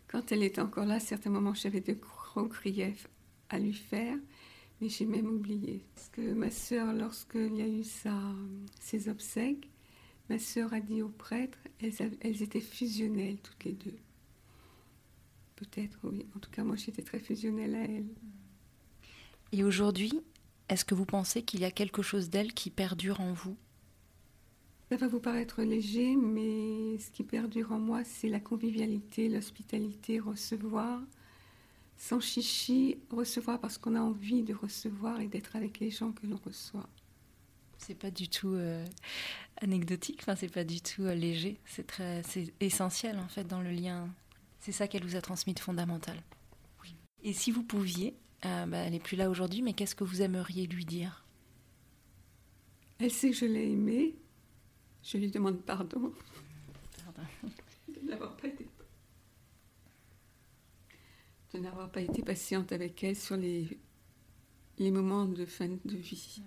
quand 0.08 0.32
elle 0.32 0.43
était 0.43 0.62
encore 0.62 0.86
là, 0.86 0.95
à 0.95 0.99
certains 0.99 1.30
moments, 1.30 1.53
j'avais 1.53 1.82
de 1.82 1.93
gros 1.93 2.45
griefs 2.45 3.08
à 3.49 3.60
lui 3.60 3.74
faire, 3.74 4.18
mais 4.80 4.89
j'ai 4.89 5.05
même 5.05 5.28
oublié. 5.28 5.86
Parce 5.95 6.10
que 6.10 6.34
ma 6.34 6.49
sœur, 6.49 6.93
lorsqu'il 6.93 7.55
y 7.55 7.62
a 7.62 7.68
eu 7.68 7.84
ses 8.80 9.10
obsèques, 9.10 9.70
ma 10.30 10.39
sœur 10.39 10.74
a 10.74 10.80
dit 10.80 11.01
au 11.01 11.10
prêtre, 11.10 11.58
elles, 11.82 12.18
elles 12.22 12.43
étaient 12.43 12.62
fusionnelles 12.62 13.38
toutes 13.41 13.64
les 13.64 13.74
deux. 13.74 13.97
Peut-être, 15.55 15.97
oui. 16.03 16.26
En 16.36 16.39
tout 16.39 16.51
cas, 16.51 16.64
moi, 16.64 16.76
j'étais 16.76 17.01
très 17.01 17.20
fusionnelle 17.20 17.76
à 17.76 17.84
elle. 17.84 18.14
Et 19.51 19.64
aujourd'hui, 19.64 20.14
est-ce 20.70 20.86
que 20.86 20.95
vous 20.95 21.05
pensez 21.05 21.41
qu'il 21.41 21.62
y 21.62 21.66
a 21.66 21.72
quelque 21.72 22.01
chose 22.01 22.30
d'elle 22.30 22.53
qui 22.53 22.70
perdure 22.70 23.22
en 23.22 23.34
vous? 23.34 23.58
Ça 24.89 24.95
va 24.95 25.07
vous 25.07 25.19
paraître 25.19 25.61
léger, 25.63 26.15
mais 26.15 26.97
ce 26.99 27.11
qui 27.11 27.23
perdure 27.23 27.73
en 27.73 27.79
moi, 27.79 28.03
c'est 28.05 28.29
la 28.29 28.39
convivialité, 28.39 29.27
l'hospitalité, 29.27 30.19
recevoir, 30.19 31.01
sans 31.97 32.21
chichi, 32.21 32.97
recevoir 33.09 33.59
parce 33.59 33.77
qu'on 33.77 33.95
a 33.95 33.99
envie 33.99 34.43
de 34.43 34.53
recevoir 34.53 35.19
et 35.19 35.27
d'être 35.27 35.55
avec 35.57 35.79
les 35.79 35.89
gens 35.89 36.13
que 36.13 36.25
l'on 36.25 36.38
reçoit. 36.38 36.88
C'est 37.79 37.97
pas 37.97 38.11
du 38.11 38.29
tout 38.29 38.53
euh, 38.53 38.85
anecdotique, 39.61 40.19
enfin 40.21 40.35
c'est 40.35 40.51
pas 40.51 40.63
du 40.63 40.81
tout 40.81 41.03
euh, 41.03 41.13
léger, 41.13 41.59
c'est 41.65 41.85
très, 41.85 42.23
c'est 42.23 42.53
essentiel 42.59 43.19
en 43.19 43.27
fait 43.27 43.43
dans 43.43 43.61
le 43.61 43.71
lien. 43.71 44.07
C'est 44.59 44.71
ça 44.71 44.88
qu'elle 44.88 45.03
vous 45.03 45.15
a 45.15 45.21
transmis 45.21 45.53
de 45.53 45.59
fondamental. 45.59 46.17
Oui. 46.81 46.95
Et 47.23 47.33
si 47.33 47.51
vous 47.51 47.63
pouviez 47.63 48.15
euh, 48.45 48.65
bah, 48.67 48.77
elle 48.77 48.91
n'est 48.91 48.99
plus 48.99 49.17
là 49.17 49.29
aujourd'hui, 49.29 49.61
mais 49.61 49.73
qu'est-ce 49.73 49.95
que 49.95 50.03
vous 50.03 50.21
aimeriez 50.21 50.67
lui 50.67 50.85
dire? 50.85 51.25
Elle 52.99 53.11
sait 53.11 53.31
que 53.31 53.35
je 53.35 53.45
l'ai 53.45 53.71
aimée. 53.71 54.15
Je 55.08 55.18
lui 55.18 55.32
demande 55.32 55.62
pardon. 55.62 56.12
Pardon. 57.05 57.22
de 57.88 58.10
n'avoir 58.10 58.36
pas 58.36 58.47
été 58.47 58.68
de 61.53 61.60
n'avoir 61.60 61.89
pas 61.89 62.01
été 62.01 62.22
patiente 62.22 62.74
avec 62.74 63.01
elle 63.05 63.16
sur 63.16 63.38
les, 63.38 63.80
les 64.80 64.91
moments 64.91 65.26
de 65.26 65.45
fin 65.45 65.70
de 65.70 65.95
vie. 65.95 66.41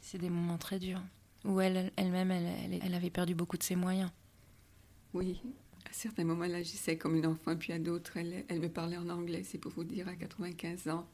C'est 0.00 0.18
des 0.18 0.30
moments 0.30 0.58
très 0.58 0.80
durs, 0.80 1.00
où 1.44 1.60
elle, 1.60 1.92
elle-même, 1.96 2.32
elle, 2.32 2.80
elle, 2.82 2.94
avait 2.94 3.10
perdu 3.10 3.36
beaucoup 3.36 3.56
de 3.56 3.62
ses 3.62 3.76
moyens. 3.76 4.10
Oui, 5.14 5.40
à 5.88 5.92
certains 5.92 6.24
moments, 6.24 6.44
elle 6.44 6.56
agissait 6.56 6.98
comme 6.98 7.14
une 7.14 7.26
enfant, 7.26 7.56
puis 7.56 7.72
à 7.72 7.78
d'autres, 7.78 8.16
elle, 8.16 8.44
elle 8.48 8.58
me 8.58 8.68
parlait 8.68 8.96
en 8.96 9.08
anglais, 9.08 9.44
c'est 9.44 9.58
pour 9.58 9.70
vous 9.70 9.84
dire, 9.84 10.08
à 10.08 10.16
95 10.16 10.88
ans. 10.88 11.06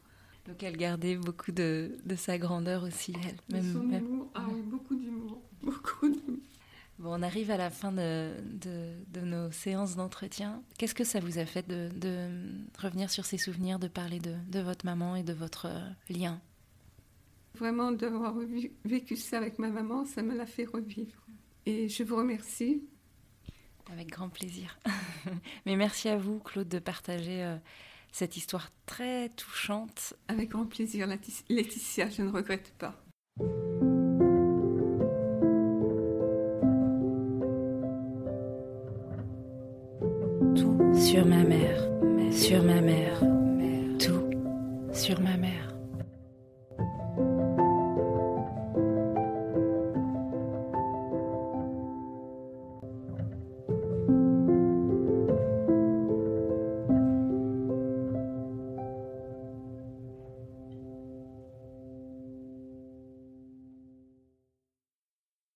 Donc 0.46 0.62
elle 0.62 0.76
gardait 0.76 1.16
beaucoup 1.16 1.52
de, 1.52 1.98
de 2.04 2.16
sa 2.16 2.38
grandeur 2.38 2.82
aussi, 2.82 3.14
elle. 3.22 3.36
Même, 3.54 3.72
son 3.72 4.30
ah 4.34 4.46
oui, 4.50 4.62
Bon, 7.02 7.18
on 7.18 7.22
arrive 7.22 7.50
à 7.50 7.56
la 7.56 7.68
fin 7.68 7.90
de, 7.90 8.30
de, 8.44 8.92
de 9.08 9.20
nos 9.22 9.50
séances 9.50 9.96
d'entretien. 9.96 10.62
Qu'est-ce 10.78 10.94
que 10.94 11.02
ça 11.02 11.18
vous 11.18 11.40
a 11.40 11.44
fait 11.44 11.66
de, 11.66 11.88
de, 11.98 12.28
revenir 12.78 13.10
sur 13.10 13.24
ces 13.24 13.38
souvenirs, 13.38 13.80
de 13.80 13.88
parler 13.88 14.20
de, 14.20 14.60
votre 14.60 14.86
maman 14.86 15.16
et 15.16 15.24
de 15.24 15.32
votre 15.32 15.66
lien? 16.08 16.40
Il 17.54 17.58
vraiment 17.58 17.90
d'avoir 17.90 18.36
vécu 18.84 19.16
ça 19.16 19.38
avec 19.38 19.58
ma 19.58 19.68
maman, 19.68 20.04
ça 20.04 20.22
me 20.22 20.36
l'a 20.36 20.46
fait 20.46 20.64
revivre. 20.64 21.26
Et 21.66 21.88
je 21.88 22.04
vous 22.04 22.14
remercie. 22.14 22.84
Avec 23.90 24.08
grand 24.08 24.28
plaisir. 24.28 24.78
Mais 25.66 25.74
merci 25.74 26.08
à 26.08 26.16
vous, 26.16 26.38
Claude, 26.38 26.68
de 26.68 26.78
partager 26.78 27.42
euh, 27.42 27.56
cette 28.12 28.36
histoire 28.36 28.70
très 28.86 29.28
touchante. 29.30 30.14
Avec 30.28 30.50
grand 30.50 30.66
plaisir, 30.66 31.08
Laetitia, 31.48 32.10
je 32.10 32.22
ne 32.22 32.30
regrette 32.30 32.72
pas. 32.78 33.04
Sur 42.52 42.62
ma 42.64 42.82
mère, 42.82 43.18
tout 43.98 44.28
sur 44.92 45.18
ma 45.22 45.38
mère. 45.38 45.41